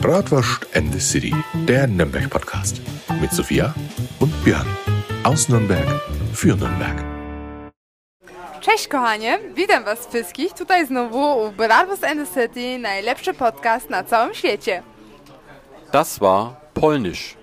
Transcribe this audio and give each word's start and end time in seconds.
Bratwurst 0.00 0.66
and 0.74 0.92
the 0.92 1.00
City, 1.00 1.34
der 1.66 1.86
Nürnberg-Podcast. 1.86 2.80
Mit 3.20 3.32
Sophia 3.32 3.74
und 4.20 4.32
Björn. 4.44 4.66
Aus 5.24 5.48
Nürnberg 5.48 5.86
für 6.32 6.56
Nürnberg. 6.56 7.04
Cześć 8.60 8.88
kochanie, 8.88 9.38
witam 9.54 9.84
was 9.84 10.06
wszystkich 10.06 10.52
tutaj 10.52 10.86
znowu 10.86 11.46
u 11.46 11.52
Bratwurst 11.52 12.04
and 12.04 12.28
the 12.28 12.40
City, 12.40 12.78
najlepszy 12.78 13.34
podcast 13.34 13.90
na 13.90 14.04
całym 14.04 14.34
świecie. 14.34 14.82
Das 15.92 16.18
war 16.18 16.56
Polnisch 16.74 17.36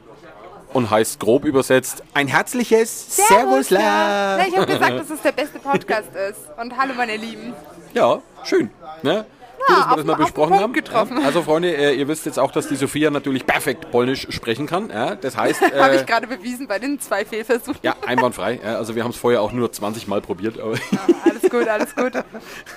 und 0.73 0.89
heißt 0.89 1.19
grob 1.19 1.45
übersetzt 1.45 2.03
ein 2.13 2.27
herzliches 2.27 3.15
Servusla. 3.15 4.37
Na, 4.37 4.47
ich 4.47 4.55
habe 4.57 4.65
gesagt, 4.65 4.99
dass 4.99 5.09
es 5.09 5.21
der 5.21 5.31
beste 5.31 5.59
Podcast 5.59 6.09
ist. 6.29 6.39
Und 6.61 6.77
hallo 6.77 6.93
meine 6.93 7.17
Lieben. 7.17 7.53
Ja, 7.93 8.21
schön. 8.43 8.69
Ne? 9.03 9.25
Ja, 9.69 9.75
Gut, 9.75 9.77
dass 9.77 9.89
wir 9.91 9.95
das 9.97 10.05
mal 10.05 10.15
besprochen 10.15 10.59
haben. 10.59 10.73
getroffen. 10.73 11.17
Ja, 11.19 11.25
also 11.25 11.41
Freunde, 11.43 11.75
äh, 11.75 11.93
ihr 11.95 12.07
wisst 12.07 12.25
jetzt 12.25 12.37
auch, 12.39 12.51
dass 12.51 12.67
die 12.67 12.75
Sophia 12.75 13.09
natürlich 13.09 13.45
perfekt 13.45 13.89
Polnisch 13.91 14.27
sprechen 14.29 14.65
kann. 14.67 14.89
Ja? 14.89 15.15
Das 15.15 15.37
heißt, 15.37 15.61
äh, 15.73 15.79
habe 15.79 15.95
ich 15.95 16.05
gerade 16.05 16.27
bewiesen 16.27 16.67
bei 16.67 16.79
den 16.79 16.99
zwei 16.99 17.25
Fehlversuchen. 17.25 17.79
ja, 17.81 17.95
einwandfrei. 18.05 18.59
Ja? 18.63 18.75
Also 18.77 18.95
wir 18.95 19.03
haben 19.03 19.11
es 19.11 19.17
vorher 19.17 19.41
auch 19.41 19.51
nur 19.51 19.71
20 19.71 20.07
Mal 20.07 20.21
probiert. 20.21 20.59
Aber 20.59 20.75
Alles 21.23 21.41
gut, 21.49 21.67
alles 21.67 21.95
gut. 21.95 22.13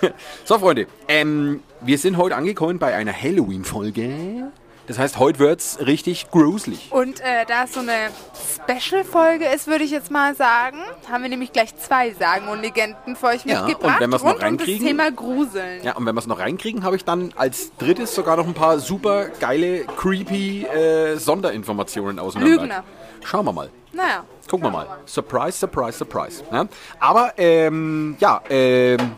so, 0.45 0.59
Freunde, 0.59 0.87
ähm, 1.09 1.61
wir 1.81 1.99
sind 1.99 2.17
heute 2.17 2.37
angekommen 2.37 2.79
bei 2.79 2.95
einer 2.95 3.13
Halloween-Folge. 3.13 4.53
Das 4.87 4.99
heißt, 4.99 5.19
heute 5.19 5.39
wird's 5.41 5.79
richtig 5.85 6.31
gruselig. 6.31 6.89
Und 6.91 7.21
äh, 7.21 7.45
da 7.49 7.65
es 7.65 7.73
so 7.75 7.81
eine 7.81 8.11
Special-Folge 8.55 9.45
ist, 9.47 9.67
würde 9.67 9.85
ich 9.85 9.91
jetzt 9.91 10.11
mal 10.11 10.35
sagen, 10.37 10.79
haben 11.11 11.23
wir 11.23 11.29
nämlich 11.29 11.53
gleich 11.53 11.77
zwei 11.77 12.13
Sagen 12.13 12.49
und 12.49 12.63
Legenden 12.63 13.17
für 13.17 13.27
euch 13.27 13.45
Ja, 13.45 13.61
und 13.63 13.67
mitgebracht. 13.69 14.01
wenn 14.01 14.11
wir's 14.13 14.23
noch 14.23 14.35
rund 14.35 14.43
um 14.45 14.57
das 14.59 14.67
reinkriegen- 14.69 14.87
Thema 14.87 15.11
Gruseln. 15.11 15.83
Ja, 15.83 15.97
und 15.97 16.07
wenn 16.07 16.15
wir 16.15 16.21
es 16.21 16.27
noch 16.27 16.39
reinkriegen, 16.39 16.85
habe 16.85 16.97
ich 16.97 17.05
dann 17.05 17.33
als 17.37 17.73
drittes 17.79 18.15
sogar 18.15 18.37
noch 18.37 18.47
ein 18.47 18.55
paar 18.55 18.79
super 18.79 19.27
geile, 19.41 19.85
creepy 19.85 20.65
äh, 20.67 21.17
Sonderinformationen 21.17 22.19
aus 22.19 22.35
Nürnberg. 22.35 22.61
Lügner. 22.63 22.85
Schauen 23.25 23.45
wir 23.45 23.53
mal. 23.53 23.71
Naja, 23.93 24.25
Gucken 24.49 24.67
wir 24.67 24.71
mal. 24.71 24.87
Surprise, 25.07 25.59
surprise, 25.59 25.99
surprise. 25.99 26.45
Ja? 26.53 26.67
Aber 27.01 27.33
ähm, 27.37 28.17
ja, 28.21 28.41
ähm, 28.49 29.17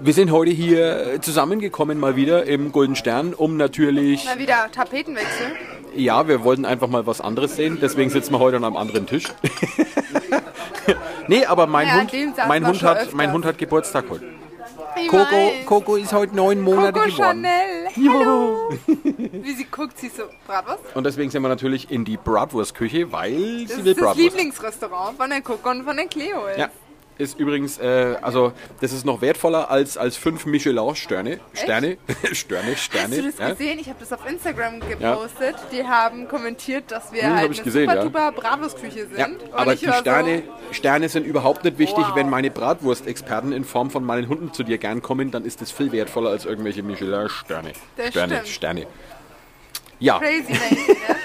wir 0.00 0.12
sind 0.14 0.30
heute 0.30 0.50
hier 0.50 1.18
zusammengekommen 1.20 1.98
mal 1.98 2.16
wieder 2.16 2.44
im 2.44 2.72
Golden 2.72 2.96
Stern, 2.96 3.34
um 3.34 3.56
natürlich, 3.56 4.24
mal 4.24 4.38
wieder 4.38 4.68
Tapetenwechsel. 4.70 5.46
ja, 5.94 6.28
wir 6.28 6.44
wollten 6.44 6.64
einfach 6.64 6.88
mal 6.88 7.06
was 7.06 7.20
anderes 7.20 7.56
sehen, 7.56 7.78
deswegen 7.80 8.10
sitzen 8.10 8.32
wir 8.32 8.38
heute 8.38 8.56
an 8.58 8.64
einem 8.64 8.76
anderen 8.76 9.06
Tisch. 9.06 9.24
nee, 11.28 11.44
aber 11.44 11.66
mein 11.66 11.86
Ja, 11.88 12.00
Hund, 12.00 12.12
mein 12.48 12.66
Hund 12.66 12.82
hat, 12.82 13.12
mein 13.14 13.32
Hund 13.32 13.44
hat 13.44 13.58
Geburtstag 13.58 14.04
heute. 14.10 14.24
Ich 15.00 15.08
Coco, 15.08 15.24
weiß. 15.30 15.66
Coco 15.66 15.96
ist 15.96 16.12
heute 16.12 16.34
neun 16.34 16.60
Monate 16.60 16.92
Coco 16.98 17.04
geworden. 17.06 17.44
Chanel. 17.44 18.10
Hallo. 18.10 18.70
Wie 18.86 19.52
sie 19.52 19.64
guckt, 19.70 19.96
sie 19.98 20.08
so, 20.08 20.24
Bratwurst? 20.46 20.80
Und 20.94 21.04
deswegen 21.04 21.30
sind 21.30 21.42
wir 21.42 21.48
natürlich 21.48 21.90
in 21.90 22.04
die 22.04 22.16
Bratwurstküche, 22.16 23.12
weil 23.12 23.64
Das 23.66 23.76
sie 23.76 23.84
will 23.84 23.92
ist 23.92 23.96
das 24.00 24.06
Bratwurst. 24.06 24.18
Lieblingsrestaurant 24.18 25.16
von 25.16 25.30
der 25.30 25.40
Coco 25.42 25.70
und 25.70 25.84
von 25.84 25.96
der 25.96 26.06
Cleo. 26.06 26.46
ist. 26.48 26.58
Ja, 26.58 26.68
ist 27.18 27.38
übrigens, 27.38 27.78
äh, 27.78 28.16
also 28.22 28.52
das 28.80 28.92
ist 28.92 29.04
noch 29.04 29.20
wertvoller 29.20 29.70
als, 29.70 29.98
als 29.98 30.16
fünf 30.16 30.46
Michelin-Sterne. 30.46 31.40
Sterne, 31.52 31.98
Sterne, 32.32 32.76
Sterne. 32.76 33.16
Hast 33.16 33.18
du 33.18 33.30
das 33.30 33.38
ja. 33.38 33.50
gesehen? 33.50 33.78
Ich 33.80 33.88
habe 33.88 33.98
das 34.00 34.12
auf 34.12 34.28
Instagram 34.28 34.80
gepostet. 34.80 35.56
Die 35.72 35.84
haben 35.84 36.28
kommentiert, 36.28 36.90
dass 36.90 37.12
wir 37.12 37.22
Hm, 37.22 37.36
halt 37.36 37.52
eine 37.52 37.62
gesehen, 37.62 37.90
super 38.02 38.18
ja. 38.20 38.30
Bratwurstküche 38.30 39.06
sind. 39.08 39.18
Ja, 39.18 39.28
aber 39.52 39.74
die 39.74 39.86
Sterne, 39.86 40.42
Sterne 40.70 41.08
sind 41.08 41.26
überhaupt 41.26 41.64
nicht 41.64 41.78
wichtig. 41.78 42.04
Wow. 42.04 42.14
Wenn 42.14 42.30
meine 42.30 42.50
Bratwurstexperten 42.50 43.52
in 43.52 43.64
Form 43.64 43.90
von 43.90 44.04
meinen 44.04 44.28
Hunden 44.28 44.52
zu 44.52 44.62
dir 44.62 44.78
gern 44.78 45.02
kommen, 45.02 45.30
dann 45.30 45.44
ist 45.44 45.60
das 45.60 45.70
viel 45.72 45.92
wertvoller 45.92 46.30
als 46.30 46.44
irgendwelche 46.44 46.82
Michelin-Sterne. 46.82 47.72
Sterne, 48.10 48.34
stimmt. 48.36 48.48
Sterne. 48.48 48.86
Ja, 50.00 50.14
So 50.14 50.20
crazy, 50.20 50.52
Menschen, 50.52 50.86
ne? 50.86 51.16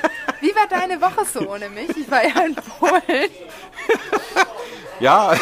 Wie 0.42 0.54
war 0.56 0.68
deine 0.68 1.00
Woche 1.00 1.24
so 1.26 1.48
ohne 1.50 1.70
mich? 1.70 1.90
Ich 1.96 2.10
war 2.10 2.24
ja 2.26 2.46
in 2.46 2.56
Polen. 2.56 3.30
ja. 5.04 5.34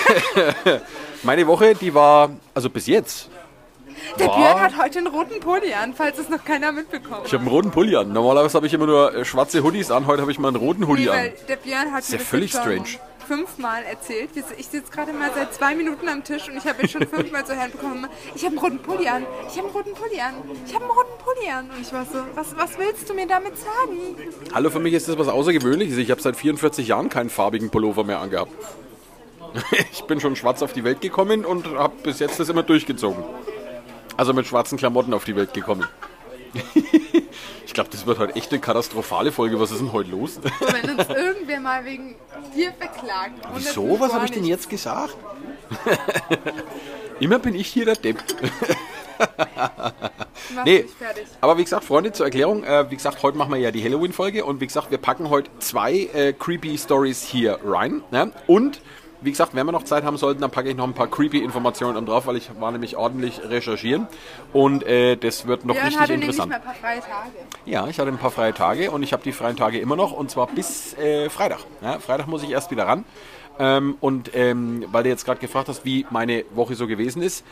meine 1.23 1.45
Woche, 1.47 1.75
die 1.75 1.93
war, 1.93 2.29
also 2.53 2.69
bis 2.69 2.87
jetzt, 2.87 3.29
Der 4.19 4.27
Wow. 4.27 4.35
Björn 4.35 4.61
hat 4.61 4.77
heute 4.81 4.97
einen 4.99 5.07
roten 5.07 5.39
Pulli 5.39 5.73
an, 5.73 5.93
falls 5.93 6.17
es 6.17 6.27
noch 6.29 6.43
keiner 6.43 6.71
mitbekommen 6.71 7.21
ich 7.25 7.33
habe 7.33 7.41
einen 7.41 7.51
roten 7.51 7.71
Pulli 7.71 7.95
an. 7.95 8.11
Normalerweise 8.11 8.55
habe 8.55 8.65
ich 8.67 8.73
immer 8.73 8.87
nur 8.87 9.13
äh, 9.15 9.23
schwarze 9.25 9.63
Hoodies 9.63 9.91
an. 9.91 10.07
Heute 10.07 10.21
habe 10.21 10.31
ich 10.31 10.39
mal 10.39 10.47
einen 10.49 10.57
roten 10.57 10.87
Hoodie 10.87 11.03
Nee, 11.05 11.09
an. 11.09 11.29
der 11.47 11.55
Björn 11.57 11.91
hat 11.91 12.03
ja 12.07 12.13
mir 12.13 12.17
das 12.17 12.27
völlig 12.27 12.51
strange. 12.51 12.85
fünfmal 13.27 13.83
erzählt. 13.83 14.31
Ich 14.57 14.67
sitze 14.67 14.91
gerade 14.91 15.13
mal 15.13 15.29
seit 15.35 15.53
zwei 15.53 15.75
Minuten 15.75 16.09
am 16.09 16.23
Tisch 16.23 16.49
und 16.49 16.57
ich 16.57 16.65
habe 16.65 16.81
jetzt 16.81 16.91
schon 16.93 17.05
fünfmal 17.07 17.45
zu 17.45 17.55
hören 17.55 17.71
bekommen, 17.71 18.07
ich 18.35 18.43
habe 18.43 18.57
einen 18.57 18.57
roten 18.65 18.79
Pulli 18.79 19.07
an, 19.07 19.25
ich 19.47 19.57
habe 19.57 19.67
einen 19.67 19.75
roten 19.77 19.93
Pulli 19.93 20.19
an, 20.19 20.33
ich 20.65 20.73
habe 20.73 20.83
einen 20.85 20.91
roten 20.91 21.23
Pulli 21.23 21.49
an. 21.49 21.69
Und 21.69 21.81
ich 21.81 21.93
war 21.93 22.05
so, 22.11 22.19
was, 22.35 22.57
was 22.57 22.77
willst 22.79 23.07
du 23.07 23.13
mir 23.13 23.27
damit 23.27 23.53
sagen? 23.57 24.17
Hallo, 24.53 24.69
für 24.71 24.79
mich 24.79 24.93
ist 24.95 25.07
das 25.07 25.17
was 25.19 25.27
Außergewöhnliches. 25.27 25.97
Ich 25.97 26.09
habe 26.11 26.19
seit 26.21 26.35
44 26.35 26.87
Jahren 26.87 27.09
keinen 27.09 27.29
farbigen 27.29 27.69
Pullover 27.69 28.03
mehr 28.03 28.19
angehabt. 28.19 28.51
Ich 29.91 30.03
bin 30.03 30.19
schon 30.19 30.35
schwarz 30.35 30.61
auf 30.61 30.73
die 30.73 30.83
Welt 30.83 31.01
gekommen 31.01 31.45
und 31.45 31.65
habe 31.67 31.95
bis 32.03 32.19
jetzt 32.19 32.39
das 32.39 32.49
immer 32.49 32.63
durchgezogen. 32.63 33.23
Also 34.17 34.33
mit 34.33 34.45
schwarzen 34.45 34.77
Klamotten 34.77 35.13
auf 35.13 35.25
die 35.25 35.35
Welt 35.35 35.53
gekommen. 35.53 35.87
Ich 37.71 37.73
glaube, 37.73 37.89
das 37.89 38.05
wird 38.05 38.19
heute 38.19 38.35
echt 38.35 38.51
eine 38.51 38.59
katastrophale 38.59 39.31
Folge. 39.31 39.57
Was 39.57 39.71
ist 39.71 39.79
denn 39.79 39.93
heute 39.93 40.11
los? 40.11 40.41
Wenn 40.43 40.89
uns 40.89 41.07
irgendwer 41.07 41.61
mal 41.61 41.85
wegen 41.85 42.15
dir 42.53 42.73
verklagt. 42.73 43.47
Wieso? 43.55 43.97
Was 43.97 44.11
habe 44.11 44.25
ich 44.25 44.31
denn 44.31 44.43
jetzt 44.43 44.69
gesagt? 44.69 45.15
Immer 47.21 47.39
bin 47.39 47.55
ich 47.55 47.67
hier 47.67 47.85
der 47.85 47.95
Depp. 47.95 48.17
Nee, 50.65 50.85
aber 51.39 51.57
wie 51.57 51.63
gesagt, 51.63 51.85
Freunde, 51.85 52.11
zur 52.11 52.25
Erklärung, 52.25 52.65
äh, 52.65 52.91
wie 52.91 52.95
gesagt, 52.95 53.23
heute 53.23 53.37
machen 53.37 53.53
wir 53.53 53.59
ja 53.59 53.71
die 53.71 53.81
Halloween-Folge 53.81 54.43
und 54.43 54.59
wie 54.59 54.67
gesagt, 54.67 54.91
wir 54.91 54.97
packen 54.97 55.29
heute 55.29 55.49
zwei 55.59 56.09
äh, 56.13 56.33
creepy 56.33 56.77
Stories 56.77 57.23
hier 57.23 57.59
rein. 57.63 58.03
Ne? 58.11 58.33
Und 58.47 58.81
wie 59.21 59.31
gesagt, 59.31 59.55
wenn 59.55 59.65
wir 59.65 59.71
noch 59.71 59.83
Zeit 59.83 60.03
haben 60.03 60.17
sollten, 60.17 60.41
dann 60.41 60.51
packe 60.51 60.69
ich 60.69 60.75
noch 60.75 60.85
ein 60.87 60.93
paar 60.93 61.07
creepy 61.07 61.39
Informationen 61.39 62.05
drauf, 62.05 62.27
weil 62.27 62.37
ich 62.37 62.49
war 62.59 62.71
nämlich 62.71 62.97
ordentlich 62.97 63.41
recherchieren 63.43 64.07
und 64.53 64.83
äh, 64.83 65.15
das 65.15 65.47
wird 65.47 65.65
noch 65.65 65.75
Björn 65.75 65.85
richtig 65.85 66.01
hatte 66.01 66.11
nämlich 66.13 66.29
interessant. 66.29 66.49
mal 66.49 66.57
ein 66.57 66.63
paar 66.63 66.73
freie 66.73 66.99
Tage. 66.99 67.31
Ja, 67.65 67.87
ich 67.87 67.99
hatte 67.99 68.09
ein 68.09 68.17
paar 68.17 68.31
freie 68.31 68.53
Tage 68.53 68.91
und 68.91 69.03
ich 69.03 69.13
habe 69.13 69.23
die 69.23 69.31
freien 69.31 69.55
Tage 69.55 69.79
immer 69.79 69.95
noch 69.95 70.11
und 70.11 70.31
zwar 70.31 70.47
bis 70.47 70.97
äh, 70.97 71.29
Freitag. 71.29 71.59
Ja, 71.81 71.99
Freitag 71.99 72.27
muss 72.27 72.43
ich 72.43 72.49
erst 72.49 72.71
wieder 72.71 72.87
ran. 72.87 73.05
Ähm, 73.59 73.97
und 73.99 74.31
ähm, 74.33 74.85
weil 74.91 75.03
du 75.03 75.09
jetzt 75.09 75.25
gerade 75.25 75.39
gefragt 75.39 75.67
hast, 75.69 75.85
wie 75.85 76.05
meine 76.09 76.45
Woche 76.51 76.75
so 76.75 76.87
gewesen 76.87 77.21
ist, 77.21 77.45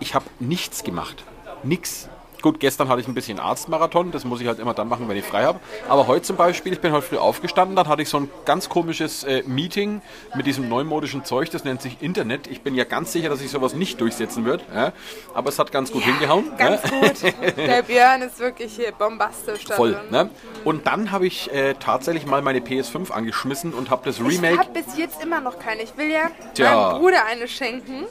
ich 0.00 0.14
habe 0.14 0.24
nichts 0.40 0.82
gemacht. 0.82 1.24
Nix. 1.62 2.08
Gut, 2.42 2.60
gestern 2.60 2.88
hatte 2.88 3.00
ich 3.00 3.08
ein 3.08 3.14
bisschen 3.14 3.38
Arztmarathon, 3.40 4.12
das 4.12 4.24
muss 4.24 4.40
ich 4.40 4.46
halt 4.46 4.58
immer 4.58 4.74
dann 4.74 4.88
machen, 4.88 5.08
wenn 5.08 5.16
ich 5.16 5.24
frei 5.24 5.44
habe. 5.44 5.60
Aber 5.88 6.06
heute 6.06 6.22
zum 6.22 6.36
Beispiel, 6.36 6.72
ich 6.72 6.80
bin 6.80 6.92
heute 6.92 7.06
früh 7.06 7.16
aufgestanden, 7.16 7.76
dann 7.76 7.88
hatte 7.88 8.02
ich 8.02 8.08
so 8.08 8.18
ein 8.18 8.30
ganz 8.44 8.68
komisches 8.68 9.24
äh, 9.24 9.42
Meeting 9.46 10.02
mit 10.34 10.46
diesem 10.46 10.68
neumodischen 10.68 11.24
Zeug, 11.24 11.50
das 11.50 11.64
nennt 11.64 11.82
sich 11.82 12.00
Internet. 12.00 12.46
Ich 12.46 12.60
bin 12.62 12.74
ja 12.74 12.84
ganz 12.84 13.12
sicher, 13.12 13.28
dass 13.28 13.40
ich 13.40 13.50
sowas 13.50 13.74
nicht 13.74 14.00
durchsetzen 14.00 14.44
wird, 14.44 14.62
ja? 14.74 14.92
aber 15.34 15.48
es 15.48 15.58
hat 15.58 15.72
ganz 15.72 15.90
gut 15.92 16.02
hingehauen. 16.02 16.52
Ganz 16.56 16.82
ja? 16.84 17.00
gut. 17.00 17.34
Der 17.56 17.82
Björn 17.82 18.22
ist 18.22 18.38
wirklich 18.38 18.76
hier 18.76 18.92
bombastisch 18.92 19.64
Voll. 19.66 19.96
Ne? 20.10 20.30
Und 20.64 20.86
dann 20.86 21.10
habe 21.10 21.26
ich 21.26 21.52
äh, 21.52 21.74
tatsächlich 21.74 22.26
mal 22.26 22.42
meine 22.42 22.60
PS5 22.60 23.10
angeschmissen 23.10 23.72
und 23.74 23.90
habe 23.90 24.02
das 24.04 24.18
Ich 24.18 24.24
Remake. 24.26 24.58
habe 24.58 24.70
bis 24.72 24.96
jetzt 24.96 25.22
immer 25.22 25.40
noch 25.40 25.58
keine. 25.58 25.82
Ich 25.82 25.96
will 25.96 26.10
ja 26.10 26.30
Tja. 26.54 26.90
meinem 26.90 27.00
Bruder 27.00 27.24
eine 27.26 27.48
schenken. 27.48 28.06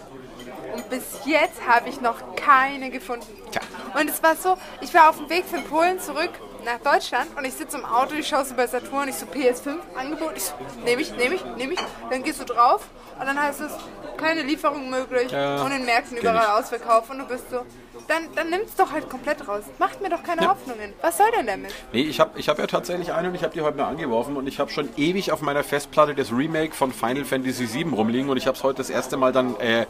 Und 0.74 0.90
bis 0.90 1.04
jetzt 1.26 1.66
habe 1.68 1.90
ich 1.90 2.02
noch 2.02 2.36
keine 2.36 2.90
gefunden. 2.90 3.28
Tja. 3.52 3.62
Und 4.00 4.10
es 4.10 4.22
war 4.22 4.36
so, 4.36 4.58
ich 4.82 4.94
war 4.94 5.10
auf 5.10 5.18
dem 5.18 5.30
Weg 5.30 5.46
von 5.46 5.64
Polen 5.64 6.00
zurück 6.00 6.32
nach 6.66 6.80
Deutschland 6.80 7.28
und 7.38 7.46
ich 7.46 7.54
sitze 7.54 7.78
im 7.78 7.86
Auto, 7.86 8.16
ich 8.16 8.28
schaue 8.28 8.44
so 8.44 8.56
bei 8.56 8.68
Saturn, 8.68 9.08
ich 9.08 9.16
so 9.16 9.26
PS5 9.28 9.78
Angebot, 9.96 10.34
ich 10.36 10.44
so, 10.44 10.54
nehme 10.84 11.02
ich, 11.02 11.16
nehme 11.16 11.36
ich, 11.36 11.46
nehme 11.58 11.74
ich. 11.74 11.80
Dann 12.10 12.24
gehst 12.24 12.42
du 12.42 12.46
drauf 12.46 12.88
und 13.20 13.26
dann 13.26 13.42
heißt 13.42 13.62
es, 13.62 13.72
keine 14.18 14.42
Lieferung 14.42 14.90
möglich 14.90 15.32
Ja, 15.32 15.62
und 15.62 15.72
in 15.72 15.86
Märkten 15.86 16.18
überall 16.18 16.60
ich. 16.60 16.66
Ausverkauf 16.66 17.10
und 17.10 17.20
du 17.20 17.26
bist 17.26 17.50
so, 17.52 17.66
dann, 18.08 18.24
dann 18.36 18.50
nimm's 18.50 18.76
doch 18.76 18.92
halt 18.92 19.10
komplett 19.10 19.48
raus. 19.48 19.64
Macht 19.80 20.02
mir 20.02 20.10
doch 20.10 20.24
keine 20.24 20.44
Ja. 20.44 20.50
Hoffnungen. 20.50 20.94
Was 21.02 21.18
soll 21.18 21.28
denn 21.38 21.48
damit? 21.48 21.72
Nee, 21.92 22.04
ich 22.04 22.20
habe 22.20 22.38
ich 22.40 22.50
hab 22.50 22.60
ja 22.60 22.68
tatsächlich 22.68 23.14
eine 23.14 23.30
und 23.30 23.36
ich 23.36 23.44
habe 23.44 23.54
die 23.54 23.62
heute 23.62 23.78
mal 23.78 23.88
angeworfen 23.88 24.38
und 24.38 24.48
ich 24.48 24.60
habe 24.60 24.72
schon 24.72 24.90
ewig 24.98 25.32
auf 25.32 25.42
meiner 25.42 25.64
Festplatte 25.64 26.16
das 26.16 26.32
Remake 26.32 26.74
von 26.74 26.92
Final 26.92 27.26
Fantasy 27.26 27.72
VII 27.74 27.94
rumliegen 27.94 28.30
und 28.30 28.38
ich 28.38 28.48
habe 28.48 28.58
es 28.58 28.64
heute 28.64 28.78
das 28.78 28.90
erste 28.90 29.18
Mal 29.18 29.32
dann 29.32 29.60
äh, 29.60 29.86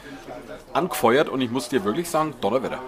angefeuert 0.74 1.30
und 1.30 1.42
ich 1.42 1.52
muss 1.52 1.70
dir 1.70 1.84
wirklich 1.84 2.10
sagen, 2.10 2.34
Donnerwetter. 2.42 2.80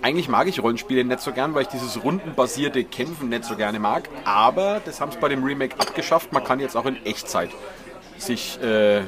Eigentlich 0.00 0.28
mag 0.28 0.46
ich 0.46 0.62
Rollenspiele 0.62 1.04
nicht 1.04 1.20
so 1.20 1.32
gern, 1.32 1.54
weil 1.54 1.62
ich 1.62 1.68
dieses 1.68 2.02
rundenbasierte 2.04 2.84
Kämpfen 2.84 3.30
nicht 3.30 3.44
so 3.44 3.56
gerne 3.56 3.80
mag, 3.80 4.08
aber 4.24 4.80
das 4.84 5.00
haben 5.00 5.10
sie 5.10 5.18
bei 5.18 5.28
dem 5.28 5.42
Remake 5.42 5.74
abgeschafft. 5.80 6.32
Man 6.32 6.44
kann 6.44 6.60
jetzt 6.60 6.76
auch 6.76 6.86
in 6.86 7.04
Echtzeit 7.04 7.50
sich 8.16 8.62
äh, 8.62 9.02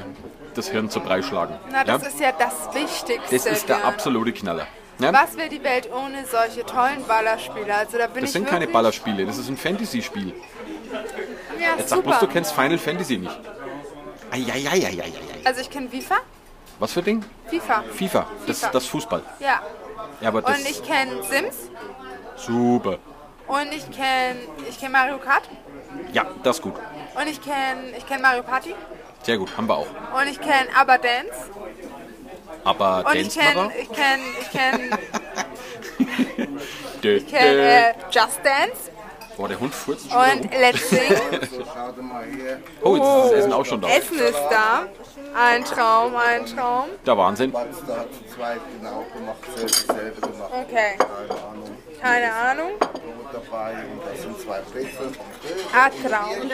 das 0.53 0.69
Hirn 0.69 0.89
zu 0.89 0.99
Brei 0.99 1.21
schlagen. 1.21 1.55
Na, 1.71 1.83
das 1.85 2.01
ja? 2.01 2.07
ist 2.09 2.19
ja 2.19 2.31
das 2.37 2.73
Wichtigste. 2.75 3.35
das 3.35 3.45
ist 3.45 3.69
der 3.69 3.85
absolute 3.85 4.33
Knaller. 4.33 4.67
Ja? 5.01 5.13
Was 5.13 5.35
wäre 5.37 5.49
die 5.49 5.63
Welt 5.63 5.89
ohne 5.91 6.25
solche 6.25 6.65
tollen 6.65 7.03
Ballerspiele? 7.07 7.73
Also 7.73 7.97
da 7.97 8.07
bin 8.07 8.21
Das 8.21 8.29
ich 8.29 8.33
sind 8.33 8.47
keine 8.47 8.67
Ballerspiele, 8.67 9.25
das 9.25 9.37
ist 9.37 9.49
ein 9.49 9.57
Fantasy-Spiel. 9.57 10.33
Ja, 11.59 11.75
Jetzt 11.77 11.89
sag 11.89 12.03
bloß, 12.03 12.19
du 12.19 12.27
kennst 12.27 12.53
Final 12.53 12.77
Fantasy 12.77 13.17
nicht. 13.17 13.39
Eieieiei. 14.31 15.03
Also 15.43 15.61
ich 15.61 15.69
kenne 15.69 15.89
FIFA. 15.89 16.17
Was 16.79 16.93
für 16.93 17.01
Ding? 17.01 17.23
FIFA. 17.47 17.83
FIFA, 17.93 18.25
das, 18.47 18.59
FIFA. 18.59 18.71
das 18.71 18.85
Fußball. 18.87 19.23
Ja. 19.39 19.61
Ja, 20.21 20.27
aber 20.27 20.41
das 20.41 20.57
Und 20.59 20.69
ich 20.69 20.83
kenne 20.83 21.23
Sims. 21.23 21.69
super. 22.35 22.97
Und 23.47 23.73
ich 23.73 23.89
kenne 23.91 24.39
ich 24.69 24.79
kenn 24.79 24.91
Mario 24.91 25.17
Kart. 25.17 25.43
Ja, 26.13 26.25
das 26.43 26.57
ist 26.57 26.61
gut. 26.61 26.75
Und 27.15 27.27
ich 27.27 27.41
kenne 27.41 27.91
ich 27.97 28.05
kenn 28.07 28.21
Mario 28.21 28.43
Party. 28.43 28.73
Sehr 29.23 29.37
gut, 29.37 29.55
haben 29.57 29.67
wir 29.67 29.75
auch. 29.75 29.87
Und 30.19 30.27
ich 30.27 30.39
kenne 30.39 30.67
Aber 30.79 30.97
Dance. 30.97 31.49
Aber 32.63 33.03
Und 33.07 33.15
ich 33.15 33.37
kenne 33.37 33.71
ich 33.79 33.91
kenn, 33.91 34.19
ich 34.39 34.51
kenn, 34.51 34.97
Dö, 37.03 37.15
ich 37.15 37.27
kenn, 37.27 37.53
dö. 37.53 37.61
äh, 37.61 37.93
Just 38.11 38.39
Dance. 38.43 38.91
Boah, 39.37 39.47
der 39.47 39.59
Hund 39.59 39.73
furzt 39.73 40.11
schon 40.11 40.19
Und 40.19 40.51
Let's 40.53 40.89
Sing. 40.89 41.01
Oh, 42.83 42.95
jetzt 42.95 43.05
ist 43.07 43.23
das 43.23 43.31
Essen 43.31 43.53
auch 43.53 43.65
schon 43.65 43.81
da. 43.81 43.87
Essen 43.87 44.19
ist 44.19 44.39
da. 44.49 44.85
Ein 45.33 45.63
Traum, 45.63 46.15
ein 46.15 46.45
Traum. 46.45 46.89
Der 47.05 47.17
Wahnsinn. 47.17 47.53
Okay. 50.51 50.97
Keine 52.01 52.33
Ahnung. 52.33 52.71
Ah, 55.73 55.89
Traum. 55.89 56.51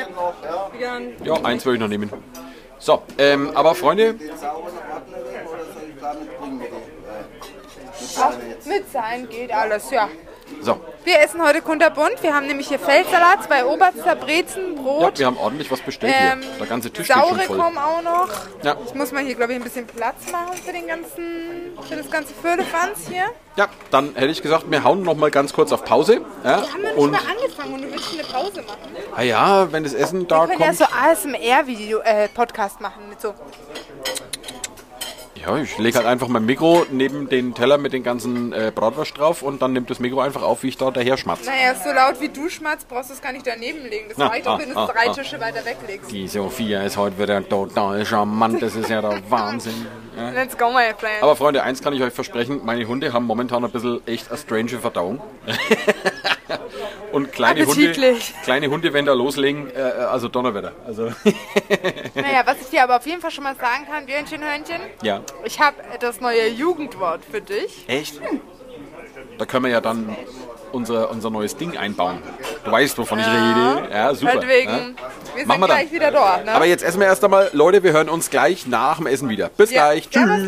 Ja, 1.23 1.33
eins 1.43 1.65
würde 1.65 1.75
ich 1.75 1.81
noch 1.81 1.87
nehmen. 1.87 2.11
So, 2.79 3.01
ähm, 3.17 3.51
aber 3.55 3.73
Freunde, 3.73 4.15
Da 6.01 6.13
mitbringen 6.13 6.57
mit 6.59 6.67
die, 6.71 6.75
äh, 6.75 8.19
Ach, 8.19 8.33
mit 8.65 8.91
sein 8.91 9.27
geht 9.29 9.51
alles, 9.51 9.89
ja. 9.89 10.07
so. 10.61 10.79
Wir 11.03 11.19
essen 11.21 11.41
heute 11.41 11.61
kunterbunt. 11.61 12.21
Wir 12.21 12.35
haben 12.35 12.45
nämlich 12.47 12.67
hier 12.67 12.77
Feldsalat, 12.79 13.43
zwei 13.45 13.65
Oberster, 13.65 14.15
Brezen, 14.15 14.75
Ja, 14.75 14.81
Brot. 14.81 15.17
wir 15.19 15.25
haben 15.25 15.37
ordentlich 15.37 15.71
was 15.71 15.79
bestellt 15.81 16.13
ähm, 16.17 16.41
hier. 16.41 16.51
Der 16.59 16.67
ganze 16.67 16.91
Tisch 16.91 17.05
steht 17.05 17.17
schon 17.17 17.29
Saure 17.29 17.41
voll. 17.43 17.57
kommen 17.57 17.77
auch 17.77 18.01
noch. 18.03 18.29
Ja. 18.63 18.75
Ich 18.85 18.93
muss 18.93 19.11
mal 19.11 19.23
hier, 19.23 19.35
glaube 19.35 19.53
ich, 19.53 19.59
ein 19.59 19.63
bisschen 19.63 19.87
Platz 19.87 20.29
machen 20.31 20.55
für 20.63 20.71
den 20.73 20.85
ganzen, 20.87 21.73
für 21.89 21.95
das 21.95 22.11
ganze 22.11 22.33
Firlefanz 22.35 23.07
hier. 23.09 23.23
Ja, 23.55 23.67
dann 23.89 24.13
hätte 24.15 24.27
ich 24.31 24.41
gesagt, 24.41 24.69
wir 24.69 24.83
hauen 24.83 25.01
noch 25.03 25.15
mal 25.15 25.31
ganz 25.31 25.53
kurz 25.53 25.71
auf 25.71 25.83
Pause. 25.83 26.21
Ja, 26.43 26.61
Wir 26.61 26.73
haben 26.73 26.81
noch 26.83 26.95
nicht 26.95 27.11
mal 27.11 27.31
angefangen 27.31 27.73
und 27.73 27.81
du 27.83 27.91
willst 27.91 28.13
eine 28.13 28.23
Pause 28.23 28.61
machen. 28.61 28.95
ah 29.15 29.21
ja, 29.23 29.71
wenn 29.71 29.83
das 29.83 29.93
Essen 29.93 30.27
da 30.27 30.41
Wir 30.47 30.57
können 30.57 30.59
ja 30.59 30.65
kommt. 30.67 30.77
so 30.77 30.85
ASMR-Video-Podcast 30.85 32.81
machen 32.81 33.09
mit 33.09 33.19
so. 33.21 33.33
Ja, 35.45 35.57
ich 35.57 35.77
lege 35.77 35.97
halt 35.97 36.07
einfach 36.07 36.27
mein 36.27 36.45
Mikro 36.45 36.85
neben 36.91 37.29
den 37.29 37.53
Teller 37.53 37.77
mit 37.77 37.93
den 37.93 38.03
ganzen 38.03 38.53
äh, 38.53 38.71
Bratwurst 38.73 39.17
drauf 39.17 39.41
und 39.41 39.61
dann 39.61 39.73
nimmt 39.73 39.89
das 39.89 39.99
Mikro 39.99 40.21
einfach 40.21 40.41
auf, 40.41 40.63
wie 40.63 40.69
ich 40.69 40.77
da 40.77 40.91
daher 40.91 41.17
schmatze. 41.17 41.45
Naja, 41.49 41.75
so 41.75 41.91
laut 41.91 42.19
wie 42.21 42.29
du 42.29 42.49
schmatzt, 42.49 42.87
brauchst 42.87 43.09
du 43.09 43.13
es 43.13 43.21
gar 43.21 43.31
nicht 43.31 43.45
daneben 43.45 43.83
legen. 43.89 44.05
Das 44.09 44.19
Ah, 44.19 44.27
reicht 44.27 44.47
auch, 44.47 44.55
ah, 44.55 44.59
wenn 44.59 44.69
du 44.73 44.77
ah, 44.77 44.85
es 44.85 44.93
drei 44.93 45.09
ah. 45.09 45.13
Tische 45.13 45.39
weiter 45.39 45.63
weglegst. 45.65 46.11
Die 46.11 46.27
Sophia 46.27 46.83
ist 46.83 46.97
heute 46.97 47.19
wieder 47.19 47.47
total 47.47 48.05
charmant, 48.05 48.61
das 48.61 48.75
ist 48.75 48.89
ja 48.89 49.01
der 49.01 49.21
Wahnsinn. 49.29 49.85
Ja. 50.17 50.29
Let's 50.31 50.57
go, 50.57 50.69
my 50.71 50.93
friend. 50.97 51.21
Aber 51.21 51.35
Freunde, 51.35 51.61
eins 51.63 51.81
kann 51.81 51.93
ich 51.93 52.01
euch 52.01 52.13
versprechen, 52.13 52.61
meine 52.63 52.85
Hunde 52.87 53.13
haben 53.13 53.25
momentan 53.25 53.63
ein 53.63 53.71
bisschen 53.71 54.05
echt 54.07 54.29
eine 54.29 54.37
strange 54.37 54.79
Verdauung. 54.79 55.21
Und 57.11 57.31
kleine 57.31 57.65
Hunde, 57.65 58.17
kleine 58.43 58.69
Hunde, 58.69 58.91
wenn 58.93 59.05
da 59.05 59.13
loslegen, 59.13 59.71
äh, 59.75 59.79
also 59.81 60.27
Donnerwetter. 60.27 60.73
Also, 60.85 61.05
Naja, 62.15 62.41
was 62.45 62.61
ich 62.61 62.67
dir 62.67 62.83
aber 62.83 62.97
auf 62.97 63.05
jeden 63.05 63.21
Fall 63.21 63.31
schon 63.31 63.43
mal 63.43 63.55
sagen 63.55 63.85
kann, 63.89 64.05
Björnchen, 64.05 64.41
Hörnchen, 64.43 64.81
ja. 65.01 65.21
ich 65.45 65.59
habe 65.59 65.77
das 65.99 66.19
neue 66.19 66.47
Jugendwort 66.49 67.21
für 67.29 67.41
dich. 67.41 67.85
Echt? 67.87 68.19
Da 69.37 69.45
können 69.45 69.65
wir 69.65 69.71
ja 69.71 69.81
dann 69.81 70.15
unser, 70.71 71.09
unser 71.09 71.29
neues 71.29 71.55
Ding 71.55 71.77
einbauen. 71.77 72.21
Du 72.65 72.71
weißt, 72.71 72.97
wovon 72.97 73.19
ich 73.19 73.25
rede. 73.27 73.87
Ja, 73.91 74.13
super. 74.13 74.33
Halt 74.33 74.47
wegen, 74.47 74.69
Ja. 74.69 74.77
wir 74.77 74.85
Machen 74.85 74.95
sind 75.35 75.47
wir 75.47 75.57
dann. 75.59 75.67
gleich 75.67 75.91
wieder 75.91 76.11
dort, 76.11 76.45
ne? 76.45 76.51
Aber 76.51 76.65
jetzt 76.65 76.83
essen 76.83 76.99
wir 76.99 77.07
erst 77.07 77.23
einmal. 77.23 77.49
Leute, 77.53 77.83
wir 77.83 77.93
hören 77.93 78.09
uns 78.09 78.29
gleich 78.29 78.67
nach 78.67 78.97
dem 78.97 79.07
Essen 79.07 79.29
wieder. 79.29 79.49
Bis 79.49 79.71
ja. 79.71 79.85
gleich. 79.85 80.09
Ja, 80.11 80.25
Tschüss. 80.25 80.47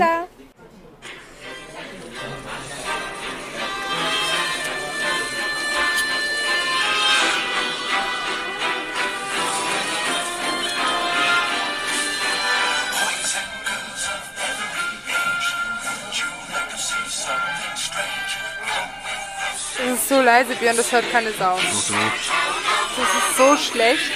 So 20.09 20.21
leise, 20.21 20.55
Björn, 20.55 20.75
das 20.75 20.91
hört 20.91 21.09
keine 21.11 21.31
Sau. 21.31 21.55
Das 21.55 21.73
ist 21.77 23.37
so 23.37 23.55
schlecht. 23.55 24.11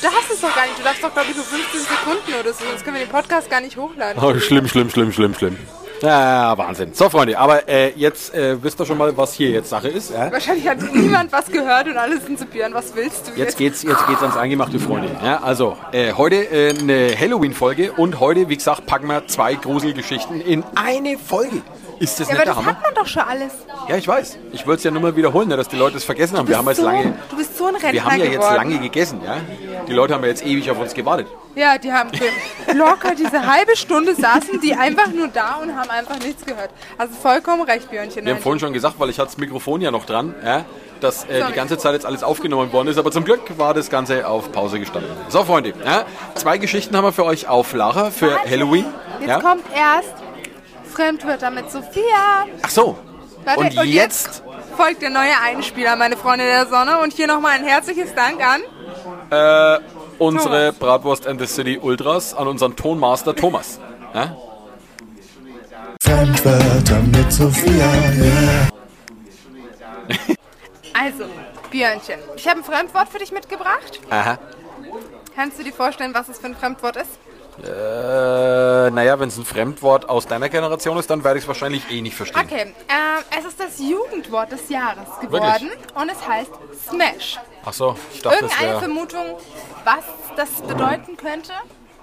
Du 0.00 0.06
darfst 0.06 0.30
es 0.30 0.40
doch 0.40 0.54
gar 0.54 0.66
nicht. 0.66 0.78
Du 0.78 0.82
darfst 0.82 1.02
doch, 1.02 1.12
glaube 1.12 1.30
ich, 1.30 1.36
nur 1.36 1.44
15 1.44 1.80
Sekunden 1.80 2.40
oder 2.40 2.52
so. 2.52 2.64
Sonst 2.64 2.84
können 2.84 2.96
wir 2.98 3.06
den 3.06 3.10
Podcast 3.10 3.50
gar 3.50 3.60
nicht 3.60 3.76
hochladen. 3.76 4.22
Oh, 4.22 4.38
schlimm, 4.38 4.68
schlimm, 4.68 4.90
schlimm, 4.90 5.12
schlimm, 5.12 5.34
schlimm. 5.34 5.56
Ja, 6.02 6.56
Wahnsinn. 6.56 6.94
So, 6.94 7.10
Freunde, 7.10 7.38
aber 7.38 7.68
äh, 7.68 7.90
jetzt 7.94 8.34
äh, 8.34 8.62
wisst 8.62 8.80
ihr 8.80 8.86
schon 8.86 8.96
mal, 8.96 9.14
was 9.16 9.34
hier 9.34 9.50
jetzt 9.50 9.68
Sache 9.68 9.88
ist. 9.88 10.10
Ja? 10.10 10.32
Wahrscheinlich 10.32 10.66
hat 10.66 10.80
niemand 10.94 11.30
was 11.32 11.46
gehört 11.46 11.88
und 11.88 11.98
alle 11.98 12.18
sind 12.18 12.38
zu 12.38 12.46
Björn. 12.46 12.72
Was 12.72 12.94
willst 12.94 13.28
du 13.28 13.38
Jetzt 13.38 13.58
geht's, 13.58 13.82
jetzt 13.82 14.06
geht's 14.06 14.22
ans 14.22 14.36
Eingemachte, 14.36 14.78
Freunde. 14.78 15.10
Ja, 15.22 15.42
also, 15.42 15.76
äh, 15.92 16.12
heute 16.12 16.36
äh, 16.36 16.70
eine 16.78 17.14
Halloween-Folge 17.18 17.92
und 17.92 18.20
heute, 18.20 18.48
wie 18.48 18.56
gesagt, 18.56 18.86
packen 18.86 19.08
wir 19.08 19.26
zwei 19.26 19.54
Gruselgeschichten 19.54 20.40
in 20.40 20.64
eine 20.74 21.18
Folge. 21.18 21.62
Ist 22.00 22.18
das 22.18 22.28
Ja, 22.28 22.34
nicht 22.34 22.40
aber 22.40 22.44
der 22.46 22.54
das 22.54 22.56
Hammer? 22.56 22.76
hat 22.76 22.82
man 22.82 22.94
doch 22.94 23.06
schon 23.06 23.22
alles. 23.22 23.52
Ja, 23.88 23.96
ich 23.96 24.08
weiß. 24.08 24.38
Ich 24.52 24.66
wollte 24.66 24.78
es 24.78 24.84
ja 24.84 24.90
nur 24.90 25.02
mal 25.02 25.14
wiederholen, 25.14 25.48
ne, 25.48 25.56
dass 25.56 25.68
die 25.68 25.76
Leute 25.76 25.98
es 25.98 26.04
vergessen 26.04 26.36
haben. 26.38 26.48
Wir 26.48 26.56
haben 26.56 26.66
jetzt 26.66 26.78
so, 26.78 26.84
lange, 26.86 27.12
du 27.28 27.36
bist 27.36 27.56
so 27.58 27.66
ein 27.66 27.74
Rentner 27.74 27.92
wir 27.92 28.04
haben 28.04 28.18
ja 28.18 28.24
jetzt 28.24 28.34
geworden. 28.36 28.56
lange 28.56 28.78
gegessen, 28.78 29.20
ja. 29.24 29.36
Die 29.86 29.92
Leute 29.92 30.14
haben 30.14 30.22
ja 30.22 30.30
jetzt 30.30 30.44
ewig 30.44 30.70
auf 30.70 30.78
uns 30.78 30.94
gewartet. 30.94 31.26
Ja, 31.54 31.76
die 31.78 31.92
haben 31.92 32.10
locker 32.74 33.14
diese 33.14 33.46
halbe 33.46 33.76
Stunde 33.76 34.14
saßen 34.14 34.60
die 34.60 34.74
einfach 34.74 35.08
nur 35.08 35.28
da 35.28 35.56
und 35.62 35.76
haben 35.76 35.90
einfach 35.90 36.18
nichts 36.20 36.44
gehört. 36.44 36.70
Also 36.96 37.14
vollkommen 37.14 37.62
recht, 37.62 37.90
Björnchen. 37.90 38.24
Wir 38.24 38.34
haben 38.34 38.40
vorhin 38.40 38.60
schon 38.60 38.72
gesagt, 38.72 38.94
weil 38.98 39.10
ich 39.10 39.18
hatte 39.18 39.28
das 39.28 39.38
Mikrofon 39.38 39.80
ja 39.80 39.90
noch 39.90 40.06
dran, 40.06 40.34
ja, 40.44 40.64
dass 41.00 41.24
äh, 41.24 41.44
die 41.48 41.52
ganze 41.52 41.76
Zeit 41.76 41.92
jetzt 41.94 42.06
alles 42.06 42.22
aufgenommen 42.22 42.72
worden 42.72 42.88
ist, 42.88 42.98
aber 42.98 43.10
zum 43.10 43.24
Glück 43.24 43.40
war 43.58 43.74
das 43.74 43.90
Ganze 43.90 44.26
auf 44.26 44.52
Pause 44.52 44.78
gestanden. 44.78 45.10
So, 45.28 45.44
Freunde, 45.44 45.74
ja, 45.84 46.04
zwei 46.34 46.56
Geschichten 46.58 46.96
haben 46.96 47.04
wir 47.04 47.12
für 47.12 47.24
euch 47.24 47.46
auf 47.48 47.72
Lager 47.74 48.10
für 48.10 48.30
Warte, 48.32 48.48
Halloween. 48.50 48.84
Jetzt 49.18 49.28
Ja. 49.28 49.40
kommt 49.40 49.64
erst 49.74 50.14
Fremdwörter 50.90 51.50
mit 51.50 51.70
Sophia. 51.70 52.46
Ach 52.62 52.70
so. 52.70 52.98
Warte, 53.44 53.60
und, 53.80 53.84
jetzt 53.86 54.42
folgt 54.76 55.00
der 55.02 55.10
neue 55.10 55.32
Einspieler, 55.42 55.96
meine 55.96 56.16
Freunde 56.16 56.44
der 56.44 56.66
Sonne. 56.66 56.98
Und 57.00 57.12
hier 57.12 57.26
nochmal 57.26 57.52
ein 57.52 57.64
herzliches 57.64 58.14
Dank 58.14 58.40
an. 58.44 58.60
äh, 59.30 59.80
unsere 60.18 60.72
Bratwurst 60.72 61.26
and 61.26 61.40
the 61.40 61.46
City 61.46 61.78
Ultras 61.78 62.34
an 62.34 62.48
unseren 62.48 62.76
Tonmaster 62.76 63.34
Thomas. 63.34 63.80
Ja? 64.14 64.36
Fremdwörter 66.02 67.00
mit 67.00 67.32
Sophia, 67.32 67.72
yeah. 67.72 68.68
Also, 70.92 71.24
Björnchen, 71.70 72.18
ich 72.36 72.48
habe 72.48 72.60
ein 72.60 72.64
Fremdwort 72.64 73.08
für 73.08 73.18
dich 73.18 73.32
mitgebracht. 73.32 74.00
Aha. 74.10 74.38
Kannst 75.34 75.58
du 75.58 75.62
dir 75.62 75.72
vorstellen, 75.72 76.12
was 76.12 76.28
es 76.28 76.38
für 76.38 76.46
ein 76.46 76.56
Fremdwort 76.56 76.96
ist? 76.96 77.18
Äh, 77.62 78.90
naja, 78.90 79.18
wenn 79.20 79.28
es 79.28 79.36
ein 79.36 79.44
Fremdwort 79.44 80.08
aus 80.08 80.26
deiner 80.26 80.48
Generation 80.48 80.96
ist, 80.98 81.10
dann 81.10 81.24
werde 81.24 81.38
ich 81.38 81.44
es 81.44 81.48
wahrscheinlich 81.48 81.90
eh 81.90 82.00
nicht 82.00 82.16
verstehen. 82.16 82.42
Okay, 82.44 82.74
ähm, 82.88 83.24
es 83.38 83.44
ist 83.44 83.60
das 83.60 83.78
Jugendwort 83.78 84.52
des 84.52 84.68
Jahres 84.68 85.08
geworden 85.20 85.70
und 85.94 86.08
es 86.10 86.26
heißt 86.26 86.50
Smash. 86.88 87.38
Ach 87.64 87.72
so, 87.72 87.96
ich 88.12 88.22
dachte, 88.22 88.38
das 88.42 88.52
Irgendeine 88.52 88.68
wäre 88.70 88.78
Vermutung, 88.80 89.38
was 89.84 90.04
das 90.36 90.50
bedeuten 90.62 91.16
könnte? 91.16 91.52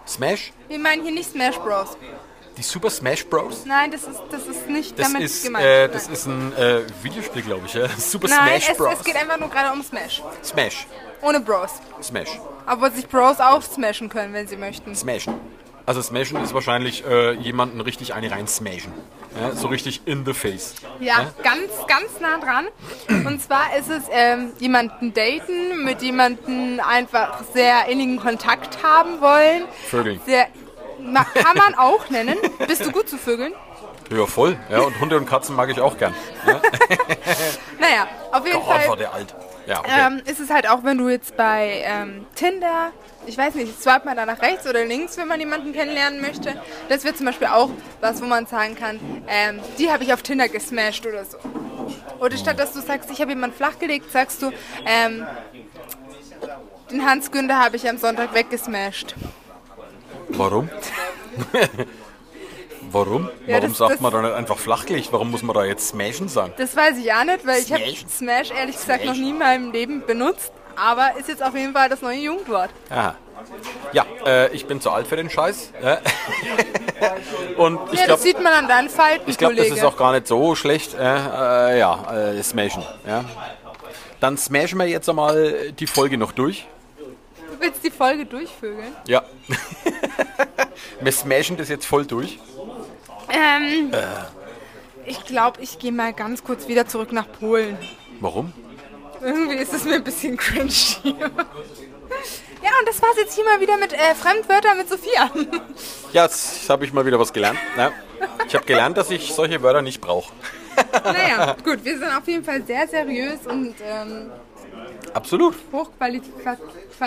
Smash? 0.07 0.53
Wir 0.67 0.79
meinen 0.79 1.03
hier 1.03 1.11
nicht 1.11 1.31
Smash 1.31 1.57
Bros. 1.57 1.97
Die 2.55 2.63
Super 2.63 2.89
Smash 2.89 3.25
Bros? 3.27 3.65
Nein, 3.65 3.91
das 3.91 4.03
ist, 4.03 4.21
das 4.31 4.47
ist 4.47 4.67
nicht 4.67 4.97
Das 4.97 5.07
damit 5.11 5.23
ist, 5.23 5.43
gemeint. 5.43 5.65
äh, 5.65 5.87
das 5.89 6.05
Nein. 6.05 6.13
ist 6.13 6.25
ein 6.27 6.53
äh, 6.57 6.81
Videospiel, 7.03 7.41
glaube 7.41 7.63
ich. 7.65 7.73
Ja? 7.73 7.87
Super 7.97 8.27
Nein, 8.29 8.61
Smash 8.61 8.69
es, 8.71 8.77
Bros. 8.77 8.93
es 8.93 9.03
geht 9.03 9.15
einfach 9.15 9.37
nur 9.37 9.49
gerade 9.49 9.73
um 9.73 9.83
Smash. 9.83 10.23
Smash. 10.43 10.87
Ohne 11.21 11.39
Bros. 11.39 11.71
Smash. 12.01 12.39
Aber 12.67 12.91
sich 12.91 13.07
Bros 13.07 13.39
auch 13.39 13.63
smashen 13.63 14.09
können, 14.09 14.33
wenn 14.33 14.47
sie 14.47 14.57
möchten. 14.57 14.93
Smashen. 14.93 15.33
Also 15.87 16.01
Smashen 16.01 16.43
ist 16.43 16.53
wahrscheinlich 16.53 17.05
äh, 17.05 17.31
jemanden 17.31 17.79
richtig 17.79 18.13
eine 18.13 18.29
rein 18.29 18.45
smashen. 18.45 18.91
Ja, 19.39 19.53
so 19.53 19.67
richtig 19.67 20.01
in 20.05 20.25
the 20.25 20.33
face. 20.33 20.75
Ja, 20.99 21.31
ganz, 21.43 21.71
ganz 21.87 22.19
nah 22.19 22.37
dran. 22.39 22.67
Und 23.25 23.41
zwar 23.41 23.73
ist 23.77 23.89
es 23.89 24.03
ähm, 24.11 24.51
jemanden 24.59 25.13
daten, 25.13 25.85
mit 25.85 26.01
jemandem 26.01 26.81
einfach 26.85 27.41
sehr 27.53 27.85
innigen 27.87 28.19
Kontakt 28.19 28.83
haben 28.83 29.21
wollen. 29.21 29.63
Vögeln. 29.85 30.19
Sehr, 30.25 30.47
kann 30.97 31.57
man 31.57 31.75
auch 31.75 32.09
nennen. 32.09 32.37
Bist 32.67 32.85
du 32.85 32.91
gut 32.91 33.07
zu 33.07 33.17
Vögeln? 33.17 33.53
Ja, 34.11 34.25
voll. 34.25 34.57
Ja, 34.69 34.81
und 34.81 34.99
Hunde 34.99 35.17
und 35.17 35.25
Katzen 35.25 35.55
mag 35.55 35.69
ich 35.69 35.79
auch 35.79 35.97
gern. 35.97 36.13
Ja? 36.45 36.61
Naja, 37.79 38.07
auf 38.31 38.45
jeden 38.45 38.59
Gott, 38.59 38.67
war 38.67 38.79
Fall 38.79 38.97
der 38.97 39.13
alt. 39.13 39.35
Ja, 39.67 39.79
okay. 39.79 39.91
ähm, 39.99 40.21
ist 40.25 40.39
es 40.39 40.49
halt 40.49 40.67
auch, 40.69 40.85
wenn 40.85 40.97
du 40.97 41.09
jetzt 41.09 41.35
bei 41.35 41.83
ähm, 41.83 42.25
Tinder, 42.35 42.91
ich 43.25 43.37
weiß 43.37 43.55
nicht, 43.55 43.81
swipe 43.81 44.05
mal 44.05 44.15
da 44.15 44.25
nach 44.25 44.41
rechts 44.41 44.65
oder 44.65 44.85
links, 44.85 45.17
wenn 45.17 45.27
man 45.27 45.41
jemanden 45.41 45.73
kennenlernen 45.73 46.21
möchte. 46.21 46.53
Das 46.87 47.03
wäre 47.03 47.13
zum 47.13 47.25
Beispiel 47.25 47.47
auch 47.47 47.69
was, 47.99 48.21
wo 48.21 48.25
man 48.25 48.45
sagen 48.45 48.75
kann, 48.75 48.97
ähm, 49.27 49.59
die 49.77 49.91
habe 49.91 50.05
ich 50.05 50.13
auf 50.13 50.21
Tinder 50.21 50.47
gesmashed 50.47 51.05
oder 51.05 51.25
so. 51.25 51.37
Oder 52.19 52.37
statt 52.37 52.57
dass 52.57 52.71
du 52.71 52.79
sagst, 52.79 53.11
ich 53.11 53.19
habe 53.19 53.31
jemanden 53.31 53.57
flachgelegt, 53.57 54.09
sagst 54.09 54.41
du, 54.41 54.51
ähm, 54.85 55.27
den 56.89 57.05
Hans 57.05 57.29
Günther 57.29 57.59
habe 57.59 57.75
ich 57.75 57.89
am 57.89 57.97
Sonntag 57.97 58.33
weggesmashed. 58.33 59.15
Warum? 60.29 60.69
Warum? 63.05 63.29
Ja, 63.45 63.55
Warum 63.57 63.69
das- 63.69 63.77
sagt 63.77 63.93
das- 63.93 63.99
man 64.01 64.11
da 64.11 64.21
nicht 64.21 64.33
einfach 64.33 64.57
Flachlicht? 64.57 65.11
Warum 65.13 65.31
muss 65.31 65.43
man 65.43 65.53
da 65.55 65.63
jetzt 65.65 65.87
smashen 65.89 66.27
sagen? 66.29 66.53
Das 66.57 66.75
weiß 66.75 66.97
ich 66.97 67.11
auch 67.13 67.23
nicht, 67.23 67.45
weil 67.45 67.61
ich 67.61 67.71
habe 67.71 67.83
Smash. 68.09 68.51
Ehrlich 68.51 68.75
gesagt 68.75 69.05
noch 69.05 69.13
Smash. 69.13 69.17
nie 69.23 69.29
in 69.31 69.37
meinem 69.39 69.71
Leben 69.71 70.03
benutzt. 70.05 70.51
Aber 70.75 71.17
ist 71.17 71.27
jetzt 71.27 71.41
auf 71.43 71.55
jeden 71.55 71.73
Fall 71.73 71.89
das 71.89 72.01
neue 72.01 72.17
Jugendwort. 72.17 72.69
Aha. 72.89 73.15
Ja, 73.93 74.05
äh, 74.25 74.53
ich 74.53 74.65
bin 74.67 74.79
zu 74.81 74.91
alt 74.91 75.07
für 75.07 75.15
den 75.15 75.29
Scheiß. 75.29 75.71
äh. 75.81 75.97
Und 77.57 77.79
ich 77.91 77.99
ja, 77.99 78.05
glaube, 78.05 78.11
das 78.13 78.23
sieht 78.23 78.41
man 78.41 78.53
an 78.53 78.67
deinen 78.67 78.89
Falten, 78.89 79.29
ich 79.29 79.37
glaub, 79.37 79.55
das 79.55 79.67
ist 79.67 79.83
auch 79.83 79.97
gar 79.97 80.11
nicht 80.13 80.27
so 80.27 80.55
schlecht. 80.55 80.93
Äh, 80.95 80.99
äh, 81.75 81.79
ja, 81.79 82.31
äh, 82.31 82.43
smashen. 82.43 82.83
Ja. 83.07 83.25
Dann 84.19 84.37
smashen 84.37 84.77
wir 84.79 84.87
jetzt 84.87 85.07
einmal 85.09 85.71
die 85.71 85.87
Folge 85.87 86.17
noch 86.17 86.31
durch. 86.31 86.67
Du 86.97 87.59
willst 87.59 87.83
die 87.83 87.91
Folge 87.91 88.25
durchvögeln? 88.25 88.95
Ja. 89.07 89.23
wir 91.01 91.11
smashen 91.11 91.57
das 91.57 91.69
jetzt 91.69 91.85
voll 91.85 92.05
durch. 92.05 92.39
Ähm, 93.29 93.93
Äh. 93.93 94.03
Ich 95.09 95.23
glaube, 95.25 95.61
ich 95.61 95.79
gehe 95.79 95.91
mal 95.93 96.11
ganz 96.13 96.43
kurz 96.43 96.67
wieder 96.67 96.85
zurück 96.85 97.13
nach 97.13 97.31
Polen. 97.31 97.77
Warum? 98.19 98.51
Irgendwie 99.21 99.55
ist 99.55 99.73
es 99.73 99.85
mir 99.85 99.95
ein 99.95 100.03
bisschen 100.03 100.35
cringe 100.37 100.67
hier. 100.69 101.13
Ja, 101.19 102.71
und 102.79 102.87
das 102.87 103.01
war's 103.01 103.15
jetzt 103.17 103.35
hier 103.35 103.45
mal 103.45 103.61
wieder 103.61 103.77
mit 103.77 103.93
äh, 103.93 104.15
Fremdwörtern 104.15 104.77
mit 104.77 104.89
Sophia. 104.89 105.31
Ja, 106.11 106.23
jetzt 106.23 106.69
habe 106.69 106.83
ich 106.85 106.91
mal 106.91 107.05
wieder 107.05 107.19
was 107.19 107.31
gelernt. 107.31 107.59
Ja. 107.77 107.91
Ich 108.47 108.55
habe 108.55 108.65
gelernt, 108.65 108.97
dass 108.97 109.09
ich 109.11 109.33
solche 109.33 109.61
Wörter 109.61 109.81
nicht 109.81 110.01
brauche. 110.01 110.33
naja, 111.03 111.55
gut, 111.63 111.83
wir 111.85 111.97
sind 111.97 112.09
auf 112.09 112.27
jeden 112.27 112.43
Fall 112.43 112.63
sehr 112.63 112.87
seriös 112.87 113.45
und 113.47 113.75
ähm, 113.83 114.31
Absolut. 115.13 115.55
hochqualifiziert. 115.71 116.57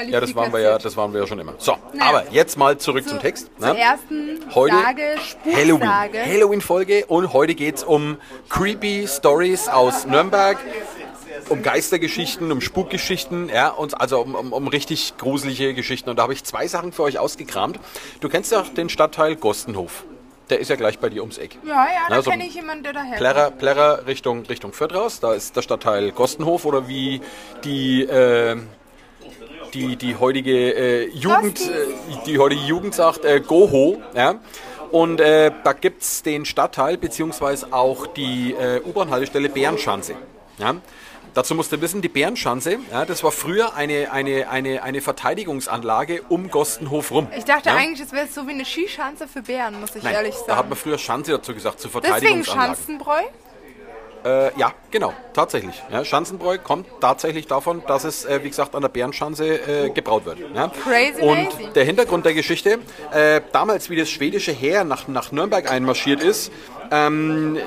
Ja, 0.08 0.20
das 0.20 0.34
waren 0.34 0.52
wir 0.52 0.60
ja, 0.60 0.78
das 0.78 0.96
waren 0.96 1.12
wir 1.12 1.20
ja 1.20 1.26
schon 1.26 1.38
immer. 1.38 1.54
So, 1.58 1.76
Naja. 1.92 2.08
aber 2.08 2.30
jetzt 2.30 2.56
mal 2.56 2.78
zurück 2.78 3.08
zum 3.08 3.18
Text. 3.18 3.50
Zur 3.58 3.72
ne? 3.72 3.78
ersten 3.80 4.40
Heute 4.54 4.74
Sage, 4.74 5.16
Halloween. 5.52 5.90
Halloween-Folge 5.90 7.06
und 7.06 7.32
heute 7.32 7.54
geht 7.54 7.76
es 7.76 7.84
um 7.84 8.16
creepy 8.48 9.06
Stories 9.08 9.68
aus 9.68 10.06
Nürnberg, 10.06 10.58
um 11.48 11.62
Geistergeschichten, 11.62 12.50
um 12.52 12.60
Spukgeschichten, 12.60 13.48
ja, 13.48 13.68
und 13.68 14.00
also 14.00 14.20
um, 14.20 14.34
um, 14.34 14.52
um 14.52 14.68
richtig 14.68 15.16
gruselige 15.18 15.74
Geschichten. 15.74 16.10
Und 16.10 16.16
da 16.18 16.22
habe 16.24 16.32
ich 16.32 16.44
zwei 16.44 16.66
Sachen 16.68 16.92
für 16.92 17.02
euch 17.02 17.18
ausgekramt. 17.18 17.78
Du 18.20 18.28
kennst 18.28 18.52
ja 18.52 18.62
den 18.62 18.88
Stadtteil 18.88 19.36
Gostenhof. 19.36 20.04
Der 20.50 20.58
ist 20.58 20.68
ja 20.68 20.76
gleich 20.76 20.98
bei 20.98 21.08
dir 21.08 21.22
ums 21.22 21.38
Eck. 21.38 21.56
Ja, 21.64 21.86
ja, 21.86 21.90
da 22.08 22.16
Na, 22.16 22.22
so 22.22 22.30
kenne 22.30 22.44
ich 22.44 22.54
jemanden, 22.54 22.82
der 22.82 22.92
daher 22.92 23.16
Plärrer, 23.16 23.50
Plärrer 23.52 24.06
Richtung, 24.06 24.44
Richtung 24.46 24.72
Fürth 24.72 24.94
raus. 24.94 25.20
Da 25.20 25.32
ist 25.32 25.54
der 25.54 25.62
Stadtteil 25.62 26.10
Gostenhof 26.10 26.64
oder 26.64 26.88
wie 26.88 27.20
die, 27.62 28.02
äh, 28.02 28.56
die, 29.72 29.94
die 29.96 30.16
heutige 30.16 30.74
äh, 30.74 31.08
Jugend, 31.10 31.60
äh, 31.60 31.86
die 32.26 32.38
heutige 32.38 32.62
Jugend 32.62 32.94
sagt, 32.94 33.24
äh, 33.24 33.40
Goho. 33.40 34.02
Ja? 34.14 34.40
Und 34.90 35.20
äh, 35.20 35.52
da 35.62 35.72
gibt 35.72 36.02
es 36.02 36.24
den 36.24 36.44
Stadtteil 36.44 36.96
beziehungsweise 36.96 37.72
auch 37.72 38.08
die 38.08 38.52
äh, 38.52 38.80
U-Bahn-Haltestelle 38.84 39.48
Bärenschanze. 39.48 40.16
Ja? 40.58 40.74
Dazu 41.34 41.54
musst 41.54 41.70
du 41.72 41.80
wissen, 41.80 42.02
die 42.02 42.08
Bärenschanze, 42.08 42.78
ja, 42.90 43.04
das 43.04 43.22
war 43.22 43.30
früher 43.30 43.74
eine, 43.74 44.10
eine, 44.12 44.48
eine, 44.48 44.82
eine 44.82 45.00
Verteidigungsanlage 45.00 46.22
um 46.28 46.50
Gostenhof 46.50 47.10
rum. 47.12 47.28
Ich 47.36 47.44
dachte 47.44 47.68
ja? 47.68 47.76
eigentlich, 47.76 48.00
es 48.00 48.12
wäre 48.12 48.26
so 48.26 48.46
wie 48.46 48.52
eine 48.52 48.64
Skischanze 48.64 49.28
für 49.28 49.42
Bären, 49.42 49.80
muss 49.80 49.94
ich 49.94 50.02
Nein, 50.02 50.14
ehrlich 50.14 50.34
da 50.46 50.56
hat 50.56 50.68
man 50.68 50.76
sagen. 50.76 50.82
früher 50.82 50.98
Schanze 50.98 51.32
dazu 51.32 51.54
gesagt, 51.54 51.80
zur 51.80 51.90
Deswegen 51.90 52.06
Verteidigungsanlage. 52.14 52.76
Schanzenbräu? 52.76 53.22
Äh, 54.24 54.58
ja, 54.58 54.74
genau, 54.90 55.14
tatsächlich. 55.32 55.82
Ja, 55.90 56.04
Schanzenbräu 56.04 56.58
kommt 56.58 56.86
tatsächlich 57.00 57.46
davon, 57.46 57.82
dass 57.86 58.04
es, 58.04 58.24
äh, 58.26 58.40
wie 58.42 58.48
gesagt, 58.48 58.74
an 58.74 58.82
der 58.82 58.90
Bärenschanze 58.90 59.86
äh, 59.86 59.90
gebraut 59.90 60.26
wird. 60.26 60.38
Ja. 60.54 60.68
Crazy 60.68 61.22
Und 61.22 61.44
lazy. 61.44 61.72
der 61.74 61.84
Hintergrund 61.84 62.26
der 62.26 62.34
Geschichte, 62.34 62.80
äh, 63.12 63.40
damals, 63.52 63.88
wie 63.88 63.96
das 63.96 64.10
schwedische 64.10 64.52
Heer 64.52 64.84
nach, 64.84 65.08
nach 65.08 65.32
Nürnberg 65.32 65.70
einmarschiert 65.70 66.22
ist, 66.22 66.52
ähm, 66.90 67.56
äh, 67.56 67.60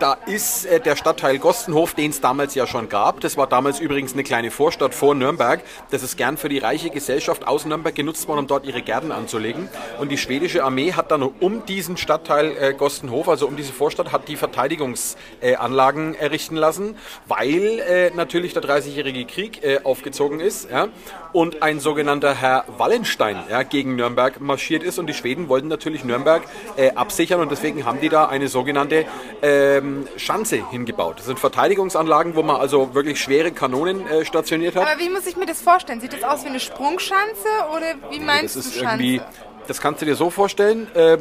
da 0.00 0.14
ist 0.26 0.64
äh, 0.64 0.80
der 0.80 0.96
Stadtteil 0.96 1.38
Gostenhof, 1.38 1.94
den 1.94 2.10
es 2.10 2.20
damals 2.20 2.54
ja 2.54 2.66
schon 2.66 2.88
gab. 2.88 3.20
Das 3.20 3.36
war 3.36 3.46
damals 3.46 3.80
übrigens 3.80 4.14
eine 4.14 4.22
kleine 4.22 4.50
Vorstadt 4.50 4.94
vor 4.94 5.14
Nürnberg. 5.14 5.60
Das 5.90 6.02
ist 6.02 6.16
gern 6.16 6.36
für 6.36 6.48
die 6.48 6.58
reiche 6.58 6.90
Gesellschaft 6.90 7.46
aus 7.46 7.66
Nürnberg 7.66 7.94
genutzt 7.94 8.26
worden, 8.26 8.40
um 8.40 8.46
dort 8.46 8.64
ihre 8.66 8.82
Gärten 8.82 9.12
anzulegen. 9.12 9.68
Und 9.98 10.10
die 10.10 10.18
schwedische 10.18 10.64
Armee 10.64 10.94
hat 10.94 11.10
dann 11.10 11.22
um 11.22 11.66
diesen 11.66 11.96
Stadtteil 11.98 12.56
äh, 12.56 12.74
Gostenhof, 12.74 13.28
also 13.28 13.46
um 13.46 13.56
diese 13.56 13.72
Vorstadt, 13.72 14.10
hat 14.10 14.28
die 14.28 14.36
Verteidigungsanlagen 14.36 16.14
errichten 16.14 16.56
lassen, 16.56 16.96
weil 17.28 17.80
äh, 17.80 18.10
natürlich 18.14 18.54
der 18.54 18.62
30-jährige 18.62 19.26
Krieg 19.26 19.62
äh, 19.62 19.80
aufgezogen 19.84 20.40
ist 20.40 20.70
ja, 20.70 20.88
und 21.32 21.62
ein 21.62 21.78
sogenannter 21.78 22.34
Herr 22.34 22.64
Wallenstein 22.78 23.36
ja, 23.50 23.62
gegen 23.64 23.96
Nürnberg 23.96 24.40
marschiert 24.40 24.82
ist 24.82 24.98
und 24.98 25.06
die 25.06 25.14
Schweden 25.14 25.48
wollten 25.48 25.68
natürlich 25.68 26.04
Nürnberg 26.04 26.42
äh, 26.76 26.92
absichern 26.92 27.40
und 27.40 27.50
deswegen 27.50 27.84
haben 27.84 28.00
die 28.00 28.08
da 28.08 28.26
eine 28.26 28.48
sogenannte 28.48 29.04
ähm, 29.42 29.89
Schanze 30.16 30.68
hingebaut. 30.70 31.18
Das 31.18 31.26
sind 31.26 31.38
Verteidigungsanlagen, 31.38 32.34
wo 32.36 32.42
man 32.42 32.56
also 32.56 32.94
wirklich 32.94 33.20
schwere 33.20 33.52
Kanonen 33.52 34.06
äh, 34.06 34.24
stationiert 34.24 34.76
hat. 34.76 34.86
Aber 34.86 35.00
wie 35.00 35.08
muss 35.08 35.26
ich 35.26 35.36
mir 35.36 35.46
das 35.46 35.60
vorstellen? 35.60 36.00
Sieht 36.00 36.12
das 36.12 36.22
aus 36.22 36.44
wie 36.44 36.48
eine 36.48 36.60
Sprungschanze 36.60 37.48
oder 37.76 37.94
wie 38.10 38.20
meinst 38.20 38.56
das 38.56 38.66
ist 38.66 38.76
du 38.76 38.84
irgendwie, 38.84 39.18
Schanze? 39.18 39.49
Das 39.70 39.80
kannst 39.80 40.02
du 40.02 40.06
dir 40.06 40.16
so 40.16 40.30
vorstellen. 40.30 40.88
Äh, 40.96 41.18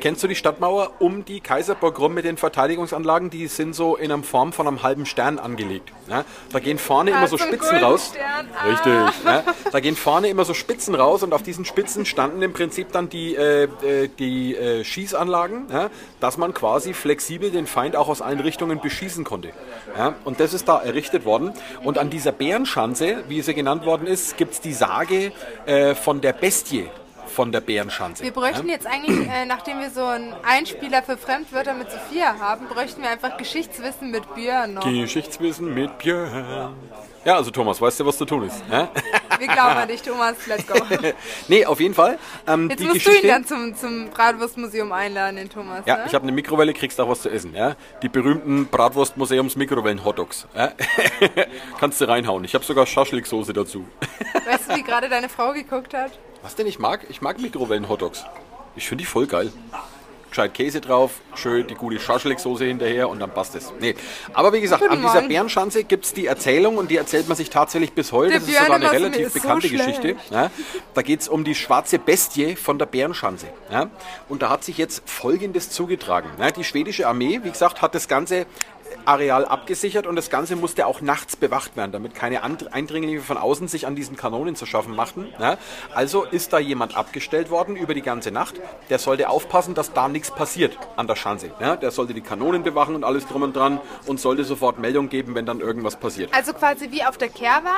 kennst 0.00 0.20
du 0.20 0.26
die 0.26 0.34
Stadtmauer 0.34 0.94
um 0.98 1.24
die 1.24 1.38
Kaiserburg 1.38 2.00
rum 2.00 2.12
mit 2.12 2.24
den 2.24 2.36
Verteidigungsanlagen? 2.36 3.30
Die 3.30 3.46
sind 3.46 3.72
so 3.72 3.94
in 3.94 4.10
einer 4.10 4.24
Form 4.24 4.52
von 4.52 4.66
einem 4.66 4.82
halben 4.82 5.06
Stern 5.06 5.38
angelegt. 5.38 5.92
Ja? 6.08 6.24
Da 6.50 6.58
gehen 6.58 6.78
vorne 6.78 7.12
immer 7.12 7.28
so 7.28 7.38
Spitzen 7.38 7.76
raus. 7.76 8.12
Ah. 8.18 8.68
Richtig. 8.68 9.24
Ja? 9.24 9.44
Da 9.70 9.78
gehen 9.78 9.94
vorne 9.94 10.26
immer 10.26 10.44
so 10.44 10.54
Spitzen 10.54 10.96
raus 10.96 11.22
und 11.22 11.32
auf 11.32 11.44
diesen 11.44 11.64
Spitzen 11.64 12.04
standen 12.04 12.42
im 12.42 12.52
Prinzip 12.52 12.90
dann 12.90 13.08
die, 13.08 13.36
äh, 13.36 13.68
äh, 13.84 14.08
die 14.18 14.56
äh, 14.56 14.82
Schießanlagen, 14.82 15.66
ja? 15.72 15.88
dass 16.18 16.36
man 16.36 16.52
quasi 16.52 16.94
flexibel 16.94 17.52
den 17.52 17.68
Feind 17.68 17.94
auch 17.94 18.08
aus 18.08 18.20
allen 18.20 18.40
Richtungen 18.40 18.80
beschießen 18.80 19.22
konnte. 19.22 19.50
Ja? 19.96 20.14
Und 20.24 20.40
das 20.40 20.52
ist 20.52 20.66
da 20.66 20.82
errichtet 20.82 21.24
worden. 21.24 21.52
Und 21.84 21.98
an 21.98 22.10
dieser 22.10 22.32
Bärenschanze, 22.32 23.22
wie 23.28 23.40
sie 23.40 23.54
genannt 23.54 23.86
worden 23.86 24.08
ist, 24.08 24.36
gibt 24.36 24.54
es 24.54 24.60
die 24.60 24.72
Sage 24.72 25.30
äh, 25.66 25.94
von 25.94 26.20
der 26.20 26.32
Bestie 26.32 26.88
von 27.34 27.52
der 27.52 27.60
Bärenschanze. 27.60 28.22
Wir 28.22 28.30
bräuchten 28.30 28.68
jetzt 28.68 28.86
eigentlich, 28.86 29.28
äh, 29.28 29.44
nachdem 29.44 29.80
wir 29.80 29.90
so 29.90 30.04
einen 30.04 30.32
Einspieler 30.44 31.02
für 31.02 31.16
Fremdwörter 31.18 31.74
mit 31.74 31.90
Sophia 31.90 32.38
haben, 32.38 32.66
bräuchten 32.68 33.02
wir 33.02 33.10
einfach 33.10 33.36
Geschichtswissen 33.36 34.10
mit 34.10 34.34
Björn 34.34 34.74
noch. 34.74 34.84
Geschichtswissen 34.84 35.74
mit 35.74 35.98
Björn. 35.98 36.74
Ja, 37.24 37.36
also 37.36 37.50
Thomas, 37.50 37.80
weißt 37.80 38.00
du, 38.00 38.06
was 38.06 38.18
zu 38.18 38.26
tun 38.26 38.46
ist? 38.46 38.62
Ja? 38.70 38.88
Wir 39.38 39.48
glauben 39.48 39.76
an 39.76 39.88
dich, 39.88 40.02
Thomas. 40.02 40.46
Let's 40.46 40.66
go. 40.66 40.74
nee, 41.48 41.64
auf 41.64 41.80
jeden 41.80 41.94
Fall. 41.94 42.18
Ähm, 42.46 42.68
Jetzt 42.68 42.80
die 42.80 42.84
musst 42.84 42.96
du 42.96 43.10
Geschichte, 43.10 43.26
ihn 43.26 43.32
dann 43.32 43.46
zum, 43.46 43.74
zum 43.74 44.10
Bratwurstmuseum 44.10 44.92
einladen, 44.92 45.36
den 45.36 45.48
Thomas. 45.48 45.84
Ja, 45.86 45.96
ne? 45.96 46.04
ich 46.06 46.14
habe 46.14 46.24
eine 46.24 46.32
Mikrowelle, 46.32 46.74
kriegst 46.74 47.00
auch 47.00 47.08
was 47.08 47.22
zu 47.22 47.30
essen. 47.30 47.54
Ja? 47.54 47.76
Die 48.02 48.10
berühmten 48.10 48.66
Bratwurst-Museums-Mikrowellen-Hotdogs. 48.66 50.46
Ja? 50.54 50.72
Kannst 51.80 52.00
du 52.00 52.04
reinhauen. 52.06 52.44
Ich 52.44 52.54
habe 52.54 52.64
sogar 52.64 52.86
Schaschliksoße 52.86 53.54
dazu. 53.54 53.86
Weißt 54.46 54.70
du, 54.70 54.76
wie 54.76 54.82
gerade 54.82 55.08
deine 55.08 55.30
Frau 55.30 55.52
geguckt 55.52 55.94
hat? 55.94 56.12
Was 56.44 56.54
denn 56.56 56.66
ich 56.66 56.78
mag? 56.78 57.06
Ich 57.08 57.22
mag 57.22 57.40
Mikrowellen-Hotdogs. 57.40 58.26
Ich 58.76 58.86
finde 58.86 59.02
die 59.02 59.06
voll 59.06 59.26
geil. 59.26 59.50
Gescheit 60.28 60.52
Käse 60.52 60.82
drauf, 60.82 61.22
schön 61.34 61.66
die 61.66 61.74
gute 61.74 61.98
Schaschliksoße 61.98 62.66
hinterher 62.66 63.08
und 63.08 63.18
dann 63.18 63.30
passt 63.30 63.54
es. 63.54 63.72
Nee. 63.80 63.94
Aber 64.34 64.52
wie 64.52 64.60
gesagt, 64.60 64.82
Guten 64.82 64.92
an 64.92 65.00
dieser 65.00 65.14
Morgen. 65.14 65.28
Bärenschanze 65.28 65.84
gibt 65.84 66.04
es 66.04 66.12
die 66.12 66.26
Erzählung 66.26 66.76
und 66.76 66.90
die 66.90 66.98
erzählt 66.98 67.28
man 67.28 67.36
sich 67.38 67.48
tatsächlich 67.48 67.94
bis 67.94 68.12
heute. 68.12 68.32
Der 68.32 68.40
das 68.40 68.48
ist 68.48 68.52
Björn 68.52 68.64
sogar 68.66 68.76
eine 68.76 68.86
so, 68.86 68.92
relativ 68.92 69.28
so 69.28 69.40
bekannte 69.40 69.68
schlecht. 69.68 70.02
Geschichte. 70.02 70.16
Ja. 70.30 70.50
Da 70.92 71.00
geht 71.00 71.20
es 71.22 71.28
um 71.28 71.44
die 71.44 71.54
schwarze 71.54 71.98
Bestie 71.98 72.56
von 72.56 72.78
der 72.78 72.86
Bärenschanze. 72.86 73.46
Ja. 73.70 73.88
Und 74.28 74.42
da 74.42 74.50
hat 74.50 74.64
sich 74.64 74.76
jetzt 74.76 75.08
Folgendes 75.08 75.70
zugetragen. 75.70 76.28
Ja. 76.38 76.50
Die 76.50 76.64
schwedische 76.64 77.06
Armee, 77.06 77.40
wie 77.42 77.50
gesagt, 77.50 77.80
hat 77.80 77.94
das 77.94 78.06
Ganze 78.06 78.44
Areal 79.04 79.44
abgesichert 79.44 80.06
und 80.06 80.16
das 80.16 80.30
Ganze 80.30 80.56
musste 80.56 80.86
auch 80.86 81.00
nachts 81.00 81.36
bewacht 81.36 81.76
werden, 81.76 81.92
damit 81.92 82.14
keine 82.14 82.42
And- 82.42 82.72
Eindringlinge 82.72 83.20
von 83.20 83.36
außen 83.36 83.68
sich 83.68 83.86
an 83.86 83.94
diesen 83.96 84.16
Kanonen 84.16 84.56
zu 84.56 84.66
schaffen 84.66 84.94
machten. 84.94 85.32
Ja. 85.38 85.58
Also 85.94 86.24
ist 86.24 86.52
da 86.52 86.58
jemand 86.58 86.96
abgestellt 86.96 87.50
worden 87.50 87.76
über 87.76 87.94
die 87.94 88.02
ganze 88.02 88.30
Nacht. 88.30 88.54
Der 88.90 88.98
sollte 88.98 89.28
aufpassen, 89.28 89.74
dass 89.74 89.92
da 89.92 90.08
nichts 90.08 90.30
passiert 90.30 90.76
an 90.96 91.06
der 91.06 91.16
Schanze. 91.16 91.50
Ja. 91.60 91.76
Der 91.76 91.90
sollte 91.90 92.14
die 92.14 92.20
Kanonen 92.20 92.62
bewachen 92.62 92.94
und 92.94 93.04
alles 93.04 93.26
drum 93.26 93.42
und 93.42 93.54
dran 93.54 93.80
und 94.06 94.20
sollte 94.20 94.44
sofort 94.44 94.78
Meldung 94.78 95.08
geben, 95.08 95.34
wenn 95.34 95.46
dann 95.46 95.60
irgendwas 95.60 95.96
passiert. 95.96 96.32
Also 96.34 96.52
quasi 96.52 96.90
wie 96.90 97.04
auf 97.04 97.18
der 97.18 97.28
Kerwa, 97.28 97.74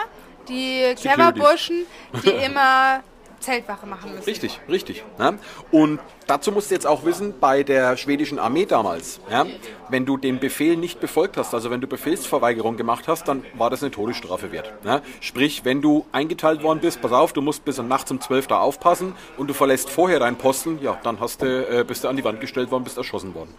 die 0.49 0.94
Kerwa-Burschen, 1.00 1.87
die 2.25 2.30
immer 2.44 3.02
Zeltwache 3.40 3.86
machen 3.86 4.12
müssen. 4.12 4.24
Richtig, 4.24 4.60
richtig. 4.68 5.04
Ja. 5.18 5.34
Und 5.70 6.00
dazu 6.26 6.52
musst 6.52 6.70
du 6.70 6.74
jetzt 6.74 6.86
auch 6.86 7.04
wissen, 7.04 7.34
bei 7.38 7.62
der 7.62 7.96
schwedischen 7.96 8.38
Armee 8.38 8.66
damals, 8.66 9.20
ja, 9.30 9.46
wenn 9.88 10.06
du 10.06 10.16
den 10.16 10.40
Befehl 10.40 10.76
nicht 10.76 11.00
befolgt 11.00 11.36
hast, 11.36 11.54
also 11.54 11.70
wenn 11.70 11.80
du 11.80 11.86
Befehlsverweigerung 11.86 12.76
gemacht 12.76 13.08
hast, 13.08 13.28
dann 13.28 13.44
war 13.54 13.70
das 13.70 13.82
eine 13.82 13.90
Todesstrafe 13.90 14.52
wert. 14.52 14.72
Ja. 14.84 15.02
Sprich, 15.20 15.64
wenn 15.64 15.82
du 15.82 16.06
eingeteilt 16.12 16.62
worden 16.62 16.80
bist, 16.80 17.00
pass 17.00 17.12
auf, 17.12 17.32
du 17.32 17.42
musst 17.42 17.64
bis 17.64 17.78
nachts 17.78 18.10
um 18.10 18.20
12 18.20 18.48
da 18.48 18.60
aufpassen 18.60 19.14
und 19.36 19.48
du 19.48 19.54
verlässt 19.54 19.90
vorher 19.90 20.18
deinen 20.18 20.36
Posten, 20.36 20.78
ja, 20.82 20.98
dann 21.02 21.20
hast 21.20 21.42
du, 21.42 21.46
äh, 21.46 21.84
bist 21.84 22.04
du 22.04 22.08
an 22.08 22.16
die 22.16 22.24
Wand 22.24 22.40
gestellt 22.40 22.70
worden, 22.70 22.84
bist 22.84 22.96
erschossen 22.96 23.34
worden. 23.34 23.54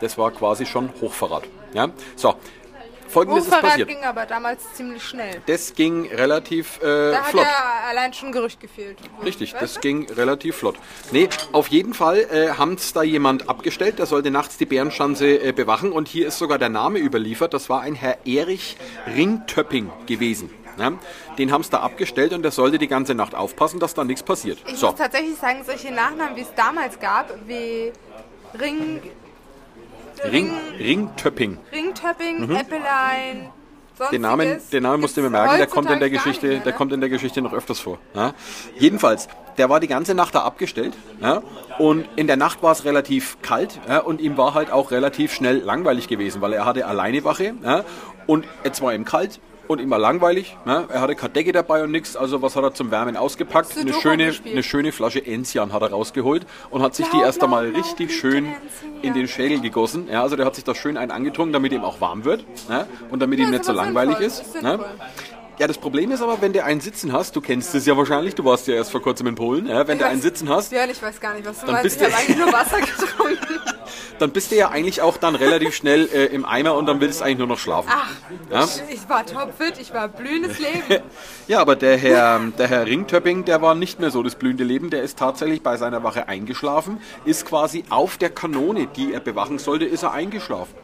Das 0.00 0.18
war 0.18 0.30
quasi 0.30 0.66
schon 0.66 0.90
Hochverrat. 1.00 1.44
So, 2.16 2.34
Folgendes 3.10 3.44
ist 3.44 3.50
Hochverrat 3.52 3.70
passiert. 3.70 3.88
ging 3.88 4.04
aber 4.04 4.26
damals 4.26 4.62
ziemlich 4.74 5.02
schnell. 5.02 5.42
Das 5.46 5.74
ging 5.74 6.06
relativ 6.12 6.78
äh, 6.82 7.10
Da 7.12 7.18
hat 7.22 7.26
flott. 7.30 7.44
ja 7.44 7.88
allein 7.90 8.12
schon 8.12 8.32
Gerücht 8.32 8.60
gefehlt. 8.60 8.98
Richtig, 9.24 9.52
Weißt 9.52 9.62
das 9.62 9.74
du? 9.74 9.80
ging 9.80 10.10
relativ 10.12 10.56
flott. 10.56 10.76
Nee, 11.12 11.28
auf 11.52 11.68
jeden 11.68 11.94
Fall 11.94 12.18
äh, 12.30 12.50
haben 12.56 12.74
es 12.74 12.92
da 12.92 13.02
jemand 13.02 13.48
abgestellt, 13.48 13.98
der 13.98 14.06
sollte 14.06 14.30
nachts 14.30 14.56
die 14.56 14.66
Bärenschanze 14.66 15.26
äh, 15.42 15.52
bewachen 15.52 15.92
und 15.92 16.08
hier 16.08 16.28
ist 16.28 16.38
sogar 16.38 16.58
der 16.58 16.68
Name 16.68 16.98
überliefert, 16.98 17.52
das 17.54 17.68
war 17.68 17.80
ein 17.82 17.94
Herr 17.94 18.18
Erich 18.26 18.76
Ringtöpping 19.14 19.90
gewesen. 20.06 20.50
Ja? 20.78 20.92
Den 21.36 21.52
haben 21.52 21.60
es 21.62 21.70
da 21.70 21.80
abgestellt 21.80 22.32
und 22.32 22.42
der 22.42 22.52
sollte 22.52 22.78
die 22.78 22.88
ganze 22.88 23.14
Nacht 23.14 23.34
aufpassen, 23.34 23.80
dass 23.80 23.94
da 23.94 24.04
nichts 24.04 24.22
passiert. 24.22 24.58
Ich 24.66 24.76
So, 24.76 24.86
muss 24.90 24.96
tatsächlich 24.98 25.36
sagen, 25.36 25.62
solche 25.66 25.92
Nachnamen, 25.92 26.36
wie 26.36 26.40
es 26.42 26.54
damals 26.54 26.98
gab, 27.00 27.34
wie 27.46 27.92
Ring, 28.58 29.00
Ring, 30.24 30.52
Ringtöpping. 30.78 31.58
Ringtöpping, 31.72 32.50
Äppelein. 32.56 33.42
Mhm. 33.42 33.60
Den 34.12 34.22
Namen, 34.22 34.60
den 34.72 34.82
Namen 34.82 35.02
musst 35.02 35.16
du 35.16 35.20
mir 35.20 35.28
merken, 35.28 35.58
der 35.58 35.66
kommt 35.66 35.90
in 35.90 36.00
der 36.00 36.08
Geschichte, 36.08 36.46
mehr, 36.46 36.60
der 36.60 36.72
ne? 36.72 36.78
kommt 36.78 36.92
in 36.92 37.00
der 37.00 37.10
Geschichte 37.10 37.42
noch 37.42 37.52
öfters 37.52 37.80
vor. 37.80 37.98
Ja? 38.14 38.32
Jedenfalls, 38.78 39.28
der 39.58 39.68
war 39.68 39.78
die 39.78 39.88
ganze 39.88 40.14
Nacht 40.14 40.34
da 40.34 40.40
abgestellt 40.40 40.96
ja? 41.20 41.42
und 41.78 42.08
in 42.16 42.26
der 42.26 42.38
Nacht 42.38 42.62
war 42.62 42.72
es 42.72 42.86
relativ 42.86 43.36
kalt 43.42 43.78
ja? 43.86 43.98
und 43.98 44.22
ihm 44.22 44.38
war 44.38 44.54
halt 44.54 44.72
auch 44.72 44.90
relativ 44.90 45.34
schnell 45.34 45.58
langweilig 45.58 46.08
gewesen, 46.08 46.40
weil 46.40 46.54
er 46.54 46.64
hatte 46.64 46.86
alleine 46.86 47.24
Wache 47.24 47.54
und 48.26 48.46
jetzt 48.64 48.80
war 48.80 48.94
ihm 48.94 49.04
kalt 49.04 49.38
und 49.70 49.80
ihm 49.80 49.88
war 49.88 49.98
langweilig. 50.00 50.56
Ja? 50.66 50.84
Er 50.88 51.00
hatte 51.00 51.14
keine 51.14 51.32
Decke 51.32 51.52
dabei 51.52 51.84
und 51.84 51.92
nichts, 51.92 52.16
also 52.16 52.42
was 52.42 52.56
hat 52.56 52.64
er 52.64 52.74
zum 52.74 52.90
Wärmen 52.90 53.16
ausgepackt? 53.16 53.78
Eine 53.78 53.92
schöne, 53.92 54.26
gespielt. 54.26 54.54
eine 54.54 54.62
schöne 54.64 54.90
Flasche 54.90 55.24
Enzian 55.24 55.72
hat 55.72 55.82
er 55.82 55.90
rausgeholt 55.90 56.44
und 56.70 56.82
hat 56.82 56.96
sich 56.96 57.06
die 57.06 57.18
Blau, 57.18 57.24
erst 57.24 57.42
einmal 57.44 57.62
blau, 57.68 57.72
blau, 57.72 57.80
richtig 57.82 58.12
schön 58.12 58.46
Enzian. 58.46 59.02
in 59.02 59.14
den 59.14 59.28
Schädel 59.28 59.60
gegossen. 59.60 60.08
Ja, 60.10 60.22
also 60.22 60.34
der 60.34 60.44
hat 60.44 60.56
sich 60.56 60.64
da 60.64 60.74
schön 60.74 60.96
einen 60.96 61.12
angetrunken, 61.12 61.52
damit 61.52 61.72
ihm 61.72 61.84
auch 61.84 62.00
warm 62.00 62.24
wird 62.24 62.44
ja? 62.68 62.86
und 63.10 63.20
damit 63.22 63.38
ihm 63.38 63.44
Ja, 63.44 63.50
nicht 63.50 63.60
ist 63.60 63.66
so 63.66 63.72
langweilig 63.72 64.18
ist. 64.18 64.40
ist 64.56 64.62
ne? 64.62 64.80
Ja, 65.60 65.66
das 65.66 65.76
Problem 65.76 66.10
ist 66.10 66.22
aber, 66.22 66.40
wenn 66.40 66.54
du 66.54 66.64
einen 66.64 66.80
Sitzen 66.80 67.12
hast, 67.12 67.36
du 67.36 67.42
kennst 67.42 67.74
es 67.74 67.84
ja 67.84 67.94
wahrscheinlich, 67.94 68.34
du 68.34 68.42
warst 68.46 68.66
ja 68.66 68.72
erst 68.76 68.90
vor 68.90 69.02
kurzem 69.02 69.26
in 69.26 69.34
Polen, 69.34 69.66
ja, 69.66 69.86
wenn 69.86 69.98
du 69.98 70.06
einen 70.06 70.22
Sitzen 70.22 70.48
hast, 70.48 70.70
Björn, 70.70 70.88
ich 70.88 71.02
weiß 71.02 71.20
gar 71.20 71.34
nicht, 71.34 71.46
was 71.46 71.60
du 71.60 71.66
Dann 71.66 71.74
meinst. 71.74 71.98
bist 71.98 72.00
Ich 72.00 72.06
habe 72.06 72.16
eigentlich 72.16 72.38
nur 72.38 72.50
Wasser 72.50 72.80
getrunken. 72.80 73.60
dann 74.18 74.30
bist 74.30 74.50
du 74.52 74.56
ja 74.56 74.70
eigentlich 74.70 75.02
auch 75.02 75.18
dann 75.18 75.34
relativ 75.34 75.74
schnell 75.74 76.08
äh, 76.14 76.24
im 76.28 76.46
Eimer 76.46 76.76
und 76.76 76.86
dann 76.86 76.98
willst 77.02 77.20
du 77.20 77.26
eigentlich 77.26 77.36
nur 77.36 77.46
noch 77.46 77.58
schlafen. 77.58 77.90
Ach, 77.92 78.10
Ja? 78.50 78.64
ich, 78.88 78.94
ich 79.02 79.08
war 79.10 79.26
topfit, 79.26 79.74
ich 79.78 79.92
war 79.92 80.08
blühendes 80.08 80.58
Leben. 80.58 81.02
Ja, 81.46 81.60
aber 81.60 81.76
der 81.76 81.98
Herr, 81.98 82.40
der 82.56 82.68
Herr 82.68 82.86
Ringtöpping, 82.86 83.44
der 83.44 83.60
war 83.60 83.74
nicht 83.74 84.00
mehr 84.00 84.10
so 84.10 84.22
das 84.22 84.36
blühende 84.36 84.64
Leben, 84.64 84.88
der 84.88 85.02
ist 85.02 85.18
tatsächlich 85.18 85.62
bei 85.62 85.76
seiner 85.76 86.02
Wache 86.02 86.26
eingeschlafen, 86.26 87.02
ist 87.26 87.44
quasi 87.44 87.84
auf 87.90 88.16
der 88.16 88.30
Kanone, 88.30 88.86
die 88.86 89.12
er 89.12 89.20
bewachen 89.20 89.58
sollte, 89.58 89.84
ist 89.84 90.04
er 90.04 90.12
eingeschlafen. 90.12 90.74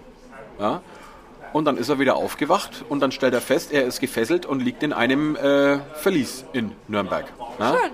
Ja? 0.61 0.83
Und 1.53 1.65
dann 1.65 1.77
ist 1.77 1.89
er 1.89 1.99
wieder 1.99 2.17
aufgewacht 2.17 2.85
und 2.89 3.01
dann 3.01 3.13
stellt 3.13 3.35
er 3.35 3.41
fest, 3.41 3.73
er 3.73 3.85
ist 3.85 4.01
gefesselt 4.01 4.47
und 4.47 4.61
liegt 4.63 4.83
in 4.83 4.93
einem 4.93 5.37
äh, 5.37 5.79
Verlies 5.95 6.45
in 6.53 6.73
Nürnberg. 6.89 7.27
Ja? 7.59 7.77
Schön, 7.77 7.91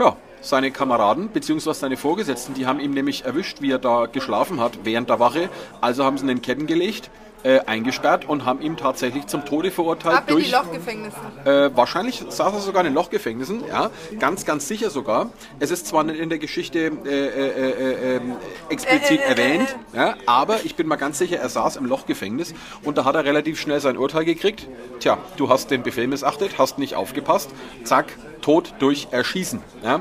Ja, 0.00 0.16
seine 0.40 0.70
Kameraden 0.70 1.28
bzw. 1.28 1.72
seine 1.72 1.96
Vorgesetzten, 1.96 2.54
die 2.54 2.66
haben 2.66 2.80
ihn 2.80 2.92
nämlich 2.92 3.24
erwischt, 3.24 3.60
wie 3.60 3.70
er 3.70 3.78
da 3.78 4.06
geschlafen 4.06 4.60
hat 4.60 4.80
während 4.84 5.10
der 5.10 5.20
Wache. 5.20 5.48
Also 5.80 6.04
haben 6.04 6.18
sie 6.18 6.24
ihn 6.24 6.30
in 6.30 6.42
Ketten 6.42 6.66
gelegt, 6.66 7.10
äh, 7.42 7.60
eingesperrt 7.66 8.28
und 8.28 8.44
haben 8.44 8.60
ihn 8.60 8.76
tatsächlich 8.76 9.26
zum 9.26 9.44
Tode 9.44 9.70
verurteilt 9.70 10.16
Ab 10.16 10.24
in 10.28 10.36
die 10.36 10.42
durch 10.42 10.52
Lochgefängnisse. 10.52 11.16
äh, 11.44 11.70
wahrscheinlich 11.76 12.24
saß 12.28 12.54
er 12.54 12.60
sogar 12.60 12.82
in 12.82 12.86
den 12.86 12.94
Lochgefängnissen, 12.94 13.64
ja, 13.68 13.90
ganz, 14.18 14.44
ganz 14.44 14.68
sicher 14.68 14.90
sogar. 14.90 15.30
Es 15.58 15.70
ist 15.70 15.86
zwar 15.86 16.04
nicht 16.04 16.18
in 16.20 16.28
der 16.28 16.38
Geschichte 16.38 16.78
äh, 16.78 17.08
äh, 17.08 17.48
äh, 17.48 18.16
äh, 18.16 18.20
explizit 18.68 19.20
Äh, 19.20 19.24
äh, 19.24 19.26
äh, 19.26 19.28
erwähnt, 19.30 19.76
ja, 19.92 20.14
aber 20.26 20.64
ich 20.64 20.76
bin 20.76 20.86
mal 20.86 20.96
ganz 20.96 21.18
sicher, 21.18 21.38
er 21.38 21.48
saß 21.48 21.76
im 21.76 21.86
Lochgefängnis 21.86 22.54
und 22.84 22.98
da 22.98 23.04
hat 23.04 23.14
er 23.14 23.24
relativ 23.24 23.60
schnell 23.60 23.80
sein 23.80 23.96
Urteil 23.96 24.24
gekriegt. 24.24 24.68
Tja, 25.00 25.18
du 25.36 25.48
hast 25.48 25.70
den 25.70 25.82
Befehl 25.82 26.06
missachtet, 26.06 26.58
hast 26.58 26.78
nicht 26.78 26.94
aufgepasst, 26.94 27.50
zack, 27.84 28.06
Tod 28.40 28.74
durch 28.80 29.08
Erschießen. 29.12 29.60
Ja. 29.84 30.00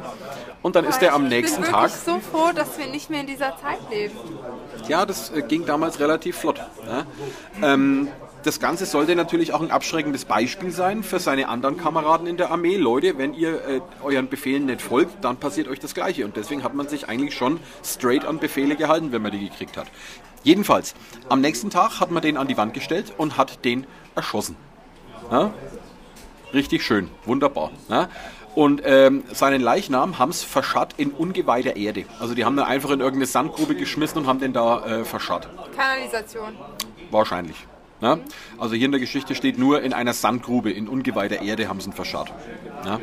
Und 0.62 0.76
dann 0.76 0.86
ist 0.86 1.02
er 1.02 1.14
am 1.14 1.28
nächsten 1.28 1.62
ich 1.62 1.68
bin 1.68 1.74
Tag. 1.74 1.90
so 1.90 2.20
froh, 2.20 2.52
dass 2.54 2.78
wir 2.78 2.88
nicht 2.88 3.10
mehr 3.10 3.22
in 3.22 3.28
dieser 3.28 3.58
Zeit 3.58 3.80
leben. 3.90 4.16
Ja, 4.88 5.06
das 5.06 5.32
äh, 5.32 5.42
ging 5.42 5.66
damals 5.66 6.00
relativ 6.00 6.38
flott. 6.38 6.62
Ja. 6.86 7.06
Ähm, 7.74 8.10
das 8.44 8.60
Ganze 8.60 8.86
sollte 8.86 9.16
natürlich 9.16 9.54
auch 9.54 9.62
ein 9.62 9.72
abschreckendes 9.72 10.26
Beispiel 10.26 10.72
sein 10.72 11.04
für 11.04 11.20
seine 11.20 11.48
anderen 11.48 11.78
Kameraden 11.78 12.26
in 12.28 12.38
der 12.38 12.52
Armee. 12.52 12.76
Leute, 12.76 13.18
wenn 13.18 13.34
ihr 13.34 13.54
äh, 13.68 13.82
euren 14.04 14.30
Befehlen 14.30 14.66
nicht 14.66 14.82
folgt, 14.82 15.24
dann 15.24 15.38
passiert 15.38 15.68
euch 15.68 15.80
das 15.80 15.94
Gleiche. 15.94 16.26
Und 16.26 16.38
deswegen 16.38 16.64
hat 16.64 16.74
man 16.74 16.88
sich 16.88 17.08
eigentlich 17.08 17.36
schon 17.36 17.60
straight 17.84 18.26
an 18.26 18.40
Befehle 18.40 18.76
gehalten, 18.76 19.12
wenn 19.12 19.22
man 19.22 19.32
die 19.32 19.48
gekriegt 19.50 19.78
hat. 19.78 19.88
Jedenfalls, 20.44 20.96
am 21.30 21.42
nächsten 21.42 21.70
Tag 21.70 22.00
hat 22.00 22.10
man 22.10 22.24
den 22.24 22.38
an 22.38 22.48
die 22.48 22.58
Wand 22.58 22.74
gestellt 22.74 23.14
und 23.18 23.38
hat 23.38 23.64
den 23.64 23.86
erschossen. 24.16 24.56
Ja? 25.32 25.54
Richtig 26.54 26.84
schön, 26.84 27.10
wunderbar. 27.26 27.72
Ja? 27.90 28.10
Und 28.56 28.82
ähm, 28.84 29.24
seinen 29.32 29.62
Leichnam 29.62 30.20
haben 30.20 30.32
es 30.32 30.44
verscharrt 30.44 30.96
in 30.98 31.12
ungeweihter 31.12 31.78
Erde. 31.78 32.06
Also 32.20 32.36
die 32.36 32.44
haben 32.44 32.58
den 32.58 32.66
einfach 32.66 32.90
in 32.90 33.00
irgendeine 33.00 33.26
Sandgrube 33.26 33.76
geschmissen 33.76 34.18
und 34.20 34.28
haben 34.28 34.40
den 34.40 34.52
da 34.52 34.86
äh, 34.86 35.06
verscharrt. 35.06 35.48
Kanalisation. 35.76 36.58
Wahrscheinlich. 37.12 37.56
Ja? 38.02 38.20
Also 38.58 38.76
hier 38.76 38.86
in 38.86 38.92
der 38.92 39.00
Geschichte 39.00 39.36
steht 39.36 39.58
nur 39.58 39.82
in 39.82 39.94
einer 39.94 40.14
Sandgrube, 40.14 40.72
in 40.72 40.90
ungeweihter 40.90 41.42
Erde 41.42 41.70
haben 41.70 41.80
sie 41.80 41.90
ihn 41.90 41.94
verscharrt. 41.94 42.34
Ja? 42.86 43.00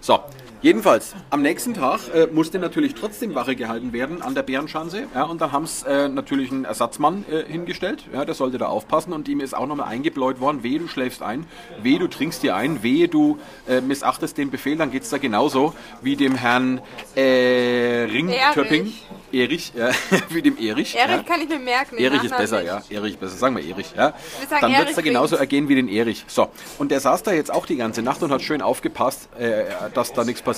So, 0.00 0.20
jedenfalls, 0.62 1.14
am 1.30 1.42
nächsten 1.42 1.74
Tag 1.74 2.00
äh, 2.14 2.26
musste 2.26 2.58
natürlich 2.58 2.94
trotzdem 2.94 3.34
Wache 3.34 3.56
gehalten 3.56 3.92
werden 3.92 4.22
an 4.22 4.34
der 4.34 4.42
Bärenschanze. 4.42 5.04
Ja? 5.14 5.24
Und 5.24 5.40
dann 5.40 5.52
haben 5.52 5.64
es 5.64 5.82
äh, 5.82 6.08
natürlich 6.08 6.50
einen 6.50 6.64
Ersatzmann 6.64 7.24
äh, 7.30 7.44
hingestellt, 7.50 8.04
ja? 8.12 8.24
der 8.24 8.34
sollte 8.34 8.58
da 8.58 8.66
aufpassen 8.66 9.12
und 9.12 9.28
ihm 9.28 9.40
ist 9.40 9.54
auch 9.54 9.66
nochmal 9.66 9.88
eingebläut 9.88 10.40
worden, 10.40 10.62
wehe 10.62 10.78
du 10.78 10.88
schläfst 10.88 11.22
ein, 11.22 11.46
wehe 11.82 11.98
du 11.98 12.08
trinkst 12.08 12.42
dir 12.42 12.56
ein, 12.56 12.82
wehe 12.82 13.08
du 13.08 13.38
äh, 13.68 13.80
missachtest 13.80 14.36
den 14.38 14.50
Befehl, 14.50 14.76
dann 14.76 14.90
geht 14.90 15.02
es 15.02 15.10
da 15.10 15.18
genauso 15.18 15.74
wie 16.02 16.16
dem 16.16 16.34
Herrn 16.34 16.80
äh, 17.14 18.06
Ringtöpping. 18.10 18.92
Erich, 19.32 19.72
ja, 19.76 19.90
wie 20.30 20.42
dem 20.42 20.58
Erich. 20.58 20.96
Erich 20.96 21.16
ja? 21.16 21.22
kann 21.22 21.40
ich 21.40 21.48
mir 21.48 21.60
merken. 21.60 21.96
Erich 21.98 22.24
ist 22.24 22.36
besser, 22.36 22.62
nicht. 22.62 22.66
ja. 22.66 22.82
Erich 22.90 23.16
besser. 23.16 23.36
Sagen 23.36 23.56
wir 23.56 23.64
Erich, 23.64 23.92
ja. 23.96 24.12
Wir 24.48 24.58
Dann 24.60 24.72
wird 24.72 24.90
es 24.90 24.96
da 24.96 25.02
genauso 25.02 25.36
ergehen 25.36 25.68
wie 25.68 25.76
den 25.76 25.88
Erich. 25.88 26.24
So. 26.26 26.48
Und 26.78 26.90
der 26.90 26.98
saß 26.98 27.22
da 27.22 27.32
jetzt 27.32 27.52
auch 27.52 27.64
die 27.64 27.76
ganze 27.76 28.02
Nacht 28.02 28.24
und 28.24 28.32
hat 28.32 28.42
schön 28.42 28.60
aufgepasst, 28.60 29.28
äh, 29.38 29.66
dass 29.94 30.12
da 30.12 30.24
nichts 30.24 30.42
passiert. 30.42 30.49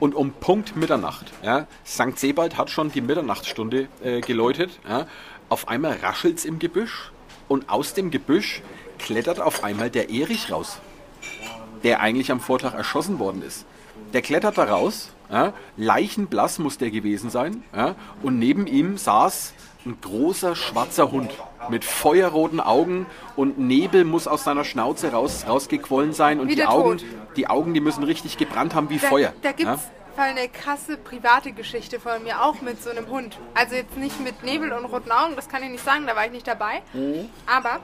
Und 0.00 0.14
um 0.14 0.32
Punkt 0.32 0.76
Mitternacht, 0.76 1.32
ja, 1.42 1.66
St. 1.86 2.18
Sebald 2.18 2.56
hat 2.56 2.70
schon 2.70 2.90
die 2.90 3.00
Mitternachtsstunde 3.00 3.88
äh, 4.02 4.20
geläutet, 4.20 4.78
ja. 4.88 5.06
Auf 5.48 5.68
einmal 5.68 5.98
raschelt's 6.02 6.44
im 6.44 6.58
Gebüsch 6.58 7.12
und 7.46 7.68
aus 7.68 7.94
dem 7.94 8.10
Gebüsch 8.10 8.62
klettert 8.98 9.40
auf 9.40 9.62
einmal 9.62 9.90
der 9.90 10.10
Erich 10.10 10.50
raus 10.50 10.80
der 11.82 12.00
eigentlich 12.00 12.30
am 12.32 12.40
Vortag 12.40 12.74
erschossen 12.74 13.18
worden 13.18 13.42
ist. 13.42 13.64
Der 14.12 14.22
klettert 14.22 14.58
da 14.58 14.64
raus, 14.64 15.12
ja, 15.30 15.52
leichenblass 15.76 16.58
muss 16.58 16.78
der 16.78 16.90
gewesen 16.90 17.30
sein, 17.30 17.62
ja, 17.74 17.94
und 18.22 18.38
neben 18.38 18.66
ihm 18.66 18.98
saß 18.98 19.54
ein 19.86 19.98
großer 20.00 20.56
schwarzer 20.56 21.10
Hund 21.10 21.30
mit 21.68 21.84
feuerroten 21.84 22.60
Augen 22.60 23.06
und 23.36 23.58
Nebel 23.58 24.04
muss 24.04 24.26
aus 24.26 24.44
seiner 24.44 24.64
Schnauze 24.64 25.12
raus, 25.12 25.46
rausgequollen 25.48 26.12
sein 26.12 26.40
und 26.40 26.48
Wie 26.48 26.56
die 26.56 26.66
Augen, 26.66 26.98
Tod. 26.98 27.06
die 27.36 27.46
Augen, 27.48 27.72
die 27.74 27.80
müssen 27.80 28.02
richtig 28.02 28.36
gebrannt 28.36 28.74
haben 28.74 28.90
wie 28.90 28.98
Da, 28.98 29.08
Feuer. 29.08 29.32
da 29.42 29.52
gibt 29.52 29.68
ja. 29.68 29.74
es 29.74 29.80
eine 30.18 30.48
krasse 30.48 30.96
private 30.96 31.52
Geschichte 31.52 32.00
von 32.00 32.22
mir, 32.22 32.42
auch 32.42 32.60
mit 32.62 32.82
so 32.82 32.90
einem 32.90 33.08
Hund. 33.08 33.38
Also 33.54 33.74
jetzt 33.74 33.96
nicht 33.96 34.20
mit 34.22 34.42
Nebel 34.42 34.72
und 34.72 34.84
roten 34.86 35.12
Augen, 35.12 35.36
das 35.36 35.48
kann 35.48 35.62
ich 35.62 35.70
nicht 35.70 35.84
sagen, 35.84 36.06
da 36.06 36.16
war 36.16 36.26
ich 36.26 36.32
nicht 36.32 36.46
dabei. 36.46 36.82
Mhm. 36.92 37.28
Aber 37.46 37.80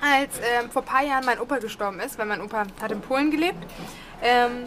als 0.00 0.38
ähm, 0.38 0.70
vor 0.70 0.82
ein 0.82 0.84
paar 0.84 1.02
Jahren 1.02 1.24
mein 1.24 1.40
Opa 1.40 1.58
gestorben 1.58 2.00
ist, 2.00 2.18
weil 2.18 2.26
mein 2.26 2.40
Opa 2.40 2.64
hat 2.80 2.92
in 2.92 3.00
Polen 3.00 3.30
gelebt, 3.30 3.58
ähm, 4.22 4.64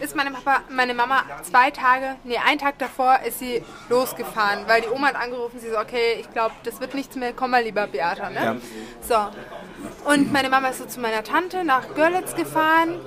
ist 0.00 0.14
meine, 0.16 0.30
Papa, 0.30 0.62
meine 0.70 0.94
Mama 0.94 1.22
zwei 1.42 1.70
Tage, 1.70 2.16
nee, 2.24 2.38
einen 2.38 2.58
Tag 2.58 2.78
davor 2.78 3.20
ist 3.26 3.38
sie 3.38 3.62
losgefahren, 3.88 4.64
weil 4.66 4.82
die 4.82 4.88
Oma 4.88 5.08
hat 5.08 5.16
angerufen, 5.16 5.58
sie 5.58 5.70
so, 5.70 5.78
okay, 5.78 6.16
ich 6.20 6.30
glaube, 6.32 6.54
das 6.64 6.80
wird 6.80 6.94
nichts 6.94 7.16
mehr, 7.16 7.32
komm 7.32 7.50
mal 7.50 7.62
lieber, 7.62 7.86
Beata, 7.86 8.30
ne? 8.30 8.60
So. 9.00 9.16
Und 10.04 10.32
meine 10.32 10.48
Mama 10.50 10.68
ist 10.68 10.78
so 10.78 10.86
zu 10.86 11.00
meiner 11.00 11.24
Tante 11.24 11.64
nach 11.64 11.94
Görlitz 11.94 12.34
gefahren 12.34 13.00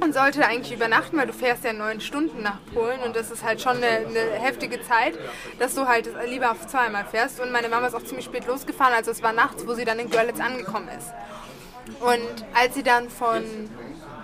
und 0.00 0.12
sollte 0.14 0.46
eigentlich 0.46 0.72
übernachten, 0.72 1.16
weil 1.16 1.26
du 1.26 1.32
fährst 1.32 1.64
ja 1.64 1.72
neun 1.72 2.00
Stunden 2.00 2.42
nach 2.42 2.58
Polen 2.74 3.00
und 3.00 3.16
das 3.16 3.30
ist 3.30 3.42
halt 3.42 3.60
schon 3.60 3.78
eine, 3.78 4.06
eine 4.06 4.20
heftige 4.38 4.82
Zeit, 4.82 5.18
dass 5.58 5.74
du 5.74 5.86
halt 5.86 6.08
lieber 6.26 6.50
auf 6.50 6.66
zweimal 6.66 7.04
fährst. 7.04 7.40
Und 7.40 7.52
meine 7.52 7.68
Mama 7.68 7.86
ist 7.86 7.94
auch 7.94 8.04
ziemlich 8.04 8.26
spät 8.26 8.46
losgefahren, 8.46 8.94
also 8.94 9.10
es 9.10 9.22
war 9.22 9.32
nachts, 9.32 9.66
wo 9.66 9.74
sie 9.74 9.84
dann 9.84 9.98
in 9.98 10.10
Görlitz 10.10 10.40
angekommen 10.40 10.88
ist. 10.96 11.12
Und 12.00 12.44
als 12.54 12.74
sie 12.74 12.82
dann 12.82 13.08
von, 13.08 13.42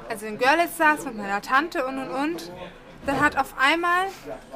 also 0.08 0.26
in 0.26 0.38
Görlitz 0.38 0.76
saß 0.78 1.04
mit 1.06 1.16
meiner 1.16 1.40
Tante 1.42 1.84
und 1.86 1.98
und 1.98 2.10
und, 2.10 2.52
dann 3.06 3.20
hat 3.20 3.36
auf 3.36 3.54
einmal 3.58 4.06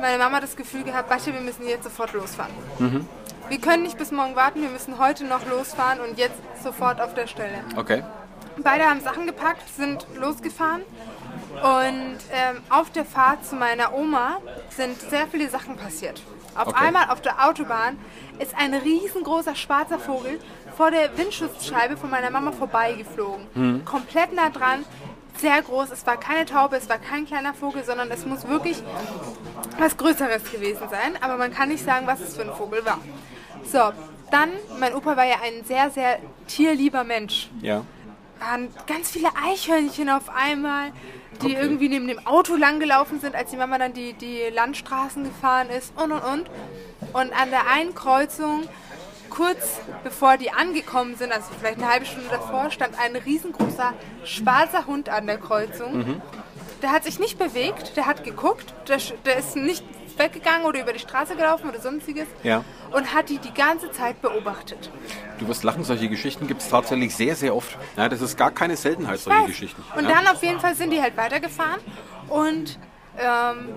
meine 0.01 0.19
Mama 0.19 0.41
das 0.41 0.57
Gefühl 0.57 0.83
gehabt, 0.83 1.09
Bascha, 1.09 1.33
wir 1.35 1.41
müssen 1.41 1.67
jetzt 1.69 1.85
sofort 1.85 2.13
losfahren. 2.15 2.53
Wir 3.49 3.59
können 3.61 3.83
nicht 3.83 3.99
bis 3.99 4.11
morgen 4.11 4.37
warten, 4.37 4.63
wir 4.63 4.69
müssen 4.71 4.99
heute 4.99 5.25
noch 5.25 5.47
losfahren 5.47 6.01
und 6.01 6.19
jetzt 6.19 6.41
sofort 6.63 7.01
auf 7.01 7.15
der 7.15 7.27
Stelle. 7.27 7.59
Okay. 7.77 8.03
Beide 8.59 8.85
haben 8.85 9.01
Sachen 9.01 9.27
gepackt, 9.27 9.63
sind 9.77 10.07
losgefahren 10.17 10.83
und 11.63 12.19
ähm, 12.33 12.63
auf 12.71 12.91
der 12.91 13.05
Fahrt 13.05 13.45
zu 13.47 13.55
meiner 13.55 13.95
Oma 13.95 14.39
sind 14.71 15.01
sehr 15.01 15.27
viele 15.29 15.49
Sachen 15.49 15.77
passiert. 15.77 16.23
Auf 16.55 16.69
Okay. 16.69 16.87
einmal 16.87 17.11
auf 17.11 17.21
der 17.21 17.47
Autobahn 17.47 17.99
ist 18.41 18.55
ein 18.59 18.75
riesengroßer 18.75 19.55
schwarzer 19.55 19.99
Vogel 19.99 20.41
vor 20.77 20.91
der 20.91 21.17
Windschutzscheibe 21.17 21.97
von 21.97 22.11
meiner 22.11 22.31
Mama 22.31 22.51
vorbeigeflogen. 22.53 23.47
Hm. 23.55 23.85
Komplett 23.85 24.33
nah 24.33 24.51
dran, 24.51 24.85
sehr 25.41 25.61
groß. 25.63 25.91
Es 25.91 26.07
war 26.07 26.17
keine 26.19 26.45
Taube, 26.45 26.77
es 26.77 26.89
war 26.89 26.99
kein 26.99 27.27
kleiner 27.27 27.55
Vogel, 27.55 27.85
sondern 27.85 28.11
es 28.11 28.25
muss 28.27 28.47
wirklich 28.49 28.83
was 29.79 29.97
Größeres 29.97 30.51
gewesen 30.51 30.89
sein. 30.91 31.15
Aber 31.21 31.37
man 31.37 31.53
kann 31.53 31.69
nicht 31.69 31.85
sagen, 31.85 32.07
was 32.07 32.21
es 32.21 32.37
für 32.37 32.43
ein 32.43 32.53
Vogel 32.55 32.85
war. 32.85 32.99
So, 33.65 33.93
dann, 34.31 34.51
mein 34.79 34.95
Opa 34.95 35.17
war 35.17 35.25
ja 35.25 35.37
ein 35.43 35.65
sehr, 35.65 35.91
sehr 35.91 36.19
tierlieber 36.47 37.05
Mensch 37.05 37.49
Ja. 37.61 37.83
waren 38.41 38.69
ganz 38.87 39.11
viele 39.11 39.29
Eichhörnchen 39.47 40.09
auf 40.11 40.31
einmal, 40.35 40.93
die 41.43 41.47
Okay. 41.55 41.57
irgendwie 41.61 41.89
neben 41.89 42.07
dem 42.09 42.25
Auto 42.27 42.57
langgelaufen 42.57 43.21
sind, 43.21 43.35
als 43.35 43.51
die 43.51 43.57
Mama 43.57 43.79
dann 43.79 43.93
die, 43.93 44.13
die 44.15 44.43
Landstraßen 44.55 45.25
gefahren 45.25 45.69
ist 45.71 45.93
und 45.97 46.13
und 46.13 46.23
und. 46.23 46.51
Und 47.13 47.33
an 47.41 47.51
der 47.51 47.67
einen 47.71 47.95
Kreuzung, 47.95 48.63
kurz 49.39 49.81
bevor 50.03 50.37
die 50.37 50.51
angekommen 50.51 51.15
sind, 51.15 51.31
also 51.33 51.47
vielleicht 51.59 51.79
eine 51.79 51.89
halbe 51.89 52.07
Stunde 52.07 52.29
davor, 52.29 52.71
stand 52.73 52.99
ein 52.99 53.15
riesengroßer 53.15 53.93
schwarzer 54.25 54.87
Hund 54.87 55.09
an 55.09 55.27
der 55.29 55.39
Kreuzung. 55.39 55.97
Mhm. 55.99 56.23
Der 56.83 56.91
hat 56.91 57.05
sich 57.05 57.21
nicht 57.21 57.39
bewegt, 57.39 57.97
der 57.97 58.07
hat 58.07 58.25
geguckt, 58.25 58.75
der, 58.89 58.99
der 59.25 59.39
ist 59.39 59.55
nicht 59.55 59.85
weggegangen 60.17 60.67
oder 60.67 60.81
über 60.81 60.93
die 60.93 60.99
Straße 60.99 61.37
gelaufen 61.37 61.69
oder 61.69 61.81
sonstiges 61.81 62.27
Ja. 62.43 62.65
und 62.91 63.15
hat 63.15 63.29
die 63.29 63.39
die 63.39 63.55
ganze 63.55 63.93
Zeit 63.93 64.21
beobachtet. 64.21 64.91
Du 65.39 65.47
wirst 65.47 65.63
lachen, 65.63 65.85
solche 65.85 66.09
Geschichten 66.09 66.49
gibt 66.49 66.61
es 66.61 66.69
tatsächlich 66.69 67.15
sehr, 67.15 67.37
sehr 67.37 67.55
oft. 67.55 67.77
Ja, 67.97 68.09
das 68.09 68.21
ist 68.21 68.37
gar 68.37 68.51
keine 68.51 68.77
Seltenheit, 68.77 69.21
solche 69.21 69.41
weiß. 69.41 69.47
Geschichten. 69.47 69.85
Und 69.97 70.09
ja. 70.09 70.17
dann 70.17 70.27
auf 70.27 70.43
jeden 70.43 70.59
Fall 70.59 70.75
sind 70.75 70.91
die 70.91 71.01
halt 71.01 71.17
weitergefahren 71.17 71.81
und 72.29 72.79
ähm, 73.19 73.69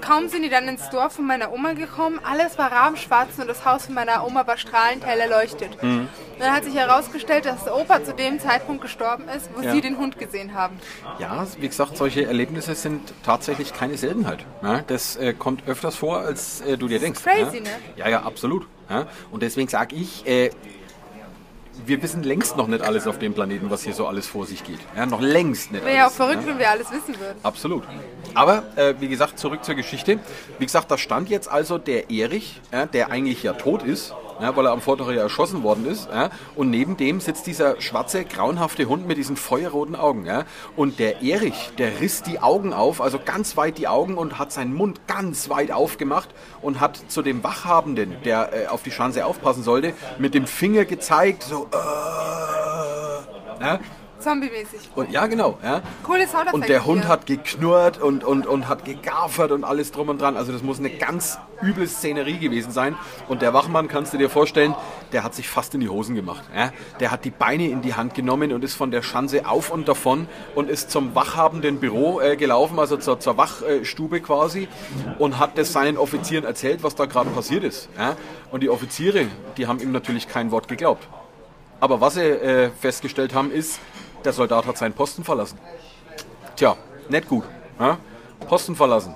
kaum 0.00 0.28
sind 0.28 0.42
die 0.42 0.48
dann 0.48 0.66
ins 0.68 0.88
Dorf 0.90 1.14
von 1.14 1.26
meiner 1.26 1.52
Oma 1.52 1.72
gekommen, 1.72 2.20
alles 2.24 2.56
war 2.58 2.70
rabenschwarz 2.72 3.38
und 3.38 3.48
das 3.48 3.64
Haus 3.64 3.86
von 3.86 3.94
meiner 3.94 4.26
Oma 4.26 4.46
war 4.46 4.56
strahlend 4.56 5.04
hell 5.04 5.18
erleuchtet. 5.20 5.82
Mhm. 5.82 6.08
Dann 6.38 6.52
hat 6.54 6.64
sich 6.64 6.74
herausgestellt, 6.74 7.46
dass 7.46 7.64
der 7.64 7.76
Opa 7.76 8.04
zu 8.04 8.14
dem 8.14 8.38
Zeitpunkt 8.38 8.80
gestorben 8.82 9.24
ist, 9.28 9.50
wo 9.56 9.60
Ja. 9.60 9.72
sie 9.72 9.80
den 9.80 9.98
Hund 9.98 10.18
gesehen 10.18 10.54
haben. 10.54 10.78
Ja, 11.18 11.44
wie 11.58 11.66
gesagt, 11.68 11.96
solche 11.96 12.26
Erlebnisse 12.26 12.74
sind 12.76 13.12
tatsächlich 13.24 13.74
keine 13.74 13.96
Seltenheit. 13.98 14.44
Ja, 14.62 14.82
das 14.86 15.16
äh, 15.16 15.32
kommt 15.34 15.66
öfters 15.66 15.96
vor, 15.96 16.18
als 16.20 16.60
äh, 16.60 16.78
du 16.78 16.86
dir 16.86 17.00
denkst. 17.00 17.22
crazy, 17.24 17.56
ja? 17.56 17.62
ne? 17.62 17.70
Ja, 17.96 18.08
ja, 18.08 18.22
absolut. 18.22 18.68
Ja? 18.88 19.06
Und 19.32 19.42
deswegen 19.42 19.68
sage 19.68 19.96
ich, 19.96 20.26
äh, 20.28 20.50
wir 21.86 22.02
wissen 22.02 22.22
längst 22.22 22.56
noch 22.56 22.66
nicht 22.68 22.82
alles 22.82 23.06
auf 23.06 23.18
dem 23.18 23.34
Planeten, 23.34 23.70
was 23.70 23.82
hier 23.82 23.94
so 23.94 24.06
alles 24.06 24.26
vor 24.26 24.46
sich 24.46 24.64
geht. 24.64 24.78
Ja, 24.96 25.06
noch 25.06 25.20
längst 25.20 25.72
nicht 25.72 25.84
Wäre 25.84 25.96
ja 25.96 26.06
auch 26.06 26.12
verrückt, 26.12 26.46
wenn 26.46 26.58
wir 26.58 26.70
alles 26.70 26.90
wissen 26.90 27.18
würden. 27.18 27.38
Absolut. 27.42 27.84
Aber 28.34 28.64
äh, 28.76 28.94
wie 29.00 29.08
gesagt, 29.08 29.38
zurück 29.38 29.64
zur 29.64 29.74
Geschichte. 29.74 30.18
Wie 30.58 30.64
gesagt, 30.64 30.90
da 30.90 30.98
stand 30.98 31.28
jetzt 31.28 31.50
also 31.50 31.78
der 31.78 32.10
Erich, 32.10 32.60
ja, 32.72 32.86
der 32.86 33.10
eigentlich 33.10 33.42
ja 33.42 33.52
tot 33.52 33.82
ist, 33.82 34.14
ja, 34.40 34.56
weil 34.56 34.66
er 34.66 34.72
am 34.72 34.80
Vortag 34.80 35.08
ja 35.08 35.22
erschossen 35.22 35.62
worden 35.62 35.86
ist. 35.86 36.08
Ja, 36.10 36.30
und 36.54 36.70
neben 36.70 36.96
dem 36.96 37.20
sitzt 37.20 37.46
dieser 37.46 37.80
schwarze, 37.80 38.24
grauenhafte 38.24 38.86
Hund 38.86 39.06
mit 39.06 39.18
diesen 39.18 39.36
feuerroten 39.36 39.96
Augen. 39.96 40.26
Ja. 40.26 40.44
Und 40.76 40.98
der 40.98 41.22
Erich, 41.22 41.70
der 41.78 42.00
riss 42.00 42.22
die 42.22 42.40
Augen 42.40 42.72
auf, 42.72 43.00
also 43.00 43.18
ganz 43.24 43.56
weit 43.56 43.78
die 43.78 43.88
Augen 43.88 44.16
und 44.16 44.38
hat 44.38 44.52
seinen 44.52 44.74
Mund 44.74 45.06
ganz 45.06 45.50
weit 45.50 45.70
aufgemacht 45.70 46.30
und 46.62 46.80
hat 46.80 47.00
zu 47.08 47.22
dem 47.22 47.42
Wachhabenden, 47.42 48.16
der 48.24 48.50
äh, 48.52 48.66
auf 48.66 48.82
die 48.82 48.90
Schanze 48.90 49.26
aufpassen 49.26 49.62
sollte, 49.62 49.92
mit 50.18 50.34
dem 50.34 50.46
Finger 50.46 50.84
gezeigt, 50.84 51.42
so, 51.42 51.68
äh, 51.72 53.78
Zombie-mäßig. 54.28 54.90
und, 54.94 55.10
ja, 55.10 55.26
genau. 55.26 55.58
Ja. 55.62 55.80
Cooles 56.02 56.30
Soundeffekt 56.30 56.54
Und 56.54 56.68
der 56.68 56.84
Hund 56.84 57.02
hier. 57.02 57.08
hat 57.08 57.26
geknurrt 57.26 57.98
und, 58.00 58.24
und, 58.24 58.46
und 58.46 58.68
hat 58.68 58.84
gegafert 58.84 59.52
und 59.52 59.64
alles 59.64 59.90
drum 59.92 60.08
und 60.08 60.20
dran. 60.20 60.36
Also 60.36 60.52
das 60.52 60.62
muss 60.62 60.78
eine 60.78 60.90
ganz 60.90 61.38
üble 61.62 61.86
Szenerie 61.88 62.38
gewesen 62.38 62.70
sein. 62.70 62.96
Und 63.28 63.42
der 63.42 63.54
Wachmann, 63.54 63.88
kannst 63.88 64.12
du 64.12 64.18
dir 64.18 64.28
vorstellen, 64.28 64.74
der 65.12 65.24
hat 65.24 65.34
sich 65.34 65.48
fast 65.48 65.74
in 65.74 65.80
die 65.80 65.88
Hosen 65.88 66.14
gemacht. 66.14 66.44
Ja. 66.54 66.72
Der 67.00 67.10
hat 67.10 67.24
die 67.24 67.30
Beine 67.30 67.68
in 67.68 67.82
die 67.82 67.94
Hand 67.94 68.14
genommen 68.14 68.52
und 68.52 68.62
ist 68.62 68.74
von 68.74 68.90
der 68.90 69.02
Schanze 69.02 69.46
auf 69.46 69.70
und 69.70 69.88
davon 69.88 70.28
und 70.54 70.68
ist 70.68 70.90
zum 70.90 71.14
wachhabenden 71.14 71.80
Büro 71.80 72.20
äh, 72.20 72.36
gelaufen, 72.36 72.78
also 72.78 72.96
zur, 72.96 73.20
zur 73.20 73.36
Wachstube 73.36 74.20
quasi, 74.20 74.68
und 75.18 75.38
hat 75.38 75.56
das 75.56 75.72
seinen 75.72 75.96
Offizieren 75.96 76.44
erzählt, 76.44 76.82
was 76.82 76.94
da 76.94 77.06
gerade 77.06 77.30
passiert 77.30 77.64
ist. 77.64 77.88
Ja. 77.96 78.16
Und 78.50 78.62
die 78.62 78.70
Offiziere, 78.70 79.26
die 79.56 79.66
haben 79.66 79.80
ihm 79.80 79.92
natürlich 79.92 80.28
kein 80.28 80.50
Wort 80.50 80.68
geglaubt. 80.68 81.08
Aber 81.80 82.00
was 82.00 82.14
sie 82.14 82.22
äh, 82.22 82.70
festgestellt 82.70 83.34
haben, 83.34 83.52
ist, 83.52 83.78
der 84.24 84.32
Soldat 84.32 84.66
hat 84.66 84.78
seinen 84.78 84.94
Posten 84.94 85.24
verlassen. 85.24 85.58
Tja, 86.56 86.76
nicht 87.08 87.28
gut. 87.28 87.44
Ja? 87.78 87.98
Posten 88.48 88.74
verlassen. 88.74 89.14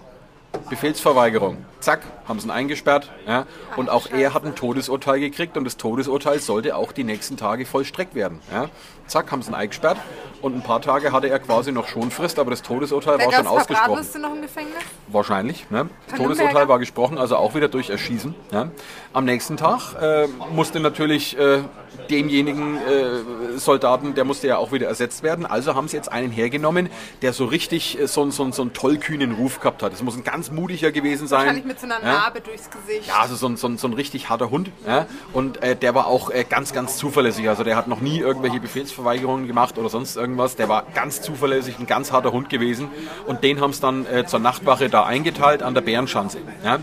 Befehlsverweigerung. 0.72 1.58
Zack, 1.80 2.00
haben 2.26 2.40
sie 2.40 2.46
ihn 2.46 2.50
eingesperrt. 2.50 3.10
Ja? 3.26 3.44
Und 3.76 3.90
auch 3.90 4.06
er 4.10 4.32
hat 4.32 4.46
ein 4.46 4.54
Todesurteil 4.54 5.20
gekriegt 5.20 5.58
und 5.58 5.64
das 5.64 5.76
Todesurteil 5.76 6.38
sollte 6.38 6.76
auch 6.76 6.92
die 6.92 7.04
nächsten 7.04 7.36
Tage 7.36 7.66
vollstreckt 7.66 8.14
werden. 8.14 8.40
Ja? 8.50 8.70
Zack, 9.06 9.30
haben 9.30 9.42
sie 9.42 9.50
ihn 9.50 9.54
eingesperrt 9.54 9.98
und 10.40 10.54
ein 10.54 10.62
paar 10.62 10.80
Tage 10.80 11.12
hatte 11.12 11.28
er 11.28 11.38
quasi 11.40 11.72
noch 11.72 11.88
Schonfrist, 11.88 12.38
aber 12.38 12.50
das 12.50 12.62
Todesurteil 12.62 13.18
Wer 13.18 13.26
war 13.26 13.32
schon 13.34 13.46
ausgesprochen. 13.46 13.86
Bratwürste 13.88 14.18
noch 14.18 14.34
im 14.34 14.40
Gefängnis? 14.40 14.82
Wahrscheinlich. 15.08 15.70
Ne? 15.70 15.90
Das 16.08 16.18
Todesurteil 16.18 16.68
war 16.68 16.78
gesprochen, 16.78 17.18
also 17.18 17.36
auch 17.36 17.54
wieder 17.54 17.68
durch 17.68 17.90
Erschießen. 17.90 18.34
Ja? 18.50 18.70
Am 19.12 19.26
nächsten 19.26 19.58
Tag 19.58 19.94
äh, 20.00 20.26
musste 20.54 20.80
natürlich 20.80 21.36
äh, 21.38 21.62
demjenigen 22.10 22.76
äh, 22.76 23.58
Soldaten, 23.58 24.14
der 24.14 24.24
musste 24.24 24.46
ja 24.46 24.56
auch 24.56 24.72
wieder 24.72 24.86
ersetzt 24.86 25.22
werden. 25.22 25.46
Also 25.46 25.74
haben 25.74 25.88
sie 25.88 25.96
jetzt 25.96 26.10
einen 26.10 26.30
hergenommen, 26.30 26.88
der 27.20 27.32
so 27.32 27.44
richtig 27.44 28.00
äh, 28.00 28.06
so, 28.06 28.30
so, 28.30 28.50
so 28.50 28.62
einen 28.62 28.72
tollkühnen 28.72 29.32
Ruf 29.32 29.60
gehabt 29.60 29.82
hat. 29.82 29.92
Es 29.92 30.02
muss 30.02 30.16
ein 30.16 30.24
ganz 30.24 30.50
mutiger 30.62 30.92
gewesen 30.92 31.26
sein. 31.26 31.40
Wahrscheinlich 31.40 31.64
mit 31.64 31.80
so 31.80 31.86
einer 31.86 32.00
ja? 32.00 32.12
Narbe 32.12 32.40
durchs 32.40 32.70
Gesicht. 32.70 33.08
Ja, 33.08 33.20
also 33.20 33.34
so 33.34 33.48
ein, 33.48 33.56
so 33.56 33.66
ein, 33.66 33.78
so 33.78 33.88
ein 33.88 33.94
richtig 33.94 34.28
harter 34.28 34.50
Hund. 34.50 34.70
Ja? 34.86 35.06
Und 35.32 35.62
äh, 35.62 35.74
der 35.74 35.94
war 35.94 36.06
auch 36.06 36.30
äh, 36.30 36.44
ganz, 36.44 36.72
ganz 36.72 36.96
zuverlässig. 36.96 37.48
Also 37.48 37.64
der 37.64 37.76
hat 37.76 37.88
noch 37.88 38.00
nie 38.00 38.18
irgendwelche 38.18 38.60
Befehlsverweigerungen 38.60 39.46
gemacht 39.46 39.76
oder 39.76 39.88
sonst 39.88 40.16
irgendwas. 40.16 40.56
Der 40.56 40.68
war 40.68 40.84
ganz 40.94 41.20
zuverlässig, 41.20 41.78
ein 41.78 41.86
ganz 41.86 42.12
harter 42.12 42.32
Hund 42.32 42.48
gewesen. 42.48 42.88
Und 43.26 43.42
den 43.42 43.60
haben 43.60 43.72
sie 43.72 43.80
dann 43.80 44.06
äh, 44.06 44.24
zur 44.24 44.38
Nachtwache 44.38 44.88
da 44.88 45.04
eingeteilt 45.04 45.62
an 45.62 45.74
der 45.74 45.80
Bärenschanze. 45.80 46.38
Ja? 46.64 46.78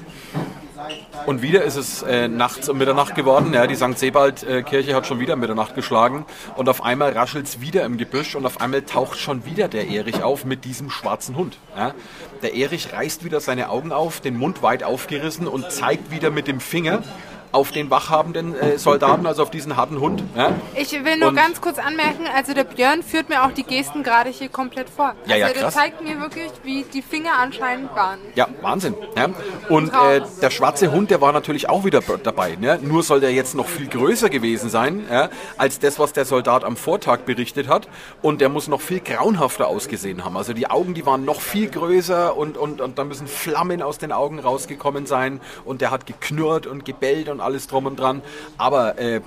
Und 1.25 1.41
wieder 1.41 1.63
ist 1.63 1.75
es 1.75 2.01
äh, 2.03 2.27
nachts 2.27 2.69
um 2.69 2.77
Mitternacht 2.77 3.15
geworden. 3.15 3.53
Ja, 3.53 3.67
die 3.67 3.75
St. 3.75 3.97
Sebald-Kirche 3.97 4.95
hat 4.95 5.07
schon 5.07 5.19
wieder 5.19 5.35
Mitternacht 5.35 5.75
geschlagen. 5.75 6.25
Und 6.55 6.69
auf 6.69 6.83
einmal 6.83 7.11
raschelt 7.11 7.47
es 7.47 7.61
wieder 7.61 7.83
im 7.85 7.97
Gebüsch 7.97 8.35
und 8.35 8.45
auf 8.45 8.61
einmal 8.61 8.81
taucht 8.83 9.19
schon 9.19 9.45
wieder 9.45 9.67
der 9.67 9.87
Erich 9.87 10.23
auf 10.23 10.45
mit 10.45 10.65
diesem 10.65 10.89
schwarzen 10.89 11.35
Hund. 11.35 11.57
Ja. 11.75 11.93
Der 12.41 12.55
Erich 12.55 12.93
reißt 12.93 13.23
wieder 13.23 13.39
seine 13.39 13.69
Augen 13.69 13.91
auf, 13.91 14.21
den 14.21 14.37
Mund 14.37 14.61
weit 14.63 14.83
aufgerissen 14.83 15.47
und 15.47 15.71
zeigt 15.71 16.11
wieder 16.11 16.31
mit 16.31 16.47
dem 16.47 16.59
Finger 16.59 17.03
auf 17.51 17.71
den 17.71 17.89
wachhabenden 17.89 18.55
äh, 18.55 18.77
Soldaten, 18.77 19.25
also 19.25 19.43
auf 19.43 19.49
diesen 19.51 19.75
harten 19.75 19.99
Hund. 19.99 20.23
Ja. 20.35 20.51
Ich 20.75 20.91
will 20.91 21.17
nur 21.17 21.29
Und- 21.29 21.35
ganz 21.35 21.61
kurz 21.61 21.79
anmerken, 21.79 22.25
also 22.35 22.53
der 22.53 22.63
Björn 22.63 23.01
führt 23.03 23.29
mir 23.29 23.43
auch 23.43 23.51
die 23.51 23.63
Gesten 23.63 24.03
gerade 24.03 24.29
hier 24.29 24.49
komplett 24.49 24.89
vor. 24.89 25.15
Ja, 25.25 25.35
ja, 25.35 25.45
also 25.45 25.53
der 25.55 25.63
krass. 25.63 25.73
zeigt 25.73 26.03
mir 26.03 26.19
wirklich, 26.19 26.51
wie 26.63 26.83
die 26.83 27.01
Finger 27.01 27.31
anscheinend 27.39 27.95
waren. 27.95 28.19
Ja, 28.35 28.47
Wahnsinn. 28.61 28.95
Ja. 29.17 29.27
Und 29.69 29.89
äh, 29.93 30.21
der 30.41 30.49
schwarze 30.51 30.91
Hund, 30.91 31.09
der 31.11 31.21
war 31.21 31.31
natürlich 31.31 31.69
auch 31.69 31.85
wieder 31.85 32.01
dabei. 32.23 32.55
Ne? 32.59 32.79
Nur 32.81 33.03
soll 33.03 33.19
der 33.19 33.31
jetzt 33.33 33.55
noch 33.55 33.67
viel 33.67 33.87
größer 33.87 34.29
gewesen 34.29 34.69
sein, 34.69 35.05
ja, 35.11 35.29
als 35.57 35.79
das, 35.79 35.97
was 35.99 36.13
der 36.13 36.25
Soldat 36.25 36.63
am 36.63 36.77
Vortag 36.77 37.21
berichtet 37.25 37.67
hat. 37.67 37.87
Und 38.21 38.41
der 38.41 38.49
muss 38.49 38.67
noch 38.67 38.81
viel 38.81 38.99
grauenhafter 38.99 39.67
ausgesehen 39.67 40.23
haben. 40.23 40.37
Also 40.37 40.53
die 40.53 40.69
Augen, 40.69 40.93
die 40.93 41.05
waren 41.05 41.25
noch 41.25 41.41
viel 41.41 41.69
größer 41.69 42.37
und, 42.37 42.57
und, 42.57 42.81
und 42.81 42.97
da 42.99 43.03
müssen 43.03 43.27
Flammen 43.27 43.81
aus 43.81 43.97
den 43.97 44.11
Augen 44.11 44.39
rausgekommen 44.39 45.05
sein. 45.05 45.41
Und 45.65 45.81
der 45.81 45.91
hat 45.91 46.05
geknurrt 46.05 46.67
und 46.67 46.85
gebellt 46.85 47.29
und 47.29 47.38
alles 47.41 47.67
drum 47.67 47.85
und 47.85 47.99
dran. 47.99 48.21
Aber 48.57 48.97
äh, 48.97 49.21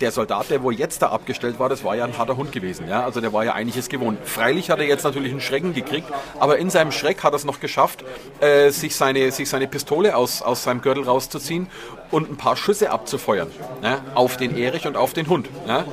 der 0.00 0.10
Soldat, 0.10 0.50
der 0.50 0.62
wo 0.62 0.70
jetzt 0.70 1.02
da 1.02 1.08
abgestellt 1.08 1.58
war, 1.58 1.68
das 1.68 1.84
war 1.84 1.96
ja 1.96 2.04
ein 2.04 2.16
harter 2.16 2.36
Hund 2.36 2.52
gewesen. 2.52 2.88
Ja? 2.88 3.04
Also 3.04 3.20
der 3.20 3.32
war 3.32 3.44
ja 3.44 3.52
eigentlich 3.52 3.76
es 3.76 3.88
gewohnt. 3.88 4.18
Freilich 4.24 4.70
hat 4.70 4.78
er 4.78 4.86
jetzt 4.86 5.04
natürlich 5.04 5.30
einen 5.32 5.40
Schrecken 5.40 5.74
gekriegt, 5.74 6.08
aber 6.38 6.58
in 6.58 6.70
seinem 6.70 6.92
Schreck 6.92 7.22
hat 7.22 7.32
er 7.32 7.36
es 7.36 7.44
noch 7.44 7.60
geschafft, 7.60 8.04
äh, 8.40 8.70
sich, 8.70 8.96
seine, 8.96 9.30
sich 9.30 9.48
seine 9.48 9.66
Pistole 9.66 10.16
aus, 10.16 10.42
aus 10.42 10.64
seinem 10.64 10.80
Gürtel 10.80 11.04
rauszuziehen 11.04 11.68
und 12.10 12.30
ein 12.30 12.36
paar 12.36 12.56
Schüsse 12.56 12.90
abzufeuern. 12.90 13.50
Ja? 13.82 14.00
Auf 14.14 14.36
den 14.36 14.56
Erich 14.56 14.86
und 14.86 14.96
auf 14.96 15.12
den 15.12 15.28
Hund. 15.28 15.48
Ja? 15.66 15.84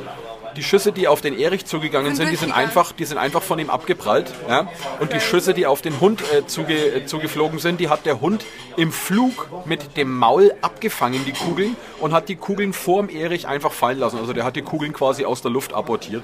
Die 0.55 0.63
Schüsse, 0.63 0.91
die 0.91 1.07
auf 1.07 1.21
den 1.21 1.37
Erich 1.37 1.65
zugegangen 1.65 2.15
Sind 2.15 2.29
die 2.31 2.35
sind 2.35 2.51
einfach, 2.51 2.91
die 2.91 3.05
sind 3.05 3.17
einfach 3.17 3.41
von 3.41 3.59
ihm 3.59 3.69
abgeprallt. 3.69 4.31
Ja? 4.47 4.67
Und 4.99 5.13
die 5.13 5.19
Schüsse, 5.19 5.53
die 5.53 5.65
auf 5.65 5.81
den 5.81 5.99
Hund 5.99 6.21
äh, 6.33 6.45
zuge, 6.45 6.73
äh, 6.73 7.05
zugeflogen 7.05 7.59
sind, 7.59 7.79
die 7.79 7.89
hat 7.89 8.05
der 8.05 8.21
Hund 8.21 8.45
im 8.77 8.91
Flug 8.91 9.49
mit 9.65 9.97
dem 9.97 10.17
Maul 10.17 10.53
abgefangen, 10.61 11.23
die 11.25 11.31
Kugeln, 11.31 11.75
und 11.99 12.13
hat 12.13 12.29
die 12.29 12.35
Kugeln 12.35 12.73
vorm 12.73 13.09
Erich 13.09 13.47
einfach 13.47 13.71
fallen 13.71 13.99
lassen. 13.99 14.17
Also 14.17 14.33
der 14.33 14.43
hat 14.43 14.55
die 14.55 14.61
Kugeln 14.61 14.93
quasi 14.93 15.25
aus 15.25 15.41
der 15.41 15.51
Luft 15.51 15.73
abortiert. 15.73 16.23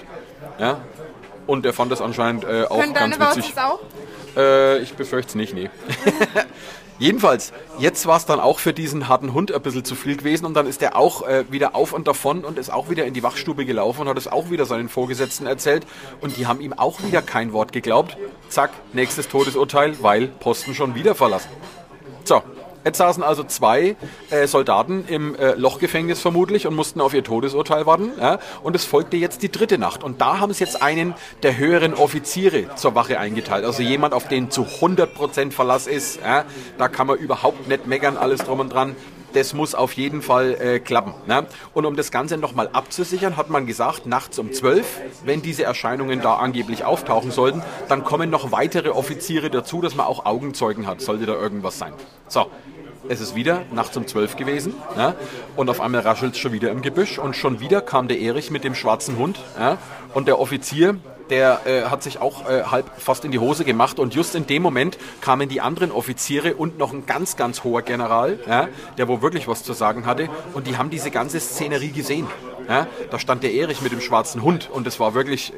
Ja? 0.59 0.81
Und 1.45 1.65
er 1.65 1.73
fand 1.73 1.91
das 1.91 2.01
anscheinend 2.01 2.43
äh, 2.43 2.63
auch 2.63 2.79
Können 2.79 2.93
deine 2.93 3.17
ganz 3.17 3.17
Baus 3.17 3.37
witzig. 3.37 3.53
das 3.55 3.63
auch? 3.63 3.79
Äh, 4.35 4.79
ich 4.79 4.93
befürchte 4.93 5.29
es 5.29 5.35
nicht, 5.35 5.53
nee. 5.53 5.69
Jedenfalls, 6.99 7.53
jetzt 7.77 8.07
war 8.07 8.17
es 8.17 8.25
dann 8.25 8.39
auch 8.39 8.57
für 8.57 8.73
diesen 8.73 9.07
harten 9.07 9.33
Hund 9.33 9.51
ein 9.53 9.61
bisschen 9.61 9.85
zu 9.85 9.93
viel 9.93 10.17
gewesen 10.17 10.45
und 10.45 10.55
dann 10.55 10.65
ist 10.65 10.81
er 10.81 10.95
auch 10.95 11.27
äh, 11.27 11.45
wieder 11.51 11.75
auf 11.75 11.93
und 11.93 12.07
davon 12.07 12.43
und 12.43 12.57
ist 12.57 12.71
auch 12.71 12.89
wieder 12.89 13.05
in 13.05 13.13
die 13.13 13.21
Wachstube 13.21 13.65
gelaufen 13.65 14.01
und 14.01 14.09
hat 14.09 14.17
es 14.17 14.27
auch 14.27 14.49
wieder 14.49 14.65
seinen 14.65 14.89
Vorgesetzten 14.89 15.45
erzählt 15.45 15.85
und 16.21 16.37
die 16.37 16.47
haben 16.47 16.59
ihm 16.59 16.73
auch 16.73 17.03
wieder 17.03 17.21
kein 17.21 17.53
Wort 17.53 17.71
geglaubt. 17.71 18.17
Zack, 18.49 18.71
nächstes 18.93 19.27
Todesurteil, 19.27 20.01
weil 20.01 20.27
Posten 20.27 20.73
schon 20.73 20.95
wieder 20.95 21.13
verlassen. 21.13 21.49
So, 22.23 22.41
Jetzt 22.87 22.99
saßen 22.99 23.21
also 23.21 23.43
zwei 23.43 23.97
äh, 24.29 24.47
Soldaten 24.47 25.03
im 25.09 25.35
äh, 25.35 25.55
Lochgefängnis 25.55 26.21
vermutlich 26.21 26.67
und 26.67 26.73
mussten 26.73 27.01
auf 27.01 27.13
ihr 27.13 27.21
Todesurteil 27.21 27.85
warten. 27.85 28.13
Ja? 28.17 28.39
Und 28.63 28.77
es 28.77 28.85
folgte 28.85 29.17
jetzt 29.17 29.43
die 29.43 29.51
dritte 29.51 29.77
Nacht. 29.77 30.05
Und 30.05 30.21
da 30.21 30.39
haben 30.39 30.53
sie 30.53 30.63
jetzt 30.63 30.81
einen 30.81 31.13
der 31.43 31.57
höheren 31.57 31.93
Offiziere 31.93 32.73
zur 32.75 32.95
Wache 32.95 33.19
eingeteilt. 33.19 33.65
Also 33.65 33.83
jemand, 33.83 34.13
auf 34.13 34.29
den 34.29 34.51
zu 34.51 34.61
100% 34.61 35.51
Verlass 35.51 35.85
ist. 35.85 36.21
Ja? 36.21 36.45
Da 36.77 36.87
kann 36.87 37.07
man 37.07 37.17
überhaupt 37.17 37.67
nicht 37.67 37.87
meckern, 37.87 38.15
alles 38.15 38.45
drum 38.45 38.61
und 38.61 38.71
dran 38.71 38.95
das 39.37 39.53
muss 39.53 39.75
auf 39.75 39.93
jeden 39.93 40.21
Fall 40.21 40.55
äh, 40.59 40.79
klappen. 40.79 41.13
Ne? 41.27 41.45
Und 41.73 41.85
um 41.85 41.95
das 41.95 42.11
Ganze 42.11 42.37
nochmal 42.37 42.69
abzusichern, 42.73 43.37
hat 43.37 43.49
man 43.49 43.67
gesagt, 43.67 44.07
nachts 44.07 44.39
um 44.39 44.51
12, 44.51 45.01
wenn 45.25 45.41
diese 45.41 45.63
Erscheinungen 45.63 46.21
da 46.21 46.35
angeblich 46.35 46.83
auftauchen 46.83 47.29
sollten, 47.29 47.61
dann 47.87 48.03
kommen 48.03 48.29
noch 48.29 48.51
weitere 48.51 48.89
Offiziere 48.89 49.49
dazu, 49.49 49.81
dass 49.81 49.95
man 49.95 50.07
auch 50.07 50.25
Augenzeugen 50.25 50.87
hat, 50.87 51.01
sollte 51.01 51.27
da 51.27 51.33
irgendwas 51.33 51.77
sein. 51.77 51.93
So, 52.27 52.47
es 53.09 53.21
ist 53.21 53.35
wieder 53.35 53.61
nachts 53.71 53.95
um 53.95 54.07
12 54.07 54.37
gewesen 54.37 54.73
ja, 54.97 55.15
und 55.55 55.69
auf 55.69 55.81
einmal 55.81 56.01
raschelt 56.01 56.33
es 56.33 56.39
schon 56.39 56.51
wieder 56.51 56.71
im 56.71 56.81
Gebüsch 56.81 57.19
und 57.19 57.35
schon 57.35 57.59
wieder 57.59 57.81
kam 57.81 58.07
der 58.07 58.19
Erich 58.19 58.51
mit 58.51 58.63
dem 58.63 58.75
schwarzen 58.75 59.17
Hund 59.17 59.39
ja, 59.59 59.77
und 60.13 60.27
der 60.27 60.39
Offizier, 60.39 60.97
der 61.29 61.61
äh, 61.65 61.83
hat 61.83 62.03
sich 62.03 62.19
auch 62.19 62.49
äh, 62.49 62.63
halb 62.63 62.89
fast 62.97 63.25
in 63.25 63.31
die 63.31 63.39
Hose 63.39 63.65
gemacht 63.65 63.99
und 63.99 64.13
just 64.13 64.35
in 64.35 64.47
dem 64.47 64.61
Moment 64.61 64.97
kamen 65.21 65.49
die 65.49 65.61
anderen 65.61 65.91
Offiziere 65.91 66.55
und 66.55 66.77
noch 66.77 66.93
ein 66.93 67.05
ganz, 67.05 67.35
ganz 67.35 67.63
hoher 67.63 67.81
General, 67.81 68.39
ja, 68.47 68.67
der 68.97 69.07
wo 69.07 69.21
wirklich 69.21 69.47
was 69.47 69.63
zu 69.63 69.73
sagen 69.73 70.05
hatte 70.05 70.29
und 70.53 70.67
die 70.67 70.77
haben 70.77 70.89
diese 70.89 71.11
ganze 71.11 71.39
Szenerie 71.39 71.91
gesehen. 71.91 72.27
Ja. 72.67 72.87
Da 73.11 73.19
stand 73.19 73.43
der 73.43 73.53
Erich 73.53 73.81
mit 73.81 73.91
dem 73.91 74.01
schwarzen 74.01 74.41
Hund 74.41 74.69
und 74.71 74.87
es 74.87 74.99
war 74.99 75.13
wirklich... 75.13 75.53
Äh, 75.53 75.57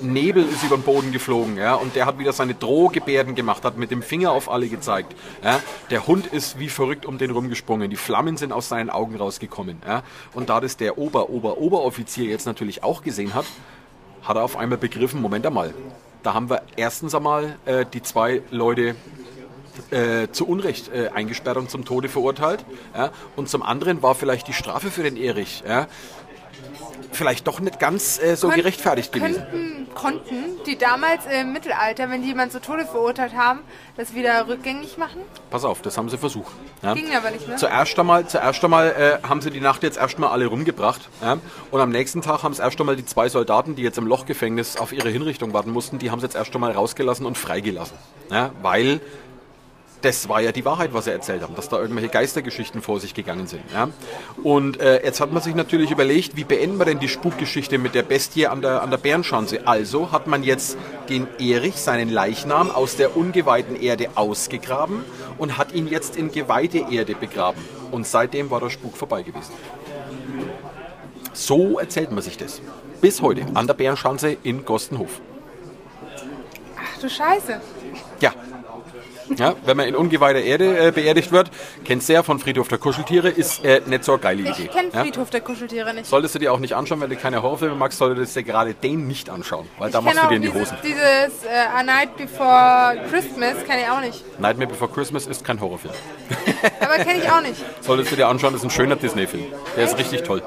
Nebel 0.00 0.44
ist 0.44 0.62
über 0.64 0.76
den 0.76 0.82
Boden 0.82 1.12
geflogen, 1.12 1.56
ja, 1.56 1.74
und 1.74 1.94
der 1.94 2.06
hat 2.06 2.18
wieder 2.18 2.32
seine 2.32 2.54
Drohgebärden 2.54 3.34
gemacht, 3.34 3.64
hat 3.64 3.78
mit 3.78 3.90
dem 3.90 4.02
Finger 4.02 4.32
auf 4.32 4.50
alle 4.50 4.68
gezeigt. 4.68 5.14
Ja. 5.42 5.60
Der 5.90 6.06
Hund 6.06 6.26
ist 6.26 6.58
wie 6.58 6.68
verrückt 6.68 7.06
um 7.06 7.16
den 7.16 7.30
rumgesprungen, 7.30 7.90
die 7.90 7.96
Flammen 7.96 8.36
sind 8.36 8.52
aus 8.52 8.68
seinen 8.68 8.90
Augen 8.90 9.16
rausgekommen, 9.16 9.80
ja. 9.86 10.02
Und 10.32 10.50
da 10.50 10.60
das 10.60 10.76
der 10.76 10.98
Ober, 10.98 11.30
Ober, 11.30 11.58
Oberoffizier 11.58 12.26
jetzt 12.26 12.44
natürlich 12.44 12.82
auch 12.82 13.02
gesehen 13.02 13.34
hat, 13.34 13.46
hat 14.24 14.36
er 14.36 14.42
auf 14.42 14.56
einmal 14.56 14.78
begriffen, 14.78 15.20
Moment 15.20 15.46
einmal, 15.46 15.74
da 16.22 16.34
haben 16.34 16.48
wir 16.48 16.62
erstens 16.76 17.14
einmal 17.14 17.56
äh, 17.66 17.84
die 17.92 18.02
zwei 18.02 18.42
Leute 18.50 18.96
äh, 19.90 20.28
zu 20.30 20.46
Unrecht 20.46 20.88
äh, 20.88 21.08
eingesperrt 21.08 21.56
und 21.56 21.70
zum 21.70 21.84
Tode 21.84 22.08
verurteilt. 22.08 22.64
Ja? 22.94 23.10
Und 23.36 23.48
zum 23.48 23.62
anderen 23.62 24.02
war 24.02 24.14
vielleicht 24.14 24.48
die 24.48 24.52
Strafe 24.52 24.90
für 24.90 25.02
den 25.02 25.16
Erich 25.16 25.62
ja? 25.66 25.86
Vielleicht 27.14 27.46
doch 27.46 27.60
nicht 27.60 27.78
ganz 27.78 28.20
äh, 28.22 28.36
so 28.36 28.48
Kon- 28.48 28.56
gerechtfertigt 28.56 29.12
gewesen. 29.12 29.42
Könnten, 29.50 29.94
konnten 29.94 30.34
die 30.66 30.76
damals 30.76 31.22
im 31.26 31.52
Mittelalter, 31.52 32.10
wenn 32.10 32.22
die 32.22 32.28
jemanden 32.28 32.52
zu 32.52 32.60
Tode 32.60 32.84
verurteilt 32.86 33.34
haben, 33.34 33.60
das 33.96 34.14
wieder 34.14 34.48
rückgängig 34.48 34.98
machen? 34.98 35.20
Pass 35.50 35.64
auf, 35.64 35.82
das 35.82 35.96
haben 35.96 36.08
sie 36.08 36.18
versucht. 36.18 36.52
Ja? 36.82 36.94
Ging 36.94 37.14
aber 37.14 37.30
nicht, 37.30 37.46
ne? 37.48 37.56
Zuerst 37.56 37.98
einmal, 37.98 38.26
zuerst 38.26 38.62
einmal 38.64 39.20
äh, 39.22 39.26
haben 39.26 39.40
sie 39.40 39.50
die 39.50 39.60
Nacht 39.60 39.82
jetzt 39.82 39.96
erstmal 39.98 40.30
alle 40.30 40.46
rumgebracht. 40.46 41.08
Ja? 41.22 41.38
Und 41.70 41.80
am 41.80 41.90
nächsten 41.90 42.22
Tag 42.22 42.42
haben 42.42 42.52
es 42.52 42.58
erst 42.58 42.78
einmal 42.80 42.96
die 42.96 43.06
zwei 43.06 43.28
Soldaten, 43.28 43.76
die 43.76 43.82
jetzt 43.82 43.98
im 43.98 44.06
Lochgefängnis 44.06 44.76
auf 44.76 44.92
ihre 44.92 45.08
Hinrichtung 45.10 45.52
warten 45.52 45.70
mussten, 45.70 45.98
die 45.98 46.10
haben 46.10 46.20
sie 46.20 46.26
jetzt 46.26 46.36
erst 46.36 46.54
einmal 46.54 46.72
rausgelassen 46.72 47.24
und 47.26 47.38
freigelassen. 47.38 47.96
Ja? 48.30 48.50
Weil 48.62 49.00
das 50.04 50.28
war 50.28 50.40
ja 50.40 50.52
die 50.52 50.64
Wahrheit, 50.64 50.92
was 50.92 51.06
sie 51.06 51.12
erzählt 51.12 51.42
haben, 51.42 51.54
dass 51.54 51.68
da 51.68 51.78
irgendwelche 51.78 52.10
Geistergeschichten 52.10 52.82
vor 52.82 53.00
sich 53.00 53.14
gegangen 53.14 53.46
sind. 53.46 53.62
Ja? 53.72 53.88
Und 54.42 54.78
äh, 54.78 55.02
jetzt 55.02 55.20
hat 55.20 55.32
man 55.32 55.42
sich 55.42 55.54
natürlich 55.54 55.90
überlegt, 55.90 56.36
wie 56.36 56.44
beenden 56.44 56.78
wir 56.78 56.84
denn 56.84 56.98
die 56.98 57.08
Spukgeschichte 57.08 57.78
mit 57.78 57.94
der 57.94 58.02
Bestie 58.02 58.46
an 58.46 58.60
der, 58.60 58.82
an 58.82 58.90
der 58.90 58.98
Bärenschanze? 58.98 59.66
Also 59.66 60.12
hat 60.12 60.26
man 60.26 60.42
jetzt 60.42 60.76
den 61.08 61.26
Erich, 61.38 61.76
seinen 61.76 62.10
Leichnam, 62.10 62.70
aus 62.70 62.96
der 62.96 63.16
ungeweihten 63.16 63.80
Erde 63.80 64.08
ausgegraben 64.14 65.04
und 65.38 65.56
hat 65.56 65.72
ihn 65.72 65.88
jetzt 65.88 66.16
in 66.16 66.30
geweihte 66.30 66.84
Erde 66.90 67.14
begraben. 67.14 67.62
Und 67.90 68.06
seitdem 68.06 68.50
war 68.50 68.60
der 68.60 68.70
Spuk 68.70 68.96
vorbei 68.96 69.22
gewesen. 69.22 69.52
So 71.32 71.78
erzählt 71.78 72.12
man 72.12 72.22
sich 72.22 72.36
das. 72.36 72.60
Bis 73.00 73.22
heute 73.22 73.46
an 73.54 73.66
der 73.66 73.74
Bärenschanze 73.74 74.36
in 74.42 74.64
Gostenhof. 74.64 75.20
Ach 76.76 77.00
du 77.00 77.08
Scheiße. 77.08 77.60
Ja. 78.20 78.32
Ja, 79.36 79.54
wenn 79.64 79.76
man 79.76 79.86
in 79.86 79.96
ungeweihter 79.96 80.40
Erde 80.40 80.88
äh, 80.88 80.90
beerdigt 80.92 81.32
wird, 81.32 81.50
kennst 81.84 82.08
du 82.08 82.12
ja 82.12 82.22
von 82.22 82.38
Friedhof 82.38 82.68
der 82.68 82.78
Kuscheltiere, 82.78 83.28
ist 83.28 83.64
äh, 83.64 83.80
nicht 83.86 84.04
so 84.04 84.12
eine 84.12 84.20
geile 84.20 84.42
Idee. 84.42 84.64
Ich 84.64 84.70
kenne 84.70 84.88
ja? 84.92 85.02
Friedhof 85.02 85.30
der 85.30 85.40
Kuscheltiere 85.40 85.94
nicht. 85.94 86.06
Solltest 86.06 86.34
du 86.34 86.38
dir 86.38 86.52
auch 86.52 86.58
nicht 86.58 86.74
anschauen, 86.74 87.00
wenn 87.00 87.10
du 87.10 87.16
keine 87.16 87.42
Horrorfilme 87.42 87.74
magst, 87.74 87.98
solltest 87.98 88.36
du 88.36 88.40
dir 88.40 88.46
gerade 88.46 88.74
den 88.74 89.06
nicht 89.06 89.30
anschauen, 89.30 89.68
weil 89.78 89.90
da 89.90 89.98
ich 89.98 90.04
machst 90.04 90.18
kenn 90.18 90.28
du 90.28 90.30
dir 90.30 90.36
in 90.36 90.42
die 90.42 90.48
dieses, 90.48 90.72
Hosen. 90.72 90.78
Dieses 90.82 91.44
äh, 91.44 91.76
A 91.78 91.82
Night 91.82 92.16
Before 92.16 92.96
Christmas 93.10 93.64
kenne 93.66 93.82
ich 93.82 93.88
auch 93.88 94.00
nicht. 94.00 94.40
Nightmare 94.40 94.68
Before 94.70 94.90
Christmas 94.90 95.26
ist 95.26 95.44
kein 95.44 95.60
Horrorfilm. 95.60 95.94
Aber 96.80 97.04
kenne 97.04 97.20
ich 97.22 97.30
auch 97.30 97.40
nicht. 97.42 97.56
Solltest 97.80 98.12
du 98.12 98.16
dir 98.16 98.28
anschauen, 98.28 98.52
das 98.52 98.62
ist 98.62 98.66
ein 98.68 98.70
schöner 98.70 98.96
Disney-Film. 98.96 99.44
Der 99.76 99.84
ist 99.84 99.98
richtig 99.98 100.22
toll. 100.22 100.42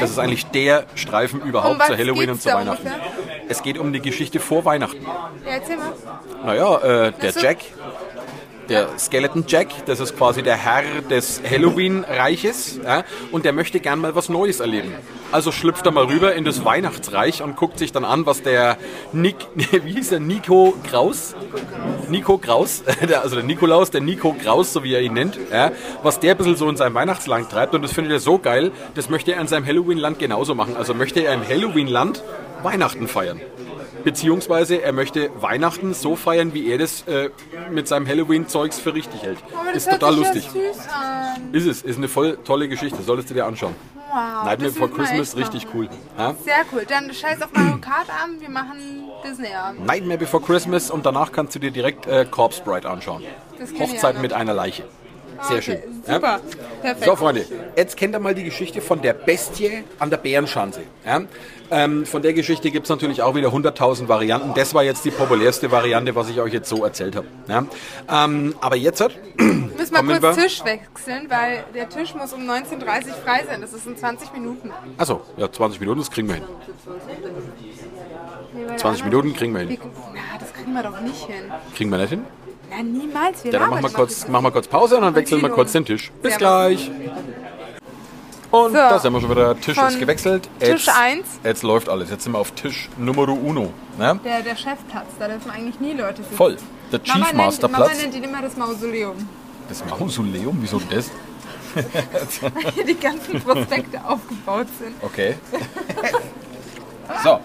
Das 0.00 0.10
ist 0.10 0.18
eigentlich 0.18 0.46
der 0.46 0.84
Streifen 0.94 1.42
Um 1.42 1.48
überhaupt 1.48 1.80
was 1.80 1.88
zu 1.88 1.96
Halloween 1.98 2.30
und 2.30 2.40
zu 2.40 2.48
da 2.48 2.56
Weihnachten. 2.56 2.86
ungefähr? 2.86 3.06
Es 3.48 3.62
geht 3.62 3.78
um 3.78 3.92
die 3.92 4.00
Geschichte 4.00 4.40
vor 4.40 4.64
Weihnachten. 4.64 5.02
Ja, 5.04 5.52
erzähl 5.52 5.76
mal. 5.76 5.92
Naja, 6.44 7.06
äh, 7.06 7.12
der 7.12 7.32
so. 7.32 7.40
Jack, 7.40 7.58
der 8.68 8.98
Skeleton 8.98 9.44
Jack, 9.46 9.68
das 9.86 10.00
ist 10.00 10.16
quasi 10.16 10.42
der 10.42 10.56
Herr 10.56 10.82
des 11.08 11.40
Halloween-Reiches 11.48 12.80
ja, 12.84 13.04
und 13.32 13.44
der 13.44 13.52
möchte 13.52 13.80
gern 13.80 14.00
mal 14.00 14.14
was 14.14 14.28
Neues 14.28 14.60
erleben. 14.60 14.92
Also 15.32 15.52
schlüpft 15.52 15.84
er 15.86 15.92
mal 15.92 16.04
rüber 16.04 16.34
in 16.34 16.44
das 16.44 16.64
Weihnachtsreich 16.64 17.42
und 17.42 17.56
guckt 17.56 17.78
sich 17.78 17.92
dann 17.92 18.04
an, 18.04 18.26
was 18.26 18.42
der 18.42 18.78
Nick, 19.12 19.36
wie 19.54 19.92
hieß 19.92 20.10
der, 20.10 20.20
Nico 20.20 20.74
Kraus? 20.88 21.34
Nico 22.08 22.38
Kraus, 22.38 22.82
also 23.22 23.36
der 23.36 23.44
Nikolaus, 23.44 23.90
der 23.90 24.00
Nico 24.00 24.34
Kraus, 24.34 24.72
so 24.72 24.82
wie 24.84 24.94
er 24.94 25.00
ihn 25.00 25.14
nennt, 25.14 25.38
ja, 25.52 25.72
was 26.02 26.20
der 26.20 26.32
ein 26.32 26.38
bisschen 26.38 26.56
so 26.56 26.68
in 26.68 26.76
seinem 26.76 26.94
Weihnachtsland 26.94 27.50
treibt 27.50 27.74
und 27.74 27.82
das 27.82 27.92
findet 27.92 28.12
er 28.12 28.20
so 28.20 28.38
geil, 28.38 28.72
das 28.94 29.08
möchte 29.08 29.32
er 29.32 29.40
in 29.40 29.48
seinem 29.48 29.66
Halloween-Land 29.66 30.18
genauso 30.18 30.54
machen. 30.54 30.76
Also 30.76 30.94
möchte 30.94 31.20
er 31.20 31.34
im 31.34 31.46
Halloween-Land 31.46 32.22
Weihnachten 32.62 33.06
feiern. 33.06 33.40
Beziehungsweise 34.08 34.80
er 34.80 34.94
möchte 34.94 35.28
Weihnachten 35.38 35.92
so 35.92 36.16
feiern, 36.16 36.54
wie 36.54 36.70
er 36.70 36.78
das 36.78 37.02
äh, 37.02 37.28
mit 37.70 37.88
seinem 37.88 38.06
Halloween-Zeugs 38.08 38.78
für 38.78 38.94
richtig 38.94 39.22
hält. 39.22 39.36
Das 39.66 39.84
Ist 39.84 39.90
total 39.90 40.16
lustig. 40.16 40.48
Ist 41.52 41.66
es, 41.66 41.82
ist 41.82 41.98
eine 41.98 42.08
voll 42.08 42.38
tolle 42.42 42.70
Geschichte, 42.70 43.02
solltest 43.02 43.28
du 43.28 43.34
dir 43.34 43.44
anschauen. 43.44 43.74
Wow, 44.10 44.46
Nightmare 44.46 44.72
Before 44.72 44.90
Christmas, 44.90 45.36
richtig 45.36 45.66
cool. 45.74 45.90
Ja? 46.16 46.34
Sehr 46.42 46.64
cool. 46.72 46.86
Dann 46.88 47.12
scheiß 47.12 47.42
auf 47.42 47.52
Mario 47.52 47.76
Kart 47.82 48.08
Abend, 48.24 48.40
wir 48.40 48.48
machen 48.48 48.78
Disney 49.22 49.52
Abend. 49.52 49.84
Nightmare 49.84 50.16
Before 50.16 50.42
Christmas 50.42 50.90
und 50.90 51.04
danach 51.04 51.30
kannst 51.30 51.54
du 51.54 51.58
dir 51.58 51.70
direkt 51.70 52.06
äh, 52.06 52.24
Corpse 52.24 52.62
Bride 52.62 52.88
anschauen. 52.88 53.24
Hochzeit 53.78 54.22
mit 54.22 54.32
einer 54.32 54.54
Leiche. 54.54 54.84
Sehr 55.42 55.62
schön. 55.62 55.76
Okay, 55.76 56.14
Super. 56.14 56.40
Perfekt. 56.82 57.04
So, 57.04 57.16
Freunde, 57.16 57.44
jetzt 57.76 57.96
kennt 57.96 58.14
ihr 58.14 58.18
mal 58.18 58.34
die 58.34 58.44
Geschichte 58.44 58.80
von 58.80 59.00
der 59.02 59.12
Bestie 59.12 59.84
an 59.98 60.10
der 60.10 60.16
Bärenschanze. 60.16 60.80
Ja? 61.04 61.22
Ähm, 61.70 62.06
von 62.06 62.22
der 62.22 62.32
Geschichte 62.32 62.70
gibt 62.70 62.86
es 62.86 62.90
natürlich 62.90 63.22
auch 63.22 63.34
wieder 63.34 63.48
100.000 63.48 64.08
Varianten. 64.08 64.54
Das 64.54 64.74
war 64.74 64.82
jetzt 64.84 65.04
die 65.04 65.10
populärste 65.10 65.70
Variante, 65.70 66.14
was 66.14 66.28
ich 66.30 66.40
euch 66.40 66.52
jetzt 66.52 66.68
so 66.68 66.84
erzählt 66.84 67.14
habe. 67.14 67.26
Ja? 67.46 67.64
Ähm, 68.24 68.54
aber 68.60 68.76
jetzt 68.76 69.02
Müssen 69.36 69.94
wir 70.08 70.18
kurz 70.20 70.36
Tisch 70.36 70.64
wechseln, 70.64 71.28
weil 71.28 71.64
der 71.74 71.88
Tisch 71.88 72.14
muss 72.14 72.32
um 72.32 72.40
19.30 72.48 73.08
Uhr 73.08 73.14
frei 73.24 73.44
sein. 73.46 73.60
Das 73.60 73.72
ist 73.72 73.86
in 73.86 73.96
20 73.96 74.32
Minuten. 74.32 74.72
Achso, 74.96 75.20
ja, 75.36 75.50
20 75.50 75.80
Minuten, 75.80 76.00
das 76.00 76.10
kriegen 76.10 76.28
wir 76.28 76.36
hin. 76.36 76.44
Nee, 78.54 78.60
weil 78.60 78.66
der 78.68 78.76
20 78.78 79.04
andere- 79.04 79.04
Minuten 79.22 79.38
kriegen 79.38 79.52
wir 79.54 79.60
hin. 79.60 79.78
Na, 80.14 80.38
das 80.38 80.52
kriegen 80.52 80.72
wir 80.72 80.82
doch 80.82 81.00
nicht 81.00 81.24
hin. 81.26 81.52
Kriegen 81.76 81.90
wir 81.90 81.98
nicht 81.98 82.10
hin? 82.10 82.24
Na, 82.70 82.82
niemals. 82.82 83.44
Wir 83.44 83.52
Ja, 83.52 83.58
dann 83.60 83.70
machen 83.70 83.82
wir 83.82 83.90
kurz, 83.90 84.28
machen 84.28 84.44
wir 84.44 84.50
kurz 84.50 84.66
Pause 84.68 84.96
und 84.96 85.02
dann 85.02 85.14
wechseln 85.14 85.40
wir 85.42 85.48
kurz 85.50 85.72
den 85.72 85.84
Tisch. 85.84 86.10
Bis 86.22 86.32
Servus. 86.34 86.38
gleich. 86.38 86.90
Und 88.50 88.68
So. 88.72 88.76
da 88.78 88.98
sind 88.98 89.12
wir 89.12 89.20
schon 89.20 89.30
wieder. 89.30 89.60
Tisch 89.60 89.74
Von 89.78 89.88
ist 89.88 89.98
gewechselt. 90.00 90.48
Tisch 90.58 90.86
Jetzt- 90.86 90.88
eins. 90.98 91.26
Jetzt 91.44 91.62
läuft 91.62 91.88
alles. 91.88 92.10
Jetzt 92.10 92.24
sind 92.24 92.32
wir 92.32 92.38
auf 92.38 92.50
Tisch 92.52 92.88
Numero 92.96 93.32
Uno. 93.34 93.72
Ne? 93.98 94.18
Der, 94.24 94.40
der 94.42 94.56
Chefplatz, 94.56 95.06
da 95.18 95.28
dürfen 95.28 95.50
eigentlich 95.50 95.80
nie 95.80 95.92
Leute 95.92 96.22
sitzen. 96.22 96.34
Voll. 96.36 96.56
Der 96.90 97.00
Mama 97.00 97.04
Chief 97.04 97.14
nennt, 97.14 97.32
Mama 97.36 97.44
Masterplatz. 97.44 98.02
nennt 98.02 98.14
ihn 98.14 98.24
immer 98.24 98.40
das 98.42 98.56
Mausoleum. 98.56 99.28
Das 99.68 99.84
Mausoleum, 99.84 100.56
wieso 100.62 100.80
das? 100.90 101.10
Hier 102.74 102.84
die 102.86 102.94
ganzen 102.98 103.38
Prospekte 103.42 104.02
aufgebaut 104.02 104.66
sind. 104.78 104.94
Okay. 105.02 105.34
so. 107.22 107.38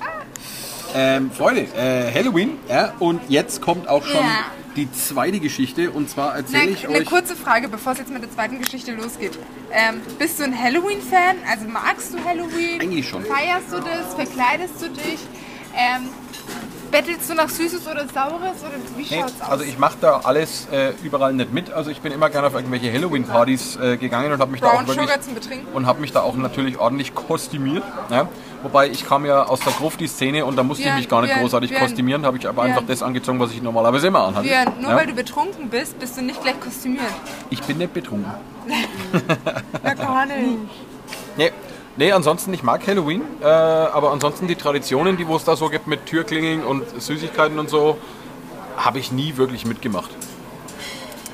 Ähm, 0.95 1.31
Freunde, 1.31 1.61
äh, 1.75 2.11
Halloween, 2.13 2.51
ja, 2.69 2.93
und 2.99 3.21
jetzt 3.29 3.61
kommt 3.61 3.87
auch 3.87 4.05
schon 4.05 4.21
Ja. 4.21 4.45
die 4.75 4.91
zweite 4.91 5.39
Geschichte 5.39 5.89
und 5.91 6.09
zwar 6.09 6.35
erzähle 6.35 6.63
Eine, 6.63 6.71
ich 6.71 6.87
eine 6.87 6.97
euch. 6.99 7.05
kurze 7.05 7.35
Frage, 7.35 7.67
bevor 7.67 7.93
es 7.93 7.99
jetzt 7.99 8.11
mit 8.11 8.21
der 8.21 8.31
zweiten 8.31 8.59
Geschichte 8.59 8.91
losgeht. 8.93 9.37
Ähm, 9.71 10.01
bist 10.19 10.39
du 10.39 10.43
ein 10.43 10.57
Halloween-Fan? 10.57 11.37
Also 11.49 11.65
magst 11.67 12.13
du 12.13 12.17
Halloween? 12.23 12.79
Eigentlich 12.81 13.07
schon. 13.09 13.23
Feierst 13.25 13.71
du 13.71 13.77
das? 13.77 14.13
Verkleidest 14.15 14.81
du 14.81 14.89
dich? 14.89 15.19
Ähm, 15.75 16.09
bettelst 16.91 17.27
du 17.27 17.33
nach 17.33 17.49
Süßes 17.49 17.87
oder 17.87 18.07
Saures? 18.13 18.57
Oder 18.61 18.73
wie 18.95 19.01
Nee, 19.01 19.21
schaut's 19.21 19.41
aus? 19.41 19.49
also 19.49 19.63
ich 19.63 19.79
mache 19.79 19.97
da 19.99 20.21
alles 20.23 20.67
äh, 20.71 20.93
überall 21.03 21.33
nicht 21.33 21.51
mit. 21.51 21.71
Also 21.73 21.89
ich 21.89 22.01
bin 22.01 22.11
immer 22.11 22.29
gerne 22.29 22.45
auf 22.47 22.53
irgendwelche 22.53 22.93
Halloween-Partys 22.93 23.77
äh, 23.77 23.97
gegangen 23.97 24.31
und 24.31 24.39
habe 24.39 24.51
mich 24.51 24.61
da 24.61 24.67
Brown 24.69 24.83
auch 24.83 24.87
wirklich 24.87 25.01
Sugar 25.07 25.21
zum 25.21 25.33
Betrinken? 25.33 25.73
und 25.73 25.87
habe 25.87 26.01
mich 26.01 26.11
da 26.11 26.21
auch 26.21 26.35
natürlich 26.35 26.77
ordentlich 26.77 27.15
kostümiert. 27.15 27.83
Ja? 28.11 28.27
Wobei 28.63 28.87
ich 28.89 29.05
kam 29.05 29.25
ja 29.25 29.43
aus 29.43 29.59
der 29.59 29.73
Gruft 29.73 29.99
die 29.99 30.07
Szene 30.07 30.45
und 30.45 30.55
da 30.55 30.63
musste 30.63 30.81
ich 30.83 30.87
Björn, 30.87 30.97
mich 30.97 31.09
gar 31.09 31.21
nicht 31.21 31.31
Björn, 31.31 31.41
großartig 31.41 31.69
Björn, 31.69 31.83
kostümieren, 31.83 32.25
habe 32.25 32.37
ich 32.37 32.47
aber 32.47 32.63
einfach 32.63 32.83
das 32.87 33.03
angezogen, 33.03 33.39
was 33.39 33.51
ich 33.51 33.61
normalerweise 33.61 34.07
immer 34.07 34.23
anhatte. 34.23 34.47
Björn, 34.47 34.73
nur 34.79 34.91
Ja? 34.91 34.97
weil 34.97 35.07
du 35.07 35.13
betrunken 35.13 35.69
bist, 35.69 35.99
bist 35.99 36.17
du 36.17 36.21
nicht 36.21 36.41
gleich 36.41 36.59
kostümiert. 36.59 37.03
Ich 37.49 37.61
bin 37.61 37.77
nicht 37.77 37.93
betrunken. 37.93 38.31
Na 39.83 39.93
gar 39.93 40.25
nicht. 40.25 40.39
Nee. 41.37 41.51
Nee, 41.95 42.11
ansonsten, 42.11 42.51
ich 42.53 42.63
mag 42.63 42.87
Halloween, 42.87 43.21
äh, 43.41 43.45
aber 43.45 44.11
ansonsten 44.11 44.47
die 44.47 44.55
Traditionen, 44.55 45.15
die 45.15 45.27
wo 45.27 45.35
es 45.35 45.43
da 45.43 45.55
so 45.55 45.69
gibt 45.69 45.85
mit 45.85 46.07
Türklingeln 46.07 46.63
und 46.63 46.83
Süßigkeiten 46.99 47.59
und 47.59 47.69
so, 47.69 47.97
habe 48.77 48.97
ich 48.97 49.11
nie 49.11 49.37
wirklich 49.37 49.65
mitgemacht. 49.65 50.09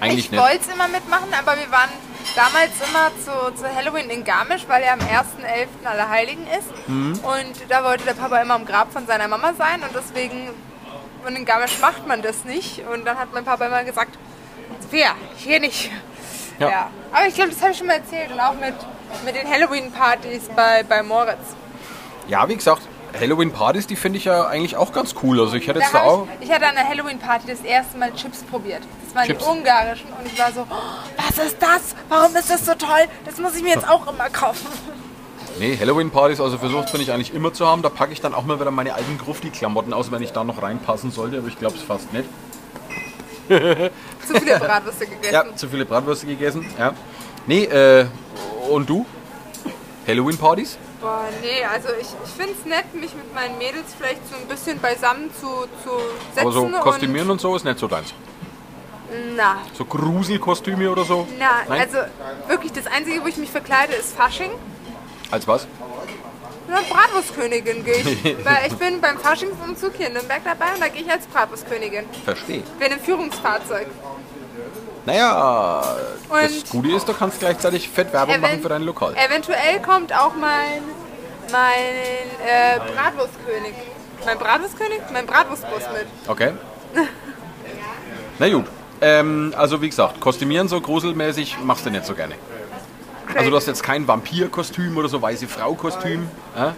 Eigentlich 0.02 0.32
Ich 0.32 0.38
wollte 0.38 0.60
es 0.62 0.74
immer 0.74 0.88
mitmachen, 0.90 1.30
aber 1.38 1.58
wir 1.58 1.72
waren 1.72 1.90
damals 2.36 2.72
immer 2.88 3.12
zu, 3.24 3.62
zu 3.62 3.76
Halloween 3.76 4.10
in 4.10 4.24
Garmisch, 4.24 4.66
weil 4.68 4.84
er 4.84 4.94
am 4.94 5.00
1.11. 5.00 5.86
Allerheiligen 5.86 6.46
ist. 6.48 6.88
Mhm. 6.88 7.20
Und 7.20 7.70
da 7.70 7.84
wollte 7.84 8.06
der 8.06 8.14
Papa 8.14 8.42
immer 8.42 8.56
am 8.56 8.66
Grab 8.66 8.92
von 8.92 9.06
seiner 9.08 9.28
Mama 9.28 9.54
sein 9.58 9.82
und 9.82 9.92
deswegen, 9.94 10.50
und 11.26 11.36
in 11.36 11.46
Garmisch 11.46 11.80
macht 11.80 12.08
man 12.08 12.22
das 12.22 12.46
nicht. 12.46 12.84
Und 12.92 13.06
dann 13.06 13.18
hat 13.18 13.34
mein 13.34 13.46
Papa 13.46 13.66
immer 13.66 13.84
gesagt, 13.84 14.18
Sophia, 14.82 15.16
hier 15.38 15.60
nicht. 15.60 15.92
Ja. 16.60 16.70
Ja. 16.70 16.92
Aber 17.12 17.28
ich 17.28 17.36
glaube, 17.36 17.52
das 17.52 17.62
habe 17.62 17.72
ich 17.72 17.78
schon 17.78 17.88
mal 17.88 17.98
erzählt 17.98 18.32
und 18.32 18.40
auch 18.40 18.54
mit, 18.54 18.76
mit 19.26 19.36
den 19.36 19.50
Halloween-Partys 19.50 20.50
bei, 20.56 20.84
bei 20.84 21.04
Moritz. 21.04 21.56
Ja, 22.28 22.48
wie 22.48 22.56
gesagt, 22.56 22.84
Halloween-Partys, 23.18 23.88
die 23.88 23.96
finde 23.96 24.18
ich 24.18 24.26
ja 24.26 24.48
eigentlich 24.48 24.76
auch 24.76 24.92
ganz 24.92 25.16
cool. 25.24 25.40
Also 25.40 25.56
ich 25.56 25.68
hätte 25.68 25.80
jetzt 25.80 25.94
Da 25.94 26.02
auch... 26.04 26.28
ich, 26.40 26.48
ich 26.48 26.54
hatte 26.54 26.68
an 26.68 26.76
der 26.76 26.88
Halloween-Party 26.88 27.48
das 27.48 27.62
erste 27.62 27.98
Mal 27.98 28.14
Chips 28.14 28.44
probiert. 28.44 28.82
Das 29.06 29.16
waren 29.16 29.26
Chips. 29.26 29.44
die 29.44 29.50
ungarischen 29.50 30.08
und 30.20 30.26
ich 30.26 30.38
war 30.38 30.52
so, 30.52 30.66
oh, 30.70 30.76
was 31.18 31.46
ist 31.46 31.58
das? 31.62 31.96
Warum 32.08 32.36
ist 32.36 32.50
das 32.50 32.66
so 32.66 32.76
toll? 32.76 33.06
Das 33.26 33.38
muss 33.38 33.56
ich 33.56 33.64
mir 33.64 33.74
jetzt 33.74 33.90
auch 33.90 34.08
immer 34.12 34.30
kaufen. 34.30 34.68
Nee, 35.60 35.78
Halloween-Partys, 35.78 36.40
also 36.40 36.58
versucht 36.58 36.92
bin 36.92 37.02
ich 37.02 37.12
eigentlich 37.12 37.34
immer 37.34 37.52
zu 37.52 37.68
haben. 37.68 37.82
Da 37.82 37.90
packe 37.90 38.14
ich 38.14 38.22
dann 38.22 38.34
auch 38.34 38.44
mal 38.44 38.60
wieder 38.60 38.72
meine 38.72 38.94
alten 38.94 39.18
Grufti-Klamotten 39.18 39.94
aus, 39.94 40.12
wenn 40.12 40.22
ich 40.22 40.32
da 40.32 40.44
noch 40.44 40.62
reinpassen 40.62 41.12
sollte, 41.12 41.40
aber 41.40 41.48
ich 41.48 41.58
glaube 41.58 41.76
es 41.76 41.84
fast 41.84 42.14
nicht. 42.14 42.30
Zu 43.50 44.40
viele 44.40 44.60
Bratwürste 44.60 45.08
gegessen. 45.08 45.34
Ja, 45.34 45.56
zu 45.56 45.68
viele 45.68 45.84
Bratwürste 45.84 46.28
gegessen. 46.28 46.66
Ja. 46.78 46.94
Nee, 47.48 47.64
äh, 47.64 48.06
und 48.70 48.88
du? 48.88 49.06
Halloween-Partys? 50.08 50.78
Boah, 51.02 51.24
nee, 51.42 51.64
also 51.64 51.90
ich, 52.00 52.08
ich 52.26 52.32
finde 52.36 52.54
es 52.60 52.66
nett, 52.66 52.94
mich 52.94 53.14
mit 53.16 53.34
meinen 53.34 53.58
Mädels 53.58 53.94
vielleicht 53.98 54.28
so 54.30 54.36
ein 54.36 54.48
bisschen 54.48 54.80
beisammen 54.80 55.30
zu, 55.40 55.48
zu 55.84 55.92
setzen. 56.34 56.40
Aber 56.42 56.52
so 56.52 56.68
Kostümieren 56.82 57.30
und 57.30 57.40
so 57.40 57.56
ist 57.56 57.64
nicht 57.64 57.80
so 57.80 57.88
deins. 57.88 58.12
Und, 58.12 59.36
na, 59.38 59.62
So 59.74 59.86
Gruselkostüme 59.86 60.90
oder 60.92 61.06
so? 61.06 61.26
na, 61.40 61.62
Nein? 61.68 61.82
also 61.82 61.98
wirklich 62.48 62.74
das 62.74 62.86
Einzige, 62.88 63.24
wo 63.24 63.28
ich 63.28 63.38
mich 63.38 63.50
verkleide, 63.50 63.94
ist 63.94 64.16
Fasching. 64.16 64.52
Als 65.32 65.48
was? 65.48 65.68
Und 66.68 66.74
als 66.76 66.88
Bratwurstkönigin 66.90 67.84
gehe 67.86 67.96
ich. 67.96 68.24
weil 68.46 68.68
ich 68.68 68.74
bin 68.76 69.00
beim 69.02 69.18
Faschingsumzug 69.18 69.94
hier 69.96 70.08
in 70.08 70.14
Nürnberg 70.14 70.42
dabei 70.44 70.74
und 70.74 70.82
da 70.82 70.90
gehe 70.90 71.02
ich 71.02 71.10
als 71.10 71.26
Bratwurstkönigin. 71.28 72.06
Verstehe. 72.26 72.64
Bin 72.78 72.92
im 72.92 73.00
Führungsfahrzeug. 73.00 73.88
Naja, 75.06 75.96
das 76.30 76.52
Und- 76.52 76.70
Gute 76.70 76.90
ist, 76.92 77.08
du 77.08 77.14
kannst 77.14 77.40
gleichzeitig 77.40 77.90
fett 77.90 78.14
Werbung 78.14 78.40
machen 78.42 78.62
für 78.62 78.70
dein 78.70 78.84
Lokal. 78.84 79.16
Eventuell 79.16 79.82
kommt 79.82 80.14
auch 80.14 80.34
mein, 80.36 80.82
mein 81.52 81.96
äh, 82.46 82.80
Bratwurstkönig. 82.94 83.74
Mein 84.26 84.38
Bratwurstkönig? 84.38 85.00
Mein 85.14 85.26
Bratwurstbus 85.26 85.84
mit. 85.94 86.08
Okay. 86.28 86.52
Na 88.38 88.50
gut. 88.50 88.66
Ähm, 89.02 89.54
also 89.58 89.82
wie 89.82 89.90
gesagt, 89.90 90.20
kostümieren 90.20 90.68
so 90.68 90.80
gruselmäßig 90.82 91.58
machst 91.64 91.86
du 91.86 91.90
nicht 91.90 92.06
so 92.06 92.14
gerne. 92.14 92.36
Also 93.36 93.50
du 93.50 93.56
hast 93.56 93.68
jetzt 93.68 93.84
kein 93.84 94.08
Vampir-Kostüm 94.08 94.98
oder 94.98 95.08
so 95.08 95.22
weiße 95.22 95.48
Frau-Kostüm. 95.48 96.28
Äh? 96.56 96.72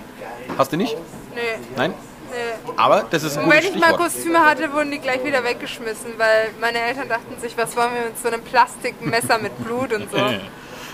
Hast 0.57 0.71
du 0.71 0.77
nicht? 0.77 0.95
Nee, 1.33 1.41
Nein? 1.75 1.93
Aber 2.77 3.05
das 3.09 3.23
ist 3.23 3.37
ein 3.37 3.45
Und 3.45 3.51
wenn 3.51 3.59
gutes 3.61 3.75
ich 3.75 3.81
mal. 3.81 3.93
Kostüme 3.93 4.39
hatte, 4.45 4.71
wurden 4.73 4.91
die 4.91 4.99
gleich 4.99 5.23
wieder 5.23 5.43
weggeschmissen, 5.43 6.13
weil 6.17 6.49
meine 6.59 6.79
Eltern 6.79 7.09
dachten 7.09 7.39
sich, 7.39 7.57
was 7.57 7.75
wollen 7.75 7.93
wir 7.93 8.01
mit 8.05 8.19
so 8.19 8.27
einem 8.27 8.41
Plastikmesser 8.41 9.37
mit 9.39 9.57
Blut 9.63 9.93
und 9.93 10.09
so. 10.11 10.17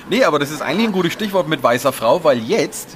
Nee, 0.09 0.23
aber 0.23 0.39
das 0.39 0.51
ist 0.51 0.61
eigentlich 0.61 0.87
ein 0.87 0.93
gutes 0.93 1.11
Stichwort 1.11 1.49
mit 1.49 1.61
weißer 1.61 1.91
Frau, 1.91 2.23
weil 2.23 2.37
jetzt 2.39 2.95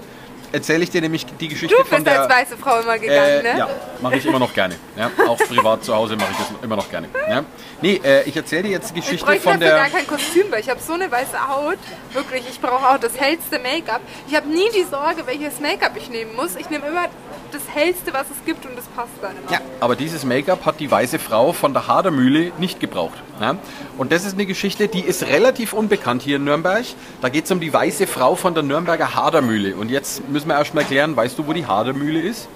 erzähle 0.53 0.83
ich 0.85 0.91
dir 0.91 1.01
nämlich 1.01 1.25
die 1.25 1.49
Geschichte 1.49 1.75
Du 1.75 1.83
von 1.83 2.03
bist 2.03 2.07
der... 2.07 2.21
als 2.21 2.33
weiße 2.33 2.57
Frau 2.57 2.79
immer 2.79 2.97
gegangen, 2.97 3.19
Äh, 3.45 3.53
ne? 3.53 3.57
Ja, 3.59 3.69
mache 4.01 4.15
ich 4.15 4.25
immer 4.25 4.39
noch 4.39 4.53
gerne. 4.53 4.75
Ja, 4.95 5.11
auch 5.27 5.37
privat 5.37 5.83
zu 5.83 5.93
Hause 5.93 6.15
mache 6.15 6.29
ich 6.31 6.37
das 6.37 6.47
immer 6.63 6.77
noch 6.77 6.89
gerne. 6.89 7.09
Ja. 7.29 7.43
Nee, 7.81 7.99
äh, 8.01 8.23
ich 8.23 8.37
erzähle 8.37 8.63
dir 8.63 8.69
jetzt 8.71 8.95
die 8.95 8.99
Ich 8.99 9.05
Geschichte 9.09 9.39
von 9.41 9.59
der... 9.59 9.71
gar 9.75 9.89
kein 9.89 10.07
Kostüm, 10.07 10.49
weil 10.51 10.61
ich 10.61 10.69
habe 10.69 10.79
so 10.79 10.93
eine 10.93 11.11
weiße 11.11 11.49
Haut. 11.49 11.77
Wirklich, 12.13 12.43
ich 12.49 12.61
brauche 12.61 12.87
auch 12.87 12.97
das 12.97 13.17
hellste 13.19 13.59
Make-up. 13.59 13.99
Ich 14.29 14.35
habe 14.35 14.47
nie 14.47 14.69
die 14.73 14.83
Sorge, 14.89 15.25
welches 15.27 15.59
Make-up 15.59 15.91
ich 15.97 16.09
nehmen 16.09 16.33
muss. 16.37 16.55
Ich 16.55 16.69
nehme 16.69 16.87
immer 16.87 17.07
das 17.53 17.61
hellste, 17.73 18.13
was 18.13 18.27
es 18.29 18.45
gibt 18.45 18.65
und 18.65 18.77
das 18.77 18.85
passt 18.87 19.09
dann 19.21 19.31
immer. 19.31 19.51
Ja, 19.51 19.59
aber 19.79 19.95
dieses 19.95 20.23
Make-up 20.25 20.65
hat 20.65 20.79
die 20.79 20.89
weiße 20.89 21.19
Frau 21.19 21.53
von 21.53 21.73
der 21.73 21.87
Hadermühle 21.87 22.51
nicht 22.57 22.79
gebraucht. 22.79 23.21
Ja? 23.39 23.55
Und 23.97 24.11
das 24.11 24.25
ist 24.25 24.33
eine 24.33 24.45
Geschichte, 24.45 24.87
die 24.87 25.01
ist 25.01 25.23
relativ 25.27 25.73
unbekannt 25.73 26.21
hier 26.21 26.37
in 26.37 26.43
Nürnberg. 26.45 26.85
Da 27.21 27.29
geht 27.29 27.45
es 27.45 27.51
um 27.51 27.59
die 27.59 27.71
weiße 27.73 28.07
Frau 28.07 28.35
von 28.35 28.53
der 28.53 28.63
Nürnberger 28.63 29.15
Hadermühle. 29.15 29.75
Und 29.75 29.89
jetzt 29.91 30.27
müssen 30.29 30.47
wir 30.47 30.55
erst 30.57 30.73
mal 30.73 30.83
klären, 30.83 31.15
weißt 31.15 31.37
du, 31.37 31.47
wo 31.47 31.53
die 31.53 31.65
Hadermühle 31.65 32.21
ist? 32.21 32.47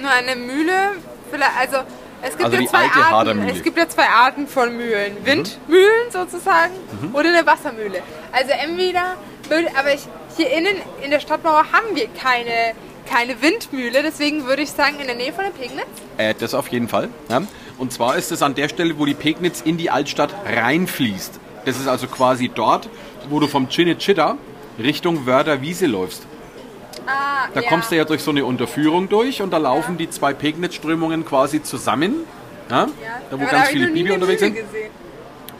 Nur 0.00 0.10
eine 0.10 0.36
Mühle, 0.36 0.92
vielleicht, 1.30 1.52
also 1.60 1.76
es 2.22 2.30
gibt 2.36 2.44
Also 2.44 2.56
ja 2.58 2.66
zwei 2.68 2.86
Arten. 2.90 3.48
Es 3.48 3.62
gibt 3.62 3.78
ja 3.78 3.88
zwei 3.88 4.06
Arten 4.08 4.46
von 4.46 4.76
Mühlen. 4.76 5.16
Windmühlen 5.24 6.10
sozusagen 6.10 6.72
Mhm. 7.00 7.14
oder 7.14 7.28
eine 7.30 7.46
Wassermühle. 7.46 8.02
Also 8.32 8.50
entweder, 8.52 9.14
aber 9.78 9.94
ich, 9.94 10.02
hier 10.36 10.50
innen 10.52 10.76
in 11.02 11.10
der 11.10 11.20
Stadtmauer 11.20 11.64
haben 11.72 11.94
wir 11.94 12.08
keine, 12.08 12.74
keine 13.06 13.40
Windmühle, 13.42 14.02
deswegen 14.02 14.46
würde 14.46 14.62
ich 14.62 14.70
sagen 14.70 14.96
in 15.00 15.06
der 15.06 15.16
Nähe 15.16 15.32
von 15.32 15.44
der 15.44 15.50
Pegnitz. 15.52 15.86
Äh, 16.16 16.34
das 16.38 16.54
auf 16.54 16.68
jeden 16.68 16.88
Fall. 16.88 17.08
Ja? 17.28 17.42
Und 17.78 17.92
zwar 17.92 18.16
ist 18.16 18.30
es 18.32 18.42
an 18.42 18.54
der 18.54 18.68
Stelle, 18.68 18.98
wo 18.98 19.06
die 19.06 19.14
Pegnitz 19.14 19.60
in 19.60 19.76
die 19.76 19.90
Altstadt 19.90 20.34
reinfließt. 20.46 21.40
Das 21.64 21.78
ist 21.78 21.88
also 21.88 22.06
quasi 22.06 22.50
dort, 22.54 22.88
wo 23.28 23.40
du 23.40 23.46
vom 23.46 23.66
Cinecittà 23.68 24.36
Richtung 24.78 25.26
Wörder 25.26 25.60
Wiese 25.62 25.86
läufst. 25.86 26.26
Ah, 27.06 27.48
Da 27.54 27.62
kommst 27.62 27.90
du 27.90 27.96
ja 27.96 28.04
durch 28.04 28.22
so 28.22 28.30
eine 28.30 28.44
Unterführung 28.44 29.08
durch 29.08 29.42
und 29.42 29.50
da 29.50 29.58
laufen 29.58 29.98
die 29.98 30.08
zwei 30.10 30.32
Pegnitz-Strömungen 30.32 31.24
quasi 31.24 31.62
zusammen. 31.62 32.14
Ja? 32.70 32.86
Da 33.30 33.38
wo 33.38 33.42
Aber 33.42 33.50
ganz 33.50 33.68
viele 33.68 33.88
Bibi 33.88 34.12
unterwegs 34.12 34.40
sind. 34.40 34.54
Gesehen. 34.54 34.90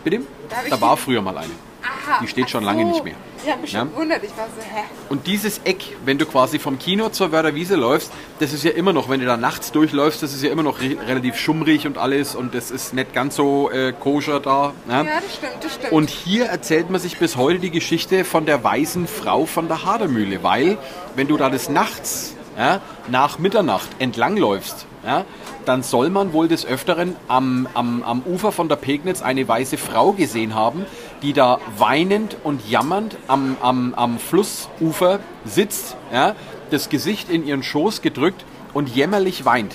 Bitte? 0.05 0.21
Da 0.49 0.57
Da 0.69 0.81
war 0.81 0.97
früher 0.97 1.23
mal 1.23 1.37
eine. 1.37 1.51
Aha, 1.83 2.19
Die 2.23 2.29
steht 2.29 2.51
schon 2.51 2.63
ach 2.65 2.67
lange 2.67 2.83
so. 2.85 2.89
nicht 2.91 3.05
mehr. 3.05 3.15
Ich 3.43 3.51
habe 3.51 3.63
mich 3.63 3.73
Ja. 3.73 3.81
schon 3.81 3.93
gewundert. 3.93 4.23
Ich 4.23 4.37
war 4.37 4.47
so, 4.47 4.61
hä? 4.63 4.83
Und 5.09 5.27
dieses 5.27 5.59
Eck, 5.65 5.97
wenn 6.05 6.19
du 6.19 6.27
quasi 6.27 6.59
vom 6.59 6.79
Kino 6.79 7.09
zur 7.09 7.33
Wörder 7.33 7.55
Wiese 7.55 7.75
läufst, 7.77 8.13
das 8.39 8.53
ist 8.53 8.65
ja 8.65 8.73
immer 8.73 8.93
noch, 8.93 9.09
wenn 9.09 9.21
du 9.21 9.27
da 9.27 9.37
nachts 9.39 9.73
durchläufst, 9.73 10.23
das 10.23 10.35
ist 10.35 10.43
ja 10.43 10.51
immer 10.51 10.63
noch 10.63 10.81
re 10.81 10.97
relativ 11.07 11.37
schummrig 11.39 11.87
und 11.87 11.97
alles 11.97 12.35
und 12.35 12.55
das 12.55 12.71
ist 12.71 12.93
nicht 12.93 13.15
ganz 13.15 13.37
so 13.37 13.71
äh, 13.71 13.93
koscher 13.99 14.41
da. 14.41 14.73
Ja? 14.89 15.03
Ja, 15.03 15.05
das 15.23 15.35
stimmt, 15.37 15.53
das 15.65 15.75
stimmt. 15.75 15.93
Und 15.93 16.11
hier 16.11 16.47
erzählt 16.47 16.91
man 16.91 17.01
sich 17.01 17.17
bis 17.19 17.37
heute 17.37 17.59
die 17.61 17.71
Geschichte 17.71 18.25
von 18.25 18.45
der 18.45 18.63
weißen 18.63 19.07
Frau 19.07 19.47
von 19.47 19.69
der 19.69 19.85
Hadermühle, 19.87 20.43
weil 20.43 20.77
wenn 21.17 21.27
du 21.29 21.37
da 21.39 21.49
des 21.49 21.71
Nachts 21.71 22.35
ja, 22.59 22.81
nach 23.09 23.39
Mitternacht 23.39 23.89
entlangläufst, 24.01 24.87
ja, 25.07 25.25
dann 25.65 25.83
soll 25.83 26.11
man 26.11 26.35
wohl 26.35 26.47
des 26.49 26.67
Öfteren 26.67 27.17
am, 27.27 27.67
am, 27.73 28.03
am 28.03 28.21
Ufer 28.23 28.53
von 28.53 28.69
der 28.69 28.77
Pegnitz 28.77 29.23
eine 29.23 29.47
weiße 29.49 29.79
Frau 29.79 30.13
gesehen 30.13 30.55
haben, 30.55 30.85
die 31.23 31.33
da 31.33 31.61
weinend 31.77 32.37
und 32.45 32.69
jammernd 32.69 33.17
am, 33.29 33.57
am, 33.61 33.95
am 33.95 34.19
Flussufer 34.19 35.21
sitzt, 35.45 35.97
ja, 36.13 36.35
das 36.71 36.89
Gesicht 36.89 37.31
in 37.31 37.47
ihren 37.47 37.63
Schoß 37.63 38.03
gedrückt 38.03 38.45
und 38.73 38.89
jämmerlich 38.89 39.45
weint. 39.45 39.75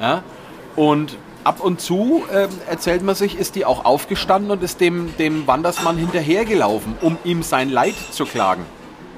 Ja? 0.00 0.22
Und 0.76 1.16
ab 1.44 1.60
und 1.60 1.80
zu, 1.80 2.24
ähm, 2.32 2.48
erzählt 2.68 3.02
man 3.02 3.14
sich, 3.14 3.38
ist 3.38 3.54
die 3.54 3.64
auch 3.64 3.84
aufgestanden 3.84 4.50
und 4.50 4.62
ist 4.62 4.80
dem, 4.80 5.16
dem 5.18 5.46
Wandersmann 5.46 5.96
hinterhergelaufen, 5.96 6.94
um 7.00 7.18
ihm 7.24 7.42
sein 7.42 7.70
Leid 7.70 7.94
zu 8.10 8.24
klagen. 8.24 8.64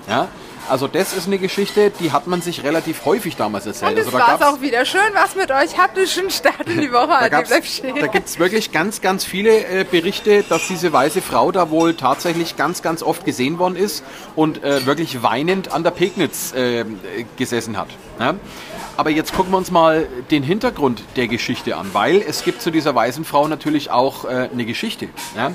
Ja? 0.08 0.28
Also 0.68 0.88
das 0.88 1.12
ist 1.12 1.27
eine 1.27 1.38
Geschichte, 1.38 1.90
die 2.00 2.11
hat 2.12 2.27
man 2.27 2.40
sich 2.40 2.62
relativ 2.64 3.05
häufig 3.05 3.37
damals 3.37 3.66
erzählt. 3.66 3.92
Und 3.92 3.98
es 3.98 4.07
also 4.07 4.18
gab's- 4.18 4.42
auch 4.44 4.61
wieder. 4.62 4.85
Schön 4.87 5.00
was 5.12 5.37
mit 5.37 5.50
euch. 5.50 5.79
Habt 5.79 5.98
ihr 5.98 6.07
schon 6.07 6.31
Start 6.31 6.68
in 6.68 6.81
die 6.81 6.92
Woche. 6.92 7.29
da, 7.31 7.42
da 7.42 8.07
gibt 8.07 8.29
es 8.29 8.38
wirklich 8.38 8.72
ganz, 8.72 9.00
ganz 9.03 9.24
viele 9.24 9.64
äh, 9.66 9.85
Berichte, 9.85 10.42
dass 10.42 10.66
diese 10.68 10.92
weiße 10.92 11.20
Frau 11.22 11.53
da 11.53 11.70
wohl 11.70 11.94
tatsächlich 11.94 12.57
ganz, 12.57 12.81
ganz 12.83 13.03
oft 13.03 13.24
gesehen 13.24 13.59
worden 13.59 13.77
ist 13.77 14.03
und 14.37 14.64
äh, 14.64 14.87
wirklich 14.87 15.22
weinend 15.22 15.70
an 15.72 15.85
der 15.85 15.90
Pegnitz 15.90 16.53
äh, 16.55 16.81
äh, 16.81 16.85
gesessen 17.37 17.77
hat. 17.77 17.88
Ja? 18.18 18.35
Aber 18.96 19.11
jetzt 19.11 19.35
gucken 19.35 19.53
wir 19.53 19.59
uns 19.59 19.70
mal 19.70 20.07
den 20.31 20.42
Hintergrund 20.44 21.03
der 21.16 21.27
Geschichte 21.29 21.77
an, 21.77 21.90
weil 21.92 22.22
es 22.27 22.42
gibt 22.44 22.62
zu 22.62 22.70
dieser 22.70 22.94
weißen 22.94 23.24
Frau 23.24 23.48
natürlich 23.48 23.90
auch 23.90 24.24
äh, 24.24 24.48
eine 24.53 24.64
Geschichte. 24.64 25.09
Ja? 25.37 25.53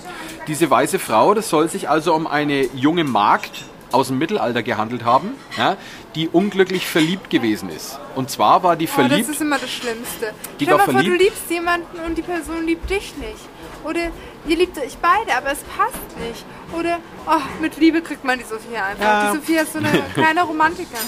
Diese 0.48 0.70
weiße 0.70 1.00
Frau, 1.00 1.34
das 1.34 1.50
soll 1.50 1.68
sich 1.70 1.90
also 1.90 2.14
um 2.14 2.28
eine 2.28 2.66
junge 2.76 3.06
Magd 3.06 3.64
aus 3.92 4.08
dem 4.08 4.18
Mittelalter 4.18 4.64
gehandelt 4.64 5.04
haben, 5.04 5.32
ja, 5.58 5.78
die 6.16 6.28
unglücklich 6.28 6.88
verliebt 6.88 7.30
gewesen 7.30 7.70
ist. 7.70 8.00
Und 8.16 8.30
zwar 8.30 8.64
war 8.64 8.76
die 8.76 8.86
Oh, 8.86 8.92
verliebt. 8.92 9.22
das 9.22 9.30
ist 9.36 9.42
immer 9.42 9.58
das 9.58 9.72
Schlimmste. 9.72 10.34
Die 10.60 10.66
Stell 10.66 10.78
war 10.78 10.86
mal 10.88 10.94
vor, 10.94 11.04
du 11.04 11.16
liebst 11.16 11.50
jemanden 11.50 12.00
und 12.06 12.18
die 12.18 12.22
Person 12.22 12.66
liebt 12.66 12.90
dich 12.90 13.16
nicht. 13.18 13.40
Oder 13.84 14.12
ihr 14.48 14.58
liebt 14.58 14.78
euch 14.78 14.98
beide, 15.02 15.36
aber 15.38 15.52
es 15.52 15.60
passt 15.78 16.20
nicht. 16.28 16.46
Oder 16.78 17.00
oh, 17.28 17.62
mit 17.62 17.78
Liebe 17.78 18.02
kriegt 18.02 18.24
man 18.24 18.38
die 18.38 18.46
Sophia 18.46 18.86
einfach. 18.86 19.04
Ja. 19.04 19.32
Die 19.32 19.38
Sophia 19.38 19.62
ist 19.62 19.74
so 19.74 19.80
eine 19.80 19.90
kleine 20.14 20.44
Romantikerin. 20.44 21.00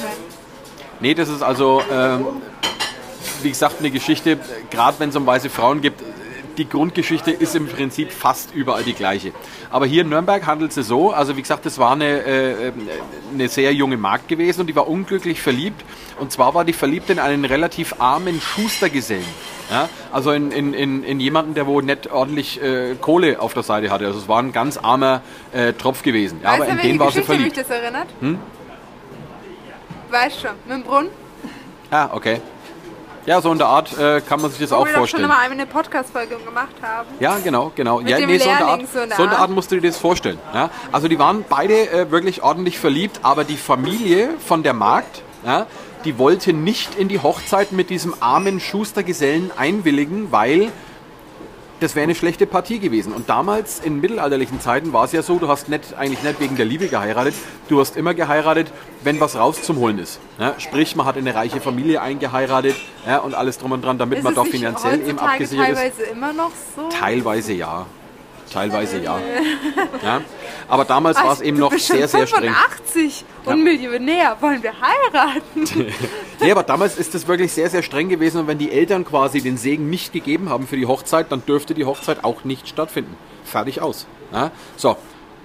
Nee, 0.99 1.13
das 1.13 1.29
ist 1.29 1.41
also, 1.41 1.81
ähm, 1.91 2.25
wie 3.41 3.49
gesagt, 3.49 3.75
eine 3.79 3.91
Geschichte, 3.91 4.37
gerade 4.69 4.99
wenn 4.99 5.09
es 5.09 5.15
um 5.15 5.25
weiße 5.25 5.49
Frauen 5.49 5.81
gibt, 5.81 6.01
die 6.57 6.67
Grundgeschichte 6.67 7.31
ist 7.31 7.55
im 7.55 7.67
Prinzip 7.67 8.11
fast 8.11 8.53
überall 8.53 8.83
die 8.83 8.93
gleiche. 8.93 9.31
Aber 9.69 9.85
hier 9.85 10.01
in 10.03 10.09
Nürnberg 10.09 10.45
handelt 10.45 10.75
es 10.75 10.87
so, 10.87 11.11
also 11.11 11.37
wie 11.37 11.41
gesagt, 11.41 11.65
das 11.65 11.77
war 11.77 11.91
eine, 11.91 12.25
äh, 12.25 12.71
eine 13.33 13.47
sehr 13.47 13.73
junge 13.73 13.97
Magd 13.97 14.27
gewesen 14.27 14.61
und 14.61 14.67
die 14.67 14.75
war 14.75 14.87
unglücklich 14.87 15.41
verliebt. 15.41 15.83
Und 16.19 16.31
zwar 16.31 16.53
war 16.53 16.65
die 16.65 16.73
verliebt 16.73 17.09
in 17.09 17.19
einen 17.19 17.45
relativ 17.45 17.95
armen 17.99 18.39
Schustergesellen. 18.41 19.25
Ja, 19.69 19.87
also 20.11 20.31
in, 20.31 20.51
in, 20.51 20.73
in, 20.73 21.03
in 21.03 21.19
jemanden, 21.21 21.53
der 21.53 21.65
wohl 21.65 21.81
nicht 21.81 22.11
ordentlich 22.11 22.61
äh, 22.61 22.95
Kohle 22.99 23.39
auf 23.39 23.53
der 23.53 23.63
Seite 23.63 23.89
hatte. 23.89 24.05
Also 24.05 24.19
es 24.19 24.27
war 24.27 24.39
ein 24.39 24.51
ganz 24.51 24.77
armer 24.77 25.21
äh, 25.53 25.71
Tropf 25.71 26.03
gewesen. 26.03 26.41
Ja, 26.43 26.59
weißt 26.59 26.61
aber 26.63 26.71
in 26.71 26.77
den 26.79 26.99
war 26.99 27.11
sie 27.11 27.21
Geschichte 27.21 27.41
mich 27.41 27.53
verliebt. 27.53 27.57
das 27.57 27.69
erinnert? 27.69 28.07
Hm? 28.19 28.39
Weißt 30.09 30.41
schon, 30.41 30.51
mit 30.67 30.77
dem 30.77 30.83
Brunnen. 30.83 31.09
Ah, 31.89 32.09
okay. 32.11 32.41
Ja, 33.25 33.39
so 33.39 33.51
in 33.51 33.57
der 33.59 33.67
Art 33.67 33.97
äh, 33.99 34.21
kann 34.21 34.41
man 34.41 34.49
sich 34.49 34.59
das 34.59 34.71
Wo 34.71 34.75
auch 34.75 34.85
wir 34.85 34.93
doch 34.93 35.07
schon 35.07 35.21
vorstellen. 35.21 35.25
immer 35.25 35.37
eine 35.37 35.65
Podcast-Folge 35.67 36.37
gemacht 36.37 36.75
haben. 36.81 37.07
Ja, 37.19 37.37
genau, 37.43 37.71
genau. 37.75 37.99
ja, 38.01 38.17
dem 38.17 38.27
so 38.29 38.33
in 38.33 38.39
der 38.39 38.65
Art, 38.65 38.81
so 38.91 38.99
in 39.01 39.09
der 39.09 39.19
Art. 39.19 39.39
Art 39.39 39.51
musst 39.51 39.71
du 39.71 39.79
dir 39.79 39.89
das 39.89 39.97
vorstellen. 39.97 40.39
Ja? 40.53 40.69
Also 40.91 41.07
die 41.07 41.19
waren 41.19 41.45
beide 41.47 41.89
äh, 41.91 42.09
wirklich 42.11 42.41
ordentlich 42.41 42.79
verliebt, 42.79 43.19
aber 43.21 43.43
die 43.43 43.57
Familie 43.57 44.29
von 44.45 44.63
der 44.63 44.73
Magd, 44.73 45.21
ja, 45.45 45.67
die 46.03 46.17
wollte 46.17 46.51
nicht 46.51 46.95
in 46.95 47.07
die 47.09 47.19
Hochzeit 47.19 47.71
mit 47.71 47.91
diesem 47.91 48.15
armen 48.21 48.59
Schustergesellen 48.59 49.51
einwilligen, 49.55 50.31
weil 50.31 50.71
das 51.81 51.95
wäre 51.95 52.03
eine 52.03 52.15
schlechte 52.15 52.45
Partie 52.45 52.79
gewesen. 52.79 53.11
Und 53.11 53.27
damals 53.27 53.79
in 53.79 53.99
mittelalterlichen 53.99 54.61
Zeiten 54.61 54.93
war 54.93 55.05
es 55.05 55.11
ja 55.11 55.23
so, 55.23 55.39
du 55.39 55.47
hast 55.47 55.67
nicht, 55.67 55.95
eigentlich 55.97 56.21
nicht 56.21 56.39
wegen 56.39 56.55
der 56.55 56.65
Liebe 56.65 56.87
geheiratet, 56.87 57.33
du 57.69 57.79
hast 57.79 57.97
immer 57.97 58.13
geheiratet, 58.13 58.71
wenn 59.03 59.19
was 59.19 59.35
raus 59.35 59.63
zum 59.63 59.77
Holen 59.77 59.97
ist. 59.97 60.19
Ja, 60.39 60.53
sprich, 60.59 60.95
man 60.95 61.07
hat 61.07 61.17
in 61.17 61.27
eine 61.27 61.35
reiche 61.35 61.59
Familie 61.59 62.01
eingeheiratet 62.01 62.75
ja, 63.05 63.17
und 63.17 63.33
alles 63.33 63.57
drum 63.57 63.71
und 63.71 63.83
dran, 63.83 63.97
damit 63.97 64.19
Ist 64.19 64.23
man 64.23 64.35
doch 64.35 64.45
finanziell 64.45 65.01
eben 65.01 65.17
abgesichert 65.17 65.69
ist. 65.69 65.75
teilweise 65.75 66.03
immer 66.03 66.33
noch 66.33 66.51
so? 66.75 66.87
Teilweise 66.89 67.53
ja. 67.53 67.87
Teilweise 68.51 69.01
ja. 69.01 69.19
ja. 70.03 70.21
Aber 70.67 70.85
damals 70.85 71.17
war 71.17 71.33
es 71.33 71.41
eben 71.41 71.57
noch 71.57 71.73
sehr, 71.73 72.07
sehr 72.07 72.27
streng. 72.27 72.53
85 72.53 73.25
Ja. 73.45 73.53
und 73.53 73.63
Millionär. 73.63 74.37
Wollen 74.41 74.61
wir 74.63 74.73
heiraten? 74.79 75.91
Nee, 76.43 76.51
aber 76.51 76.63
damals 76.63 76.97
ist 76.97 77.13
es 77.13 77.27
wirklich 77.27 77.51
sehr, 77.51 77.69
sehr 77.69 77.83
streng 77.83 78.09
gewesen 78.09 78.39
und 78.39 78.47
wenn 78.47 78.57
die 78.57 78.71
Eltern 78.71 79.05
quasi 79.05 79.41
den 79.41 79.57
Segen 79.57 79.91
nicht 79.91 80.11
gegeben 80.11 80.49
haben 80.49 80.65
für 80.65 80.75
die 80.75 80.87
Hochzeit, 80.87 81.31
dann 81.31 81.45
dürfte 81.45 81.75
die 81.75 81.85
Hochzeit 81.85 82.23
auch 82.23 82.43
nicht 82.45 82.67
stattfinden. 82.67 83.15
Fertig 83.45 83.79
aus. 83.79 84.07
Ja. 84.33 84.49
So. 84.75 84.97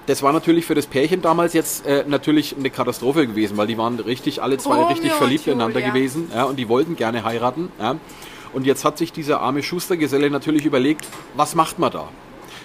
Das 0.07 0.22
war 0.22 0.32
natürlich 0.32 0.64
für 0.64 0.74
das 0.74 0.86
Pärchen 0.86 1.20
damals 1.20 1.52
jetzt 1.52 1.84
äh, 1.84 2.04
natürlich 2.07 2.57
eine 2.57 2.70
Katastrophe 2.70 3.26
gewesen, 3.26 3.57
weil 3.59 3.66
die 3.66 3.76
waren 3.76 3.98
richtig, 4.00 4.40
alle 4.40 4.57
zwei 4.57 4.76
Romeo 4.76 4.88
richtig 4.88 5.12
verliebt 5.12 5.46
ineinander 5.48 5.82
gewesen 5.82 6.30
ja, 6.34 6.44
und 6.44 6.57
die 6.57 6.68
wollten 6.68 6.94
gerne 6.96 7.24
heiraten. 7.24 7.70
Ja. 7.80 7.96
Und 8.52 8.64
jetzt 8.66 8.84
hat 8.84 8.96
sich 8.98 9.12
dieser 9.12 9.40
arme 9.40 9.62
Schustergeselle 9.62 10.30
natürlich 10.30 10.64
überlegt, 10.64 11.07
was 11.34 11.54
macht 11.57 11.78
man 11.78 11.90
da? 11.92 12.09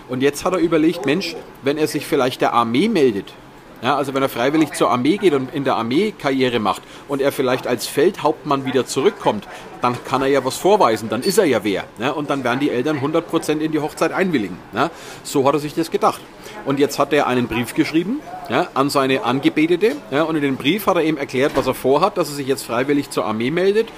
Und 0.10 0.22
jetzt 0.22 0.46
hat 0.46 0.54
er 0.54 0.60
überlegt, 0.60 1.06
Mensch, 1.06 1.36
wenn 1.64 1.78
er 1.78 1.88
sich 1.88 2.06
vielleicht 2.06 2.42
der 2.42 2.54
Armee 2.54 2.90
meldet, 2.90 3.34
ja, 3.82 3.98
also 3.98 4.14
wenn 4.14 4.22
er 4.22 4.30
freiwillig 4.30 4.74
zur 4.74 4.92
Armee 4.92 5.18
geht 5.18 5.34
und 5.34 5.54
in 5.54 5.64
der 5.64 5.76
Armee 5.76 6.14
Karriere 6.18 6.60
macht 6.60 6.84
und 7.08 7.20
er 7.20 7.32
vielleicht 7.32 7.66
als 7.66 7.88
Feldhauptmann 7.88 8.64
wieder 8.66 8.86
zurückkommt, 8.86 9.48
dann 9.82 9.98
kann 10.06 10.22
er 10.22 10.28
ja 10.28 10.46
was 10.46 10.58
vorweisen, 10.58 11.10
dann 11.10 11.24
ist 11.24 11.40
er 11.40 11.46
ja 11.46 11.64
wer. 11.64 11.86
Ja, 11.98 12.12
und 12.12 12.30
dann 12.30 12.44
werden 12.44 12.60
die 12.60 12.70
Eltern 12.70 13.00
100% 13.00 13.58
in 13.60 13.72
die 13.72 13.80
Hochzeit 13.80 14.12
einwilligen. 14.12 14.58
Ja, 14.74 14.92
so 15.24 15.48
hat 15.48 15.56
er 15.56 15.60
sich 15.60 15.74
das 15.74 15.90
gedacht. 15.90 16.22
Und 16.66 16.80
jetzt 16.80 17.00
hat 17.00 17.14
er 17.14 17.28
einen 17.28 17.48
Brief 17.48 17.74
geschrieben 17.74 18.20
ja, 18.50 18.68
an 18.74 18.90
seine 18.90 19.24
Angebetete. 19.24 19.96
Ja, 20.12 20.24
und 20.24 20.36
in 20.36 20.42
dem 20.42 20.58
Brief 20.58 20.88
hat 20.88 20.96
er 20.96 21.04
eben 21.04 21.18
erklärt, 21.18 21.54
was 21.56 21.68
er 21.68 21.74
vorhat, 21.74 22.18
dass 22.18 22.30
er 22.30 22.36
sich 22.36 22.48
jetzt 22.48 22.64
freiwillig 22.64 23.10
zur 23.10 23.26
Armee 23.26 23.52
meldet 23.52 23.90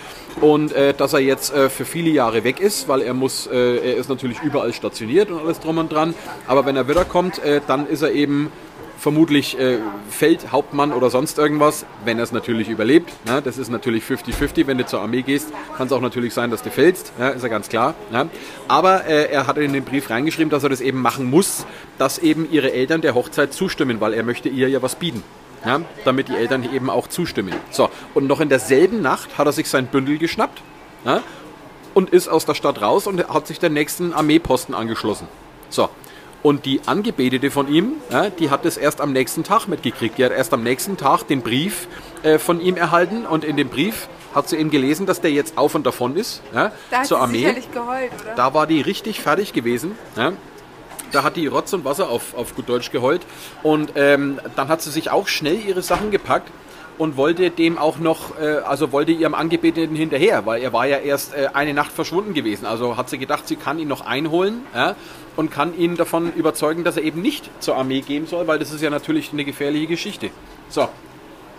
und 0.41 0.72
äh, 0.74 0.93
dass 0.93 1.14
er 1.14 1.20
jetzt 1.20 1.53
äh, 1.53 1.70
für 1.70 1.86
viele 1.86 2.09
Jahre 2.09 2.43
weg 2.43 2.59
ist, 2.59 2.88
weil 2.88 3.01
er 3.01 3.14
muss, 3.14 3.47
äh, 3.47 3.78
er 3.78 3.95
ist 3.97 4.09
natürlich 4.09 4.41
überall 4.41 4.74
stationiert 4.74 5.30
und 5.30 5.39
alles 5.39 5.59
drum 5.59 5.78
und 5.78 5.91
dran. 5.91 6.14
Aber 6.47 6.66
wenn 6.66 6.76
er 6.76 6.88
wiederkommt, 6.88 7.43
äh, 7.43 7.61
dann 7.68 7.88
ist 7.88 8.01
er 8.01 8.11
eben 8.11 8.51
vermutlich 8.98 9.60
äh, 9.60 9.80
Feldhauptmann 10.10 10.94
oder 10.94 11.10
sonst 11.10 11.38
irgendwas, 11.38 11.86
wenn 12.06 12.18
er 12.18 12.24
es 12.24 12.32
natürlich 12.32 12.70
überlebt. 12.70 13.12
Ne? 13.26 13.41
Das 13.41 13.58
ist 13.58 13.70
natürlich 13.70 14.04
50-50. 14.04 14.68
Wenn 14.68 14.78
du 14.78 14.86
zur 14.86 15.02
Armee 15.02 15.22
gehst, 15.22 15.52
kann 15.78 15.88
es 15.88 15.94
auch 15.94 16.02
natürlich 16.02 16.34
sein, 16.34 16.52
dass 16.52 16.64
du 16.64 16.70
fällst. 16.70 17.14
Ja, 17.20 17.30
ist 17.30 17.44
ja 17.44 17.50
ganz 17.50 17.70
klar. 17.70 17.96
Ja? 18.12 18.28
Aber 18.68 19.06
äh, 19.06 19.32
er 19.32 19.48
hat 19.48 19.58
in 19.58 19.74
den 19.74 19.84
Brief 19.84 20.10
reingeschrieben, 20.10 20.50
dass 20.50 20.64
er 20.64 20.70
das 20.70 20.82
eben 20.82 21.02
machen 21.02 21.30
muss, 21.30 21.66
dass 21.98 22.20
eben 22.20 22.50
ihre 22.52 22.72
Eltern 22.72 23.02
der 23.02 23.16
Hochzeit 23.16 23.54
zustimmen, 23.54 24.00
weil 24.00 24.14
er 24.14 24.24
möchte 24.24 24.50
ihr 24.50 24.70
ja 24.70 24.82
was 24.82 24.96
bieten. 24.96 25.24
Ja? 25.66 25.82
Damit 26.06 26.30
die 26.30 26.36
Eltern 26.36 26.64
eben 26.74 26.89
auch 26.89 27.08
zustimmen. 27.08 27.54
So, 27.72 27.89
und 28.14 28.28
noch 28.28 28.39
in 28.39 28.50
derselben 28.50 29.02
Nacht 29.02 29.38
hat 29.38 29.48
er 29.48 29.54
sich 29.54 29.70
sein 29.70 29.88
Bündel 29.88 30.18
geschnappt. 30.18 30.62
Ja? 31.06 31.22
und 31.94 32.10
ist 32.10 32.28
aus 32.28 32.46
der 32.46 32.56
Stadt 32.56 32.82
raus 32.82 33.08
und 33.08 33.28
hat 33.28 33.48
sich 33.48 33.60
den 33.60 33.74
nächsten 33.74 34.14
Armeeposten 34.14 34.76
angeschlossen. 34.76 35.28
So. 35.70 35.89
Und 36.44 36.66
die 36.66 36.82
Angebetete 36.86 37.50
von 37.52 37.68
ihm, 37.74 37.94
ja, 38.12 38.30
die 38.30 38.50
hat 38.50 38.66
es 38.66 38.76
erst 38.78 39.00
am 39.00 39.14
nächsten 39.14 39.44
Tag 39.44 39.68
mitgekriegt. 39.68 40.18
Die 40.18 40.26
hat 40.26 40.34
erst 40.34 40.54
am 40.54 40.62
nächsten 40.62 40.98
Tag 40.98 41.24
den 41.28 41.41
Brief 41.41 41.88
äh, 42.22 42.38
von 42.38 42.60
ihm 42.60 42.76
erhalten 42.76 43.26
und 43.26 43.46
in 43.46 43.56
dem 43.56 43.70
Brief 43.70 44.10
hat 44.36 44.50
sie 44.50 44.58
eben 44.58 44.70
gelesen, 44.70 45.06
dass 45.06 45.22
der 45.22 45.32
jetzt 45.32 45.58
auf 45.58 45.74
und 45.74 45.86
davon 45.86 46.18
ist 46.18 46.41
ja, 46.54 46.72
Da 46.91 46.98
hat 47.00 47.06
zur 47.06 47.18
sie 47.20 47.24
Armee. 47.24 47.44
geheult, 47.74 48.12
oder? 48.24 48.36
Da 48.36 48.54
war 48.54 48.68
die 48.68 48.82
richtig 48.82 49.22
fertig 49.22 49.54
gewesen. 49.54 49.96
Ja. 50.18 50.34
Da 51.14 51.24
hat 51.24 51.36
die 51.38 51.48
Rotz 51.48 51.72
und 51.74 51.86
Wasser 51.86 52.10
auf, 52.10 52.34
auf 52.36 52.56
gut 52.56 52.68
Deutsch 52.68 52.91
geheult. 52.91 53.22
Und 53.62 53.94
ähm, 53.96 54.39
dann 54.56 54.68
hat 54.68 54.82
sie 54.82 54.89
sich 54.91 55.12
auch 55.12 55.28
schnell 55.28 55.60
ihre 55.66 55.82
Sachen 55.84 56.10
gepackt 56.12 56.50
und 56.98 57.18
wollte 57.18 57.52
dem 57.52 57.78
auch 57.78 57.98
noch, 58.00 58.38
äh, 58.39 58.58
also 58.66 58.91
wollte 58.91 59.12
ihrem 59.12 59.34
Angebeteten 59.36 59.96
hinterher, 59.96 60.46
weil 60.46 60.62
er 60.62 60.74
war 60.74 60.88
ja 60.88 60.98
erst 60.98 61.34
äh, 61.36 61.50
eine 61.54 61.74
Nacht 61.74 61.91
verschwunden 61.91 62.34
gewesen. 62.34 62.66
Also 62.66 62.98
hat 62.98 63.10
sie 63.10 63.18
gedacht, 63.20 63.48
sie 63.48 63.56
kann 63.56 63.80
ihn 63.80 63.88
noch 63.88 64.02
einholen 64.06 64.66
ja, 64.76 64.96
und 65.36 65.52
kann 65.52 65.78
ihn 65.78 65.96
davon 65.96 66.34
überzeugen, 66.34 66.84
dass 66.84 66.98
er 66.98 67.04
eben 67.04 67.22
nicht 67.22 67.50
zur 67.60 67.76
Armee 67.76 68.02
gehen 68.02 68.28
soll, 68.28 68.48
weil 68.48 68.60
das 68.60 68.72
ist 68.72 68.82
ja 68.82 68.90
natürlich 68.90 69.34
eine 69.34 69.46
gefährliche 69.46 69.88
Geschichte. 69.88 70.30
So, 70.70 70.90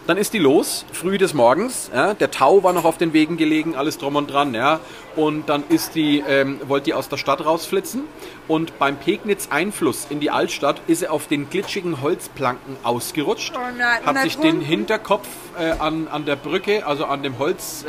dann 0.06 0.18
ist 0.18 0.34
die 0.34 0.38
los, 0.38 0.84
früh 0.92 1.16
des 1.16 1.32
Morgens. 1.32 1.90
Ja, 1.94 2.12
der 2.12 2.30
Tau 2.30 2.62
war 2.62 2.74
noch 2.74 2.84
auf 2.84 2.98
den 2.98 3.14
Wegen 3.14 3.38
gelegen, 3.38 3.74
alles 3.74 3.96
drum 3.96 4.16
und 4.16 4.30
dran. 4.30 4.54
Ja, 4.54 4.80
und 5.16 5.48
dann 5.48 5.64
ist 5.70 5.94
die, 5.94 6.22
ähm, 6.28 6.60
wollte 6.68 6.86
die 6.86 6.94
aus 6.94 7.08
der 7.08 7.16
Stadt 7.16 7.44
rausflitzen. 7.44 8.02
Und 8.46 8.78
beim 8.78 8.96
Pegnitz-Einfluss 8.96 10.06
in 10.10 10.20
die 10.20 10.30
Altstadt 10.30 10.82
ist 10.88 11.02
er 11.02 11.12
auf 11.12 11.26
den 11.26 11.48
glitschigen 11.48 12.02
Holzplanken 12.02 12.76
ausgerutscht. 12.82 13.54
Oh 13.56 13.60
nein, 13.78 14.04
hat 14.04 14.18
sich 14.20 14.36
den? 14.36 14.60
Hinterkopf 14.60 15.26
äh, 15.58 15.70
an, 15.70 16.08
an 16.08 16.26
der 16.26 16.36
Brücke, 16.36 16.86
also 16.86 17.06
an 17.06 17.22
dem 17.22 17.38
Holzweg, 17.38 17.88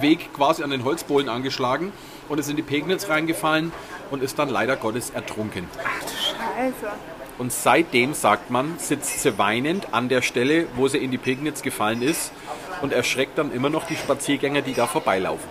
äh, 0.00 0.16
quasi 0.32 0.62
an 0.62 0.70
den 0.70 0.84
Holzbohlen 0.84 1.28
angeschlagen 1.28 1.92
und 2.28 2.38
ist 2.38 2.48
in 2.48 2.56
die 2.56 2.62
Pegnitz 2.62 3.08
reingefallen 3.08 3.72
und 4.10 4.22
ist 4.22 4.38
dann 4.38 4.48
leider 4.48 4.76
Gottes 4.76 5.10
ertrunken. 5.10 5.68
Scheiße. 5.76 6.92
Und 7.36 7.52
seitdem, 7.52 8.14
sagt 8.14 8.50
man, 8.50 8.78
sitzt 8.78 9.20
sie 9.22 9.38
weinend 9.38 9.92
an 9.92 10.08
der 10.08 10.22
Stelle, 10.22 10.66
wo 10.76 10.86
sie 10.86 10.98
in 10.98 11.10
die 11.10 11.18
Pegnitz 11.18 11.62
gefallen 11.62 12.00
ist 12.00 12.32
und 12.80 12.92
erschreckt 12.92 13.38
dann 13.38 13.52
immer 13.52 13.70
noch 13.70 13.86
die 13.86 13.96
Spaziergänger, 13.96 14.62
die 14.62 14.74
da 14.74 14.86
vorbeilaufen. 14.86 15.48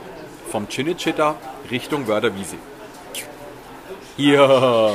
Vom 0.49 0.67
Chinechita 0.69 1.35
Richtung 1.69 2.07
Wörderwiese. 2.07 2.55
Hier. 4.15 4.93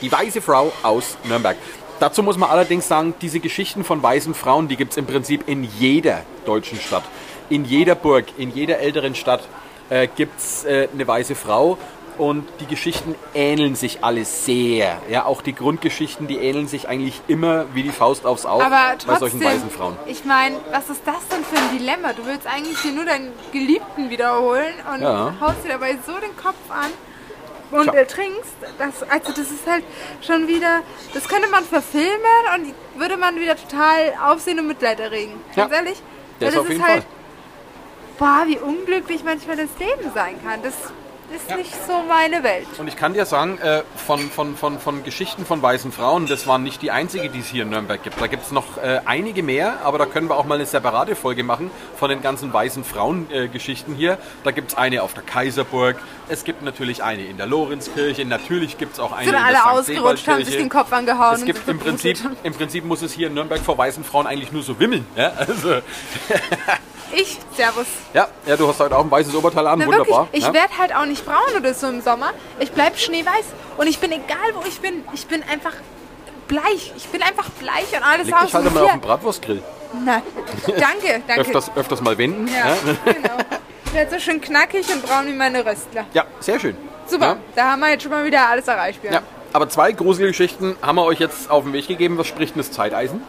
Die 0.00 0.12
weiße 0.12 0.40
Frau 0.40 0.72
aus 0.82 1.16
Nürnberg. 1.24 1.56
Dazu 1.98 2.22
muss 2.22 2.38
man 2.38 2.48
allerdings 2.48 2.88
sagen, 2.88 3.14
diese 3.20 3.40
Geschichten 3.40 3.84
von 3.84 4.02
weißen 4.02 4.32
Frauen, 4.34 4.68
die 4.68 4.76
gibt 4.76 4.92
es 4.92 4.96
im 4.96 5.06
Prinzip 5.06 5.46
in 5.48 5.64
jeder 5.64 6.22
deutschen 6.46 6.78
Stadt. 6.78 7.04
In 7.50 7.64
jeder 7.64 7.94
Burg, 7.94 8.26
in 8.38 8.50
jeder 8.50 8.78
älteren 8.78 9.14
Stadt 9.14 9.42
äh, 9.90 10.06
gibt 10.06 10.38
es 10.38 10.64
äh, 10.64 10.88
eine 10.92 11.06
weiße 11.06 11.34
Frau. 11.34 11.76
Und 12.20 12.46
die 12.60 12.66
Geschichten 12.66 13.14
ähneln 13.32 13.76
sich 13.76 14.04
alle 14.04 14.26
sehr. 14.26 15.00
Ja, 15.08 15.24
auch 15.24 15.40
die 15.40 15.54
Grundgeschichten, 15.54 16.26
die 16.26 16.36
ähneln 16.36 16.68
sich 16.68 16.86
eigentlich 16.86 17.18
immer 17.28 17.64
wie 17.72 17.82
die 17.82 17.92
Faust 17.92 18.26
aufs 18.26 18.44
Auge 18.44 18.66
bei 19.06 19.14
solchen 19.16 19.42
weißen 19.42 19.70
Frauen. 19.70 19.96
ich 20.04 20.26
meine, 20.26 20.56
was 20.70 20.90
ist 20.90 21.00
das 21.06 21.26
denn 21.28 21.42
für 21.42 21.56
ein 21.56 21.78
Dilemma? 21.78 22.12
Du 22.12 22.26
willst 22.26 22.46
eigentlich 22.46 22.78
hier 22.80 22.92
nur 22.92 23.06
deinen 23.06 23.32
Geliebten 23.52 24.10
wiederholen 24.10 24.74
und 24.94 25.00
Ja. 25.00 25.32
haust 25.40 25.64
dir 25.64 25.70
dabei 25.70 25.96
so 26.06 26.12
den 26.20 26.36
Kopf 26.36 26.58
an 26.68 26.90
und 27.70 27.84
Tja. 27.84 27.94
ertrinkst. 27.94 28.52
Das, 28.76 29.02
also 29.08 29.28
das 29.32 29.50
ist 29.50 29.66
halt 29.66 29.84
schon 30.20 30.46
wieder, 30.46 30.80
das 31.14 31.26
könnte 31.26 31.48
man 31.48 31.64
verfilmen 31.64 32.44
und 32.54 33.00
würde 33.00 33.16
man 33.16 33.36
wieder 33.36 33.56
total 33.56 34.12
Aufsehen 34.30 34.58
und 34.58 34.66
Mitleid 34.66 35.00
erregen. 35.00 35.40
Ganz 35.56 35.72
Ja. 35.72 35.78
ehrlich? 35.78 36.02
Das 36.38 36.52
Weil 36.52 36.60
auf 36.60 36.68
jeden 36.68 36.84
Fall. 36.84 37.02
Boah, 38.18 38.42
wie 38.44 38.58
unglücklich 38.58 39.24
manchmal 39.24 39.56
das 39.56 39.70
Leben 39.78 40.12
sein 40.14 40.34
kann. 40.44 40.62
Das 40.62 40.74
ist 41.34 41.56
nicht 41.56 41.72
so 41.86 42.02
meine 42.08 42.42
Welt. 42.42 42.66
Und 42.78 42.88
ich 42.88 42.96
kann 42.96 43.14
dir 43.14 43.24
sagen, 43.24 43.58
äh, 43.58 43.82
von, 43.94 44.18
von, 44.30 44.56
von, 44.56 44.78
von 44.78 45.04
Geschichten 45.04 45.44
von 45.44 45.62
weißen 45.62 45.92
Frauen, 45.92 46.26
das 46.26 46.46
waren 46.46 46.62
nicht 46.62 46.82
die 46.82 46.90
einzige, 46.90 47.28
die 47.28 47.40
es 47.40 47.46
hier 47.46 47.62
in 47.62 47.70
Nürnberg 47.70 48.02
gibt. 48.02 48.20
Da 48.20 48.26
gibt 48.26 48.44
es 48.44 48.52
noch 48.52 48.78
äh, 48.78 49.00
einige 49.04 49.42
mehr, 49.42 49.78
aber 49.84 49.98
da 49.98 50.06
können 50.06 50.28
wir 50.28 50.36
auch 50.36 50.44
mal 50.44 50.56
eine 50.56 50.66
separate 50.66 51.14
Folge 51.14 51.44
machen 51.44 51.70
von 51.96 52.10
den 52.10 52.20
ganzen 52.22 52.52
weißen 52.52 52.84
Frauen-Geschichten 52.84 53.94
hier. 53.94 54.18
Da 54.44 54.50
gibt 54.50 54.72
es 54.72 54.78
eine 54.78 55.02
auf 55.02 55.14
der 55.14 55.22
Kaiserburg, 55.22 55.96
es 56.28 56.44
gibt 56.44 56.62
natürlich 56.62 57.02
eine 57.02 57.24
in 57.24 57.36
der 57.36 57.46
Lorenzkirche, 57.46 58.24
natürlich 58.24 58.78
gibt 58.78 58.94
es 58.94 59.00
auch 59.00 59.12
eine 59.12 59.24
Sind 59.24 59.34
in 59.34 59.40
der 59.40 59.64
alle 59.64 59.82
St. 59.82 59.90
ausgerutscht, 59.90 60.28
haben 60.28 60.44
sich 60.44 60.56
den 60.56 60.68
Kopf 60.68 60.92
angehauen. 60.92 61.34
Es 61.34 61.44
gibt 61.44 61.64
sind 61.64 61.70
im 61.70 61.78
Prinzip, 61.78 62.18
im 62.42 62.54
Prinzip 62.54 62.84
muss 62.84 63.02
es 63.02 63.12
hier 63.12 63.28
in 63.28 63.34
Nürnberg 63.34 63.60
vor 63.60 63.78
weißen 63.78 64.04
Frauen 64.04 64.26
eigentlich 64.26 64.52
nur 64.52 64.62
so 64.62 64.78
wimmeln. 64.78 65.06
Ja, 65.16 65.32
also, 65.36 65.74
Ich, 67.12 67.38
servus. 67.56 67.86
ja, 68.14 68.28
ja 68.46 68.56
du 68.56 68.68
hast 68.68 68.78
heute 68.80 68.96
auch 68.96 69.04
ein 69.04 69.10
weißes 69.10 69.34
Oberteil 69.34 69.66
an, 69.66 69.78
Na, 69.80 69.86
wunderbar. 69.86 70.24
wirklich, 70.26 70.40
ich 70.42 70.46
ja. 70.46 70.54
werde 70.54 70.78
halt 70.78 70.94
auch 70.94 71.06
nicht 71.06 71.24
braun 71.24 71.56
oder 71.58 71.74
so 71.74 71.88
im 71.88 72.00
Sommer. 72.00 72.30
Ich 72.58 72.70
bleib 72.72 72.98
schneeweiß. 72.98 73.46
Und 73.76 73.86
ich 73.86 73.98
bin 73.98 74.12
egal, 74.12 74.36
wo 74.54 74.62
ich 74.66 74.80
bin. 74.80 75.04
Ich 75.14 75.26
bin 75.26 75.42
einfach 75.42 75.72
bleich. 76.48 76.92
Ich 76.96 77.06
bin 77.08 77.22
einfach 77.22 77.48
bleich 77.50 77.92
und 77.96 78.02
alles 78.06 78.26
Leg 78.26 78.34
aus. 78.36 78.54
halt 78.54 78.66
Und 78.66 78.74
mal 78.74 78.84
auf 78.84 78.90
den 78.92 79.00
Bratwurstgrill. 79.00 79.62
Nein. 80.04 80.22
Danke, 80.66 81.20
danke. 81.26 81.40
Öfters, 81.40 81.70
öfters 81.74 82.00
mal 82.00 82.16
wenden. 82.16 82.46
Ja, 82.46 82.76
genau. 83.12 83.36
Ich 83.86 83.92
werde 83.94 84.10
so 84.12 84.20
schön 84.20 84.40
knackig 84.40 84.86
und 84.92 85.04
braun 85.04 85.26
wie 85.26 85.32
meine 85.32 85.64
Röstler. 85.66 86.06
ja 86.12 86.24
sehr 86.38 86.60
schön. 86.60 86.76
Super, 87.08 87.26
Ja. 87.26 87.36
da 87.56 87.72
haben 87.72 87.80
wir 87.80 87.90
jetzt 87.90 88.02
schon 88.02 88.12
mal 88.12 88.24
wieder 88.24 88.48
alles 88.48 88.68
erreicht. 88.68 89.02
Björn. 89.02 89.14
Ja, 89.14 89.22
aber 89.52 89.68
zwei 89.68 89.90
gruselige 89.90 90.28
Geschichten 90.30 90.76
haben 90.80 90.94
wir 90.94 91.04
euch 91.04 91.18
jetzt 91.18 91.50
auf 91.50 91.64
den 91.64 91.72
Weg 91.72 91.88
gegeben. 91.88 92.18
Was 92.18 92.28
spricht 92.28 92.54
denn 92.54 92.62
das 92.62 92.70
Zeiteisen? 92.70 93.20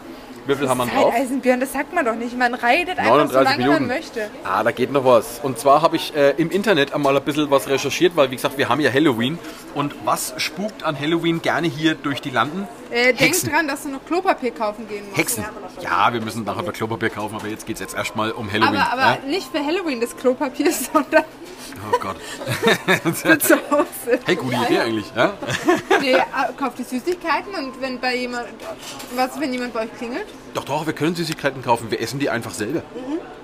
Wie 0.47 0.55
viel 0.55 0.67
haben 0.67 0.79
wir 0.79 0.85
drauf? 0.87 1.13
Zeiteisenbjörn, 1.13 1.59
das 1.59 1.73
sagt 1.73 1.93
man 1.93 2.05
doch 2.05 2.15
nicht. 2.15 2.37
Man 2.37 2.53
reitet 2.53 2.97
einfach 2.97 3.27
so 3.29 3.39
39 3.39 3.43
lange 3.43 3.57
Minuten. 3.57 3.87
man 3.87 3.97
möchte. 3.97 4.29
Ah, 4.43 4.63
da 4.63 4.71
geht 4.71 4.91
noch 4.91 5.05
was. 5.05 5.39
Und 5.43 5.59
zwar 5.59 5.81
habe 5.81 5.95
ich 5.95 6.15
äh, 6.15 6.31
im 6.31 6.49
Internet 6.49 6.93
einmal 6.93 7.15
ein 7.15 7.23
bisschen 7.23 7.49
was 7.51 7.67
recherchiert, 7.67 8.15
weil 8.15 8.31
wie 8.31 8.35
gesagt, 8.35 8.57
wir 8.57 8.69
haben 8.69 8.79
ja 8.81 8.91
Halloween. 8.91 9.37
Und 9.75 9.93
was 10.03 10.33
spukt 10.37 10.83
an 10.83 10.99
Halloween 10.99 11.41
gerne 11.41 11.67
hier 11.67 11.95
durch 11.95 12.21
die 12.21 12.31
Landen? 12.31 12.67
Äh, 12.89 13.13
denk 13.13 13.39
dran, 13.43 13.67
dass 13.67 13.83
du 13.83 13.89
noch 13.89 14.03
Klopapier 14.05 14.51
kaufen 14.51 14.87
gehen 14.87 15.05
musst. 15.05 15.17
Hexen. 15.17 15.45
Ja, 15.81 16.11
wir 16.11 16.21
müssen 16.21 16.43
nachher 16.43 16.63
noch 16.63 16.73
Klopapier 16.73 17.09
kaufen, 17.09 17.35
aber 17.35 17.47
jetzt 17.47 17.65
geht 17.65 17.75
es 17.75 17.79
jetzt 17.79 17.95
erstmal 17.95 18.31
um 18.31 18.51
Halloween. 18.51 18.81
Aber, 18.81 18.93
aber 18.93 19.19
ja? 19.23 19.29
nicht 19.29 19.47
für 19.51 19.63
Halloween 19.63 20.01
das 20.01 20.15
Klopapier, 20.17 20.71
sondern 20.93 21.23
Oh 21.93 21.97
Gott. 21.99 22.17
Hause. 23.71 24.19
Hey, 24.25 24.35
gute 24.35 24.55
Idee 24.55 24.79
eigentlich. 24.79 25.05
Ja? 25.15 25.33
Nee, 25.99 26.13
äh, 26.13 26.23
kauft 26.57 26.79
die 26.79 26.83
Süßigkeiten 26.83 27.53
und 27.55 27.79
wenn 27.81 27.99
bei 27.99 28.15
jemand, 28.15 28.47
was, 29.15 29.39
wenn 29.39 29.51
jemand 29.53 29.73
bei 29.73 29.83
euch 29.83 29.93
klingelt? 29.97 30.25
Doch, 30.53 30.63
doch, 30.65 30.85
wir 30.85 30.93
können 30.93 31.15
Süßigkeiten 31.15 31.61
kaufen. 31.61 31.89
Wir 31.91 32.01
essen 32.01 32.19
die 32.19 32.29
einfach 32.29 32.51
selber. 32.51 32.83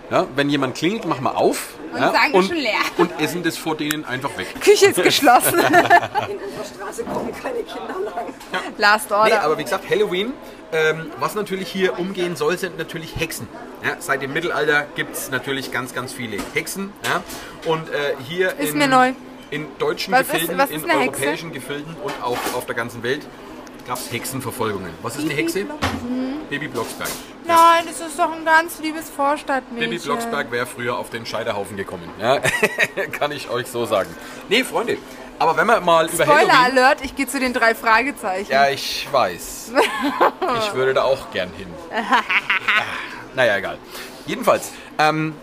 Ja, 0.09 0.25
wenn 0.36 0.49
jemand 0.49 0.75
klingelt, 0.75 1.05
machen 1.05 1.23
wir 1.23 1.36
auf. 1.36 1.73
Und 1.91 1.99
ja, 1.99 2.11
sagen, 2.11 2.34
ist 2.34 2.47
schon 2.47 2.55
leer. 2.57 2.73
Und 2.97 3.19
essen 3.19 3.43
das 3.43 3.57
vor 3.57 3.75
denen 3.75 4.05
einfach 4.05 4.38
weg. 4.38 4.47
Küche 4.61 4.88
ist 4.88 5.01
geschlossen. 5.03 5.59
Straße 5.59 7.03
kommen 7.03 7.32
keine 7.34 7.63
Kinder 7.63 7.95
lang. 8.05 8.34
Last 8.78 9.09
Nee, 9.09 9.15
Order. 9.15 9.41
aber 9.43 9.57
wie 9.57 9.63
gesagt, 9.63 9.89
Halloween, 9.89 10.34
ähm, 10.72 11.11
was 11.20 11.36
natürlich 11.36 11.70
hier 11.72 11.97
umgehen 11.99 12.36
soll, 12.36 12.57
sind 12.57 12.78
natürlich 12.78 13.15
Hexen. 13.18 13.47
Ja, 13.84 13.95
seit 13.99 14.22
dem 14.22 14.34
Mittelalter 14.34 14.86
gibt 14.95 15.15
es 15.15 15.30
natürlich 15.32 15.72
ganz, 15.72 15.93
ganz 15.93 16.11
viele 16.13 16.38
Hexen. 16.53 16.91
Ja? 17.05 17.24
Und 17.72 17.89
äh, 17.89 18.15
hier 18.28 18.57
Ist 18.59 18.72
in, 18.74 18.78
mir 18.80 18.88
neu. 18.88 19.13
in 19.51 19.68
deutschen 19.80 20.13
Was 20.13 20.22
ist- 20.22 20.32
Gefilden, 20.34 20.57
was 20.57 20.70
ist 20.72 20.84
in 20.84 20.89
eine 20.91 20.99
Hexe? 21.01 21.22
europäischen 21.22 21.53
Gefilden 21.53 21.95
und 22.03 22.13
auch 22.22 22.38
auf 22.55 22.65
der 22.65 22.76
ganzen 22.76 23.03
Welt 23.03 23.22
gab 23.88 23.97
es 23.97 24.11
Hexenverfolgungen. 24.11 24.89
Was 25.01 25.15
ist 25.15 25.24
eine 25.26 25.34
Hexe? 25.34 25.65
Baby 26.49 26.68
Blocksberg. 26.68 27.09
Nein, 27.45 27.86
das 27.86 28.01
ist 28.05 28.20
doch 28.20 28.34
ein 28.34 28.43
ganz 28.43 28.80
liebes 28.80 29.09
Vorstadtmädchen. 29.09 29.89
Baby 29.89 30.01
Blocksberg 30.03 30.51
wäre 30.51 30.65
früher 30.65 30.97
auf 30.97 31.09
den 31.09 31.26
Scheiterhaufen 31.26 31.78
gekommen. 31.78 32.09
Ja? 32.20 32.39
Kann 33.13 33.32
ich 33.32 33.49
euch 33.49 33.68
so 33.68 33.86
sagen. 33.86 34.09
Nee, 34.49 34.63
Freunde, 34.65 34.97
aber 35.40 35.58
wenn 35.58 35.68
wir 35.68 35.80
mal 35.82 36.08
über 36.08 36.24
Spoiler 36.24 36.64
Halloween... 36.64 36.78
Alert, 36.78 37.02
ich 37.04 37.16
gehe 37.16 37.28
zu 37.28 37.40
den 37.40 37.54
drei 37.54 37.76
Fragezeichen. 37.76 38.52
Ja, 38.52 38.70
ich 38.70 39.08
weiß. 39.12 39.72
Ich 40.60 40.74
würde 40.74 40.94
da 40.94 41.04
auch 41.04 41.32
gern 41.32 41.50
hin. 41.58 41.68
naja, 43.36 43.58
egal. 43.58 43.78
Jedenfalls, 44.26 44.72
ähm, 44.98 45.36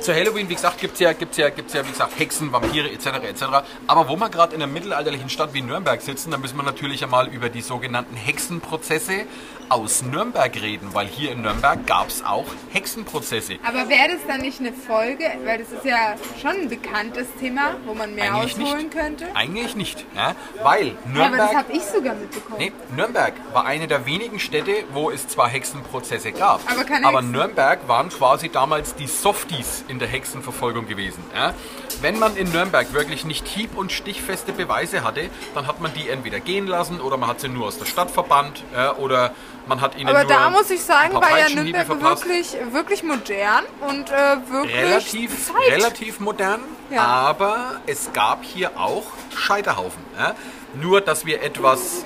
zu 0.00 0.14
Halloween, 0.14 0.48
wie 0.48 0.54
gesagt, 0.54 0.78
gibt 0.78 0.94
es 0.94 1.00
ja, 1.00 1.12
gibt's 1.12 1.36
ja, 1.36 1.50
gibt's 1.50 1.72
ja, 1.72 1.84
wie 1.86 1.90
gesagt, 1.90 2.18
Hexen, 2.18 2.52
Vampire 2.52 2.90
etc. 2.90 3.06
etc. 3.28 3.44
Aber 3.86 4.08
wo 4.08 4.16
wir 4.16 4.28
gerade 4.28 4.54
in 4.54 4.62
einer 4.62 4.72
mittelalterlichen 4.72 5.28
Stadt 5.28 5.54
wie 5.54 5.62
Nürnberg 5.62 6.00
sitzen, 6.02 6.30
dann 6.30 6.40
müssen 6.40 6.56
wir 6.56 6.62
natürlich 6.62 7.02
einmal 7.04 7.28
über 7.28 7.48
die 7.48 7.62
sogenannten 7.62 8.16
Hexenprozesse 8.16 9.26
aus 9.72 10.02
Nürnberg 10.02 10.54
reden, 10.60 10.88
weil 10.92 11.06
hier 11.06 11.32
in 11.32 11.42
Nürnberg 11.42 11.86
gab 11.86 12.08
es 12.08 12.22
auch 12.24 12.44
Hexenprozesse. 12.72 13.54
Aber 13.66 13.88
wäre 13.88 14.08
das 14.12 14.20
dann 14.28 14.40
nicht 14.42 14.60
eine 14.60 14.72
Folge, 14.72 15.24
weil 15.44 15.58
das 15.58 15.72
ist 15.72 15.84
ja 15.84 16.14
schon 16.40 16.50
ein 16.62 16.68
bekanntes 16.68 17.26
Thema, 17.40 17.74
wo 17.86 17.94
man 17.94 18.14
mehr 18.14 18.34
Eigentlich 18.34 18.54
ausholen 18.56 18.84
nicht. 18.84 18.90
könnte? 18.96 19.26
Eigentlich 19.34 19.74
nicht, 19.76 20.04
ja? 20.14 20.34
weil 20.62 20.88
Ja, 20.88 20.92
aber 20.92 21.08
Nürnberg... 21.12 21.38
das 21.38 21.56
habe 21.56 21.72
ich 21.72 21.82
sogar 21.82 22.14
mitbekommen. 22.14 22.56
Nee, 22.58 22.72
Nürnberg 22.94 23.32
war 23.52 23.64
eine 23.64 23.88
der 23.88 24.04
wenigen 24.06 24.38
Städte, 24.38 24.84
wo 24.92 25.10
es 25.10 25.26
zwar 25.28 25.48
Hexenprozesse 25.48 26.32
gab, 26.32 26.60
Aber 26.70 26.84
keine 26.84 27.08
Hexen. 27.10 27.30
Nürnberg 27.32 27.88
waren 27.88 28.08
quasi 28.10 28.48
damals 28.50 28.94
die 28.94 29.06
Softies 29.06 29.84
in 29.88 29.98
der 29.98 30.08
Hexenverfolgung 30.08 30.86
gewesen. 30.86 31.22
Ja? 31.34 31.54
Wenn 32.02 32.18
man 32.18 32.36
in 32.36 32.50
Nürnberg 32.50 32.92
wirklich 32.92 33.24
nicht 33.24 33.46
hieb- 33.46 33.76
und 33.76 33.92
stichfeste 33.92 34.52
Beweise 34.52 35.04
hatte, 35.04 35.30
dann 35.54 35.68
hat 35.68 35.80
man 35.80 35.94
die 35.94 36.08
entweder 36.08 36.40
gehen 36.40 36.66
lassen 36.66 37.00
oder 37.00 37.16
man 37.16 37.28
hat 37.28 37.40
sie 37.40 37.48
nur 37.48 37.66
aus 37.68 37.78
der 37.78 37.86
Stadt 37.86 38.10
verbannt 38.10 38.64
ja, 38.74 38.96
oder 38.96 39.30
man 39.68 39.80
hat 39.80 39.96
ihnen 39.96 40.08
Aber 40.08 40.24
nur 40.24 40.28
da 40.28 40.50
muss 40.50 40.68
ich 40.70 40.82
sagen, 40.82 41.14
war 41.14 41.38
ja 41.38 41.48
Nürnberg 41.48 41.88
wirklich, 42.02 42.56
wirklich 42.72 43.04
modern 43.04 43.62
und 43.88 44.10
äh, 44.10 44.36
wirklich 44.50 44.76
relativ, 44.76 45.46
Zeit. 45.46 45.70
relativ 45.70 46.18
modern, 46.18 46.60
Ja. 46.90 47.02
aber 47.02 47.80
es 47.86 48.12
gab 48.12 48.42
hier 48.42 48.72
auch 48.76 49.04
Scheiterhaufen. 49.36 50.02
Ja? 50.18 50.34
Nur, 50.74 51.00
dass 51.00 51.24
wir 51.24 51.40
etwas, 51.42 52.04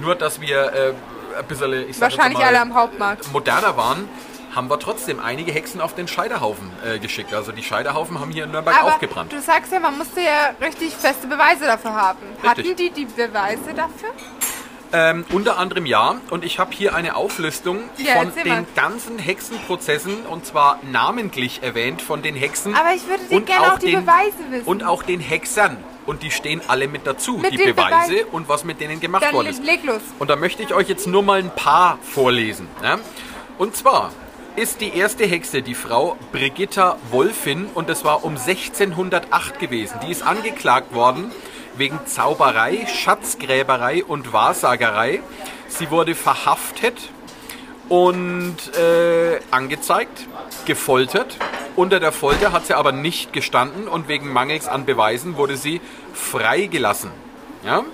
nur, 0.00 0.16
dass 0.16 0.40
wir 0.40 0.72
äh, 0.72 0.92
ein 1.38 1.46
bisschen, 1.46 1.72
ich 1.88 1.96
sag 1.96 2.10
Wahrscheinlich 2.10 2.38
mal, 2.40 2.46
alle 2.48 2.60
am 2.60 2.74
Hauptmarkt. 2.74 3.30
moderner 3.32 3.76
waren, 3.76 4.08
haben 4.56 4.68
wir 4.70 4.78
trotzdem 4.80 5.20
einige 5.20 5.52
Hexen 5.52 5.80
auf 5.82 5.94
den 5.94 6.08
Scheiterhaufen 6.08 6.70
äh, 6.84 6.98
geschickt. 6.98 7.32
Also 7.34 7.52
die 7.52 7.62
Scheiterhaufen 7.62 8.18
haben 8.18 8.30
hier 8.32 8.44
in 8.44 8.50
Nürnberg 8.52 8.76
Aber 8.80 8.94
auch 8.94 8.98
gebrannt. 8.98 9.30
du 9.32 9.40
sagst 9.40 9.70
ja, 9.70 9.78
man 9.78 9.96
musste 9.98 10.20
ja 10.20 10.54
richtig 10.64 10.94
feste 10.94 11.26
Beweise 11.28 11.66
dafür 11.66 11.92
haben. 11.94 12.18
Richtig. 12.42 12.48
Hatten 12.48 12.76
die 12.76 12.90
die 12.90 13.04
Beweise 13.04 13.74
dafür? 13.74 14.08
Ähm, 14.92 15.24
unter 15.32 15.58
anderem 15.58 15.84
ja. 15.84 16.16
Und 16.30 16.44
ich 16.44 16.58
habe 16.58 16.72
hier 16.72 16.94
eine 16.94 17.16
Auflistung 17.16 17.80
Ja, 17.98 18.14
von 18.14 18.32
den 18.34 18.48
mal. 18.48 18.64
ganzen 18.74 19.18
Hexenprozessen 19.18 20.24
und 20.26 20.46
zwar 20.46 20.78
namentlich 20.90 21.62
erwähnt 21.62 22.00
von 22.00 22.22
den 22.22 22.34
Hexen. 22.36 22.74
Aber 22.74 22.94
ich 22.94 23.06
würde 23.08 23.24
dir 23.24 23.40
gerne 23.42 23.74
auch 23.74 23.78
die 23.78 23.94
Beweise 23.96 24.32
wissen. 24.50 24.64
Und 24.66 24.84
auch 24.84 25.02
den 25.02 25.20
Hexern. 25.20 25.76
Und 26.06 26.22
die 26.22 26.30
stehen 26.30 26.62
alle 26.68 26.86
mit 26.88 27.04
dazu, 27.06 27.36
Mit 27.38 27.52
die 27.52 27.56
den 27.56 27.74
Beweise 27.74 28.12
Beweisen. 28.12 28.28
und 28.30 28.48
was 28.48 28.64
mit 28.64 28.80
denen 28.80 29.00
gemacht 29.00 29.24
Dann 29.24 29.34
worden 29.34 29.48
ist. 29.48 29.62
leg 29.64 29.82
los. 29.84 30.00
Und 30.20 30.30
da 30.30 30.36
möchte 30.36 30.62
ich 30.62 30.72
euch 30.72 30.88
jetzt 30.88 31.06
nur 31.08 31.22
mal 31.24 31.40
ein 31.40 31.50
paar 31.50 31.98
vorlesen. 32.02 32.68
Ja? 32.82 32.98
Und 33.58 33.74
zwar 33.76 34.12
ist 34.56 34.80
die 34.80 34.96
erste 34.96 35.26
Hexe 35.26 35.60
die 35.60 35.74
Frau 35.74 36.16
Brigitta 36.32 36.96
Wolfin 37.10 37.66
und 37.74 37.90
das 37.90 38.04
war 38.04 38.24
um 38.24 38.36
1608 38.36 39.58
gewesen. 39.58 40.00
Die 40.02 40.10
ist 40.10 40.22
angeklagt 40.22 40.94
worden 40.94 41.30
wegen 41.76 42.00
Zauberei, 42.06 42.86
Schatzgräberei 42.86 44.02
und 44.02 44.32
Wahrsagerei. 44.32 45.20
Sie 45.68 45.90
wurde 45.90 46.14
verhaftet 46.14 47.10
und 47.90 48.56
äh, 48.78 49.40
angezeigt, 49.50 50.26
gefoltert. 50.64 51.36
Unter 51.76 52.00
der 52.00 52.12
Folter 52.12 52.52
hat 52.52 52.66
sie 52.66 52.74
aber 52.74 52.92
nicht 52.92 53.34
gestanden 53.34 53.86
und 53.86 54.08
wegen 54.08 54.32
Mangels 54.32 54.68
an 54.68 54.86
Beweisen 54.86 55.36
wurde 55.36 55.58
sie 55.58 55.82
freigelassen. 56.14 57.10
Ja? 57.62 57.84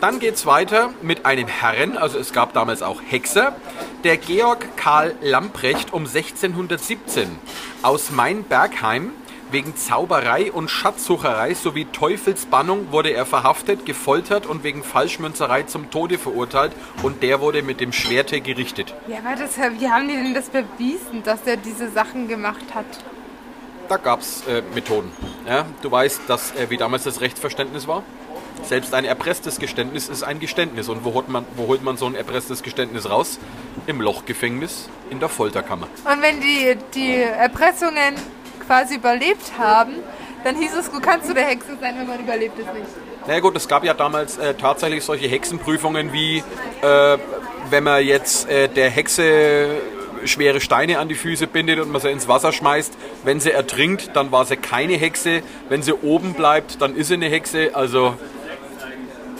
Dann 0.00 0.20
geht 0.20 0.34
es 0.34 0.44
weiter 0.44 0.92
mit 1.00 1.24
einem 1.24 1.48
Herren, 1.48 1.96
also 1.96 2.18
es 2.18 2.32
gab 2.32 2.52
damals 2.52 2.82
auch 2.82 3.00
Hexer. 3.06 3.56
Der 4.04 4.18
Georg 4.18 4.76
Karl 4.76 5.14
Lamprecht 5.22 5.92
um 5.92 6.02
1617 6.04 7.38
aus 7.82 8.10
Mainbergheim 8.10 9.12
wegen 9.50 9.74
Zauberei 9.74 10.52
und 10.52 10.70
Schatzsucherei 10.70 11.54
sowie 11.54 11.86
Teufelsbannung 11.86 12.92
wurde 12.92 13.10
er 13.10 13.24
verhaftet, 13.24 13.86
gefoltert 13.86 14.44
und 14.44 14.64
wegen 14.64 14.82
Falschmünzerei 14.82 15.62
zum 15.62 15.90
Tode 15.90 16.18
verurteilt 16.18 16.72
und 17.02 17.22
der 17.22 17.40
wurde 17.40 17.62
mit 17.62 17.80
dem 17.80 17.92
Schwerte 17.92 18.40
gerichtet. 18.42 18.94
Ja, 19.08 19.18
aber 19.18 19.36
das, 19.36 19.56
wie 19.56 19.88
haben 19.88 20.08
die 20.08 20.14
denn 20.14 20.34
das 20.34 20.50
bewiesen, 20.50 21.22
dass 21.24 21.40
er 21.46 21.56
diese 21.56 21.90
Sachen 21.90 22.28
gemacht 22.28 22.74
hat? 22.74 22.86
Da 23.88 23.96
gab 23.96 24.20
es 24.20 24.46
äh, 24.46 24.62
Methoden. 24.74 25.10
Ja, 25.46 25.64
du 25.80 25.90
weißt, 25.90 26.22
dass, 26.26 26.54
äh, 26.56 26.68
wie 26.68 26.76
damals 26.76 27.04
das 27.04 27.20
Rechtsverständnis 27.20 27.86
war. 27.86 28.02
Selbst 28.62 28.94
ein 28.94 29.04
erpresstes 29.04 29.58
Geständnis 29.58 30.08
ist 30.08 30.22
ein 30.22 30.40
Geständnis. 30.40 30.88
Und 30.88 31.04
wo 31.04 31.14
holt, 31.14 31.28
man, 31.28 31.44
wo 31.56 31.68
holt 31.68 31.82
man 31.82 31.96
so 31.96 32.06
ein 32.06 32.14
erpresstes 32.14 32.62
Geständnis 32.62 33.08
raus? 33.08 33.38
Im 33.86 34.00
Lochgefängnis, 34.00 34.88
in 35.10 35.20
der 35.20 35.28
Folterkammer. 35.28 35.88
Und 36.04 36.22
wenn 36.22 36.40
die, 36.40 36.76
die 36.94 37.14
Erpressungen 37.14 38.14
quasi 38.66 38.96
überlebt 38.96 39.52
haben, 39.58 39.94
dann 40.44 40.56
hieß 40.56 40.74
es, 40.74 40.90
du 40.90 41.00
kannst 41.00 41.28
du 41.28 41.34
der 41.34 41.46
Hexe 41.46 41.76
sein, 41.80 41.94
wenn 41.98 42.06
man 42.06 42.20
überlebt 42.20 42.58
es 42.58 42.66
nicht. 42.66 42.86
Na 43.26 43.34
ja, 43.34 43.40
gut, 43.40 43.56
es 43.56 43.66
gab 43.66 43.84
ja 43.84 43.94
damals 43.94 44.38
äh, 44.38 44.54
tatsächlich 44.54 45.04
solche 45.04 45.26
Hexenprüfungen 45.26 46.12
wie, 46.12 46.38
äh, 46.82 47.18
wenn 47.70 47.84
man 47.84 48.04
jetzt 48.04 48.48
äh, 48.48 48.68
der 48.68 48.90
Hexe 48.90 49.80
schwere 50.24 50.60
Steine 50.60 50.98
an 50.98 51.08
die 51.08 51.14
Füße 51.14 51.46
bindet 51.46 51.80
und 51.80 51.90
man 51.90 52.00
sie 52.00 52.10
ins 52.10 52.28
Wasser 52.28 52.52
schmeißt. 52.52 52.94
Wenn 53.24 53.40
sie 53.40 53.50
ertrinkt, 53.50 54.10
dann 54.14 54.32
war 54.32 54.44
sie 54.44 54.56
keine 54.56 54.94
Hexe. 54.94 55.42
Wenn 55.68 55.82
sie 55.82 55.92
oben 55.92 56.34
bleibt, 56.34 56.80
dann 56.80 56.96
ist 56.96 57.08
sie 57.08 57.14
eine 57.14 57.28
Hexe. 57.28 57.70
Also 57.74 58.14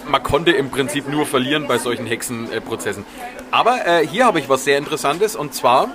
man 0.09 0.23
konnte 0.23 0.53
im 0.53 0.71
Prinzip 0.71 1.09
nur 1.09 1.27
verlieren 1.27 1.67
bei 1.67 1.79
solchen 1.79 2.07
Hexenprozessen. 2.07 3.05
Aber 3.51 3.87
äh, 3.87 4.07
hier 4.07 4.27
habe 4.27 4.39
ich 4.39 4.49
was 4.49 4.65
sehr 4.65 4.79
Interessantes 4.79 5.37
und 5.37 5.55
zwar 5.55 5.91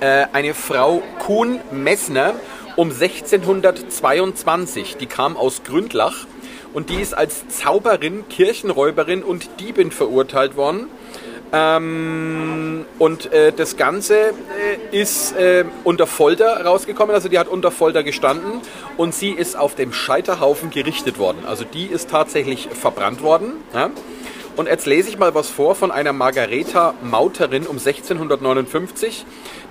äh, 0.00 0.26
eine 0.32 0.54
Frau 0.54 1.02
Kuhn-Messner 1.20 2.34
um 2.76 2.90
1622. 2.90 4.96
Die 4.96 5.06
kam 5.06 5.36
aus 5.36 5.62
Gründlach 5.64 6.26
und 6.72 6.90
die 6.90 7.00
ist 7.00 7.14
als 7.14 7.48
Zauberin, 7.48 8.28
Kirchenräuberin 8.28 9.22
und 9.22 9.60
Diebin 9.60 9.90
verurteilt 9.90 10.56
worden. 10.56 10.88
Ähm, 11.52 12.84
und 12.98 13.32
äh, 13.32 13.52
das 13.52 13.76
Ganze 13.76 14.16
äh, 14.18 14.96
ist 14.96 15.32
äh, 15.32 15.64
unter 15.82 16.06
Folter 16.06 16.64
rausgekommen, 16.64 17.14
also 17.14 17.28
die 17.28 17.38
hat 17.38 17.48
unter 17.48 17.70
Folter 17.72 18.02
gestanden 18.04 18.60
und 18.96 19.14
sie 19.14 19.30
ist 19.30 19.56
auf 19.56 19.74
dem 19.74 19.92
Scheiterhaufen 19.92 20.70
gerichtet 20.70 21.18
worden. 21.18 21.44
Also 21.46 21.64
die 21.64 21.86
ist 21.86 22.10
tatsächlich 22.10 22.68
verbrannt 22.68 23.22
worden. 23.22 23.54
Ja? 23.74 23.90
Und 24.60 24.66
jetzt 24.66 24.84
lese 24.84 25.08
ich 25.08 25.16
mal 25.16 25.34
was 25.34 25.48
vor 25.48 25.74
von 25.74 25.90
einer 25.90 26.12
Margareta 26.12 26.92
Mauterin 27.00 27.66
um 27.66 27.78
1659, 27.78 29.24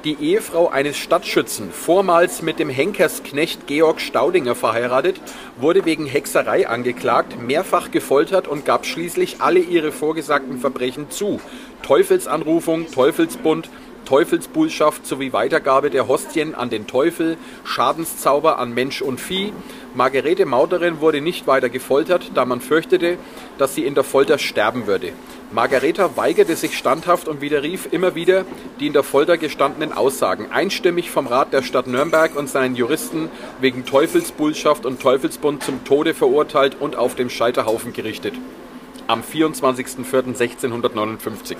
die 0.03 0.17
Ehefrau 0.19 0.69
eines 0.69 0.97
Stadtschützen, 0.97 1.71
vormals 1.71 2.41
mit 2.41 2.57
dem 2.57 2.69
Henkersknecht 2.69 3.67
Georg 3.67 4.01
Staudinger 4.01 4.55
verheiratet, 4.55 5.21
wurde 5.57 5.85
wegen 5.85 6.07
Hexerei 6.07 6.67
angeklagt, 6.67 7.39
mehrfach 7.39 7.91
gefoltert 7.91 8.47
und 8.47 8.65
gab 8.65 8.87
schließlich 8.87 9.41
alle 9.41 9.59
ihre 9.59 9.91
vorgesagten 9.91 10.57
Verbrechen 10.57 11.11
zu. 11.11 11.39
Teufelsanrufung, 11.83 12.89
Teufelsbund, 12.89 13.69
Teufelsbullschaft 14.09 15.05
sowie 15.05 15.33
Weitergabe 15.33 15.91
der 15.91 16.07
Hostien 16.07 16.55
an 16.55 16.71
den 16.71 16.87
Teufel, 16.87 17.37
Schadenszauber 17.63 18.57
an 18.57 18.73
Mensch 18.73 19.03
und 19.03 19.21
Vieh. 19.21 19.53
Margarete 19.93 20.47
Mauterin 20.47 20.99
wurde 20.99 21.21
nicht 21.21 21.45
weiter 21.45 21.69
gefoltert, 21.69 22.31
da 22.33 22.43
man 22.43 22.59
fürchtete, 22.59 23.19
dass 23.59 23.75
sie 23.75 23.85
in 23.85 23.93
der 23.93 24.03
Folter 24.03 24.39
sterben 24.39 24.87
würde. 24.87 25.11
Margareta 25.51 26.17
weigerte 26.17 26.55
sich 26.55 26.75
standhaft 26.75 27.27
und 27.27 27.41
widerrief 27.41 27.87
immer 27.91 28.15
wieder 28.15 28.45
die 28.79 28.87
in 28.87 28.93
der 28.93 29.03
Folter 29.03 29.37
gestandenen 29.37 29.93
Aussagen, 29.93 30.47
einstimmig 30.51 31.11
vom 31.11 31.27
Rat 31.27 31.53
der 31.53 31.61
Stadt 31.61 31.85
Nürnberg 31.85 32.35
und 32.35 32.49
seinen 32.49 32.75
Juristen 32.75 33.29
wegen 33.61 33.85
Teufelsbullschaft 33.85 34.87
und 34.87 35.03
Teufelsbund 35.03 35.61
zum 35.61 35.85
Tode 35.85 36.15
verurteilt 36.15 36.77
und 36.79 36.95
auf 36.95 37.13
dem 37.13 37.29
Scheiterhaufen 37.29 37.93
gerichtet. 37.93 38.33
Am 39.05 39.21
24.04.1659. 39.21 41.57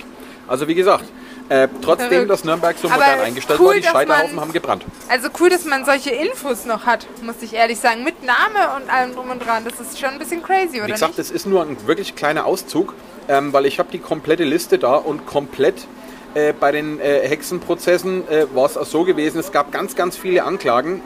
Also 0.48 0.66
wie 0.66 0.74
gesagt, 0.74 1.04
äh, 1.50 1.68
trotzdem, 1.82 2.08
Verrückt. 2.08 2.30
dass 2.30 2.44
Nürnberg 2.44 2.76
so 2.78 2.88
Aber 2.88 2.96
modern 3.04 3.20
eingestellt 3.20 3.60
cool, 3.60 3.66
war, 3.66 3.74
die 3.74 3.82
Scheiterhaufen 3.82 4.34
man- 4.36 4.44
haben 4.46 4.52
gebrannt. 4.52 4.84
Also 5.08 5.28
cool, 5.40 5.50
dass 5.50 5.64
man 5.66 5.84
solche 5.84 6.10
Infos 6.10 6.64
noch 6.64 6.86
hat, 6.86 7.06
muss 7.22 7.36
ich 7.42 7.52
ehrlich 7.54 7.78
sagen. 7.78 8.02
Mit 8.04 8.22
Name 8.24 8.76
und 8.76 8.88
allem 8.90 9.14
drum 9.14 9.30
und 9.30 9.44
dran. 9.44 9.64
Das 9.64 9.78
ist 9.78 9.98
schon 10.00 10.10
ein 10.10 10.18
bisschen 10.18 10.42
crazy, 10.42 10.78
oder 10.78 10.86
Wie 10.86 10.92
gesagt, 10.92 11.10
nicht? 11.10 11.18
das 11.18 11.30
ist 11.30 11.46
nur 11.46 11.62
ein 11.62 11.76
wirklich 11.86 12.14
kleiner 12.14 12.46
Auszug, 12.46 12.94
ähm, 13.28 13.52
weil 13.52 13.66
ich 13.66 13.78
habe 13.78 13.90
die 13.92 13.98
komplette 13.98 14.44
Liste 14.44 14.78
da 14.78 14.94
und 14.94 15.26
komplett 15.26 15.86
äh, 16.34 16.52
bei 16.52 16.70
den 16.70 17.00
äh, 17.00 17.26
Hexenprozessen 17.28 18.28
äh, 18.28 18.46
war 18.54 18.66
es 18.66 18.76
auch 18.76 18.86
so 18.86 19.02
gewesen, 19.02 19.40
es 19.40 19.50
gab 19.50 19.72
ganz, 19.72 19.96
ganz 19.96 20.16
viele 20.16 20.44
Anklagen. 20.44 21.02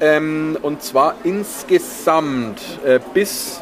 Ähm, 0.00 0.56
und 0.62 0.82
zwar 0.84 1.16
insgesamt 1.24 2.60
äh, 2.84 3.00
bis 3.14 3.60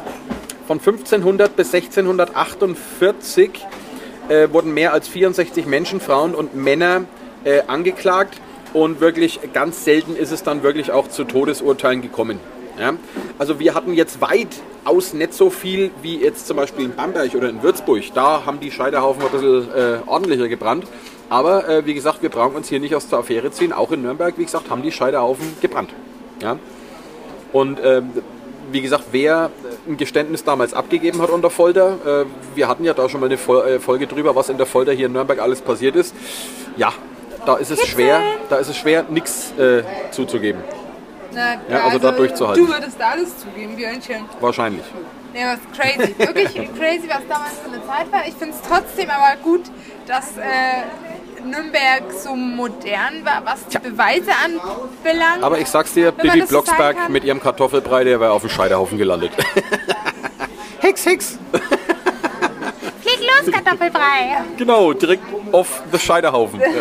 von 0.67 0.77
1500 0.77 1.55
bis 1.55 1.73
1648 1.73 3.65
äh, 4.29 4.51
wurden 4.51 4.73
mehr 4.73 4.93
als 4.93 5.07
64 5.07 5.65
Menschen, 5.65 5.99
Frauen 5.99 6.35
und 6.35 6.55
Männer 6.55 7.05
äh, 7.43 7.61
angeklagt. 7.67 8.39
Und 8.73 9.01
wirklich 9.01 9.39
ganz 9.53 9.83
selten 9.83 10.15
ist 10.15 10.31
es 10.31 10.43
dann 10.43 10.63
wirklich 10.63 10.91
auch 10.91 11.09
zu 11.09 11.25
Todesurteilen 11.25 12.01
gekommen. 12.01 12.39
Ja? 12.79 12.93
Also 13.37 13.59
wir 13.59 13.73
hatten 13.73 13.93
jetzt 13.93 14.21
weitaus 14.21 15.13
nicht 15.13 15.33
so 15.33 15.49
viel 15.49 15.91
wie 16.01 16.21
jetzt 16.21 16.47
zum 16.47 16.57
Beispiel 16.57 16.85
in 16.85 16.95
Bamberg 16.95 17.35
oder 17.35 17.49
in 17.49 17.61
Würzburg. 17.63 18.03
Da 18.13 18.45
haben 18.45 18.59
die 18.59 18.71
Scheiterhaufen 18.71 19.23
ein 19.23 19.31
bisschen 19.31 19.75
äh, 19.75 19.97
ordentlicher 20.05 20.47
gebrannt. 20.47 20.85
Aber 21.29 21.67
äh, 21.67 21.85
wie 21.85 21.93
gesagt, 21.93 22.21
wir 22.21 22.29
brauchen 22.29 22.55
uns 22.55 22.69
hier 22.69 22.79
nicht 22.79 22.95
aus 22.95 23.07
der 23.07 23.19
Affäre 23.19 23.51
ziehen. 23.51 23.73
Auch 23.73 23.91
in 23.91 24.01
Nürnberg, 24.01 24.37
wie 24.37 24.45
gesagt, 24.45 24.69
haben 24.69 24.81
die 24.81 24.91
Scheiterhaufen 24.91 25.45
gebrannt. 25.61 25.91
Ja? 26.41 26.57
Und 27.51 27.79
ähm, 27.83 28.09
wie 28.71 28.81
gesagt, 28.81 29.05
wer 29.11 29.49
ein 29.87 29.97
Geständnis 29.97 30.43
damals 30.43 30.73
abgegeben 30.73 31.21
hat 31.21 31.29
unter 31.29 31.49
Folter, 31.49 32.23
äh, 32.23 32.25
wir 32.55 32.67
hatten 32.67 32.83
ja 32.83 32.93
da 32.93 33.09
schon 33.09 33.19
mal 33.19 33.27
eine 33.27 33.35
äh, 33.35 33.79
Folge 33.79 34.07
drüber, 34.07 34.35
was 34.35 34.49
in 34.49 34.57
der 34.57 34.65
Folter 34.65 34.91
hier 34.91 35.07
in 35.07 35.13
Nürnberg 35.13 35.39
alles 35.39 35.61
passiert 35.61 35.95
ist. 35.95 36.15
Ja, 36.77 36.93
da 37.45 37.55
ist 37.55 37.71
es 37.71 37.85
schwer, 37.87 38.21
da 38.49 38.57
ist 38.57 38.69
es 38.69 38.77
schwer, 38.77 39.05
nichts 39.09 39.53
äh, 39.57 39.83
zuzugeben. 40.11 40.61
Na, 41.33 41.55
Ja, 41.69 41.85
also 41.85 41.99
da 41.99 42.11
durchzuhalten. 42.11 42.65
Du 42.65 42.71
würdest 42.71 42.99
da 42.99 43.09
alles 43.11 43.37
zugeben, 43.37 43.75
Björnchen. 43.75 44.25
Wahrscheinlich. 44.39 44.83
Nee, 45.33 45.45
was 45.45 45.59
crazy. 45.77 46.13
Wirklich 46.17 46.53
crazy, 46.77 47.07
was 47.07 47.21
damals 47.29 47.53
für 47.63 47.71
eine 47.71 47.85
Zeit 47.85 48.11
war. 48.11 48.27
Ich 48.27 48.33
finde 48.33 48.53
es 48.53 48.61
trotzdem 48.67 49.09
aber 49.09 49.41
gut, 49.41 49.61
dass 50.05 50.37
äh, 50.37 50.41
Nürnberg 51.45 52.03
so 52.11 52.35
modern 52.35 53.23
war, 53.25 53.41
was 53.45 53.65
die 53.67 53.79
Beweise 53.79 54.31
anbelangt. 54.43 55.43
Aber 55.43 55.59
ich 55.59 55.67
sag's 55.67 55.93
dir, 55.93 56.11
Bibi 56.11 56.41
so 56.41 56.47
Blocksberg 56.47 56.97
kann. 56.97 57.11
mit 57.11 57.23
ihrem 57.23 57.41
Kartoffelbrei, 57.41 58.03
der 58.03 58.19
wäre 58.19 58.31
auf 58.31 58.41
dem 58.41 58.49
Scheiterhaufen 58.49 58.97
gelandet. 58.97 59.31
Hex, 60.79 61.05
Hex! 61.05 61.37
Flieg 63.01 63.19
los, 63.19 63.51
Kartoffelbrei! 63.51 64.43
Genau, 64.57 64.93
direkt 64.93 65.23
auf 65.51 65.81
the 65.91 65.99
Scheiterhaufen. 65.99 66.61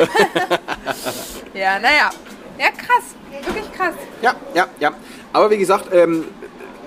Ja, 1.52 1.78
naja. 1.78 2.10
Ja, 2.58 2.66
krass. 2.70 3.14
Wirklich 3.44 3.72
krass. 3.72 3.94
Ja, 4.22 4.34
ja, 4.54 4.66
ja. 4.78 4.92
Aber 5.32 5.50
wie 5.50 5.58
gesagt, 5.58 5.92
ähm, 5.92 6.26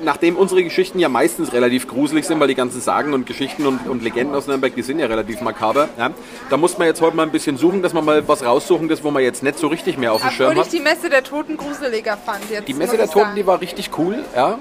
nachdem 0.03 0.35
unsere 0.37 0.63
Geschichten 0.63 0.99
ja 0.99 1.09
meistens 1.09 1.53
relativ 1.53 1.87
gruselig 1.87 2.25
sind, 2.25 2.39
weil 2.39 2.47
die 2.47 2.55
ganzen 2.55 2.81
Sagen 2.81 3.13
und 3.13 3.25
Geschichten 3.25 3.65
und, 3.67 3.87
und 3.87 4.03
Legenden 4.03 4.35
aus 4.35 4.47
Nürnberg, 4.47 4.73
die 4.75 4.81
sind 4.81 4.99
ja 4.99 5.05
relativ 5.07 5.41
makaber, 5.41 5.89
ja, 5.97 6.11
da 6.49 6.57
muss 6.57 6.77
man 6.77 6.87
jetzt 6.87 7.01
heute 7.01 7.15
mal 7.15 7.23
ein 7.23 7.31
bisschen 7.31 7.57
suchen, 7.57 7.81
dass 7.81 7.93
man 7.93 8.03
mal 8.05 8.27
was 8.27 8.43
raussuchen, 8.43 8.87
das 8.89 9.03
wo 9.03 9.11
man 9.11 9.23
jetzt 9.23 9.43
nicht 9.43 9.59
so 9.59 9.67
richtig 9.67 9.97
mehr 9.97 10.13
auf 10.13 10.21
dem 10.21 10.31
Schirm 10.31 10.49
Obwohl 10.51 10.61
ich 10.63 10.67
hat. 10.67 10.73
die 10.73 10.79
Messe 10.81 11.09
der 11.09 11.23
Toten 11.23 11.57
gruseliger 11.57 12.17
fand. 12.17 12.49
Jetzt, 12.49 12.67
Die 12.67 12.73
Messe 12.73 12.97
der 12.97 13.07
Toten, 13.07 13.19
sagen. 13.19 13.35
die 13.35 13.45
war 13.45 13.61
richtig 13.61 13.89
cool, 13.97 14.23
ja. 14.35 14.57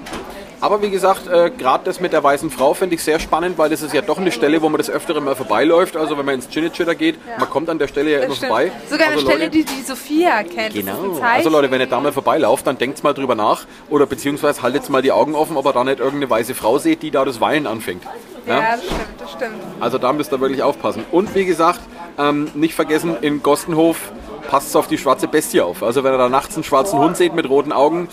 Aber 0.63 0.81
wie 0.81 0.89
gesagt, 0.89 1.27
äh, 1.27 1.51
gerade 1.57 1.83
das 1.83 1.99
mit 1.99 2.13
der 2.13 2.23
weißen 2.23 2.49
Frau 2.49 2.73
finde 2.73 2.95
ich 2.95 3.03
sehr 3.03 3.19
spannend, 3.19 3.57
weil 3.57 3.69
das 3.69 3.81
ist 3.81 3.93
ja 3.93 4.01
doch 4.01 4.17
eine 4.17 4.31
Stelle, 4.31 4.61
wo 4.61 4.69
man 4.69 4.77
das 4.77 4.89
öftere 4.89 5.19
mal 5.19 5.35
vorbeiläuft. 5.35 5.97
Also 5.97 6.17
wenn 6.17 6.25
man 6.25 6.35
ins 6.35 6.47
Chinnichitter 6.47 6.95
geht, 6.95 7.17
man 7.37 7.49
kommt 7.49 7.69
an 7.69 7.79
der 7.79 7.89
Stelle 7.89 8.11
ja 8.11 8.19
immer 8.19 8.33
vorbei. 8.33 8.71
Sogar 8.89 9.07
eine 9.07 9.15
also 9.17 9.25
Stelle, 9.25 9.43
Leute, 9.43 9.51
die 9.51 9.65
die 9.65 9.81
Sophia 9.81 10.41
kennt. 10.43 10.73
Genau. 10.73 11.19
Also 11.21 11.49
Leute, 11.49 11.69
wenn 11.69 11.81
ihr 11.81 11.87
da 11.87 11.99
mal 11.99 12.13
vorbeilauft, 12.13 12.65
dann 12.65 12.77
denkt 12.77 13.03
mal 13.03 13.11
drüber 13.11 13.35
nach 13.35 13.65
oder 13.89 14.05
beziehungsweise 14.05 14.61
haltet 14.61 14.89
mal 14.89 15.01
die 15.01 15.11
Augen 15.11 15.35
offen, 15.35 15.57
ob 15.57 15.65
ihr 15.65 15.73
da 15.73 15.83
nicht 15.83 15.99
irgendeine 15.99 16.29
weiße 16.29 16.55
Frau 16.55 16.77
seht, 16.77 17.03
die 17.03 17.11
da 17.11 17.25
das 17.25 17.41
Weinen 17.41 17.67
anfängt. 17.67 18.03
Ja, 18.47 18.53
Ja? 18.53 18.61
das 18.77 18.85
stimmt, 18.85 19.01
das 19.19 19.31
stimmt. 19.31 19.55
Also 19.81 19.97
da 19.97 20.13
müsst 20.13 20.31
ihr 20.31 20.39
wirklich 20.39 20.63
aufpassen. 20.63 21.03
Und 21.11 21.35
wie 21.35 21.43
gesagt, 21.43 21.81
ähm, 22.17 22.49
nicht 22.53 22.73
vergessen, 22.73 23.17
in 23.19 23.43
Gostenhof 23.43 24.13
passt 24.53 24.77
auf 24.77 24.85
die 24.85 24.99
schwarze 24.99 25.27
Bestie 25.27 25.61
auf. 25.61 25.81
Also 25.81 26.03
wenn 26.03 26.13
ihr 26.13 26.19
da 26.19 26.29
nachts 26.29 26.53
einen 26.53 26.63
schwarzen 26.63 26.99
Hund 26.99 27.17
seht 27.17 27.33
mit 27.33 27.49
roten 27.49 27.71
Augen, 27.71 28.07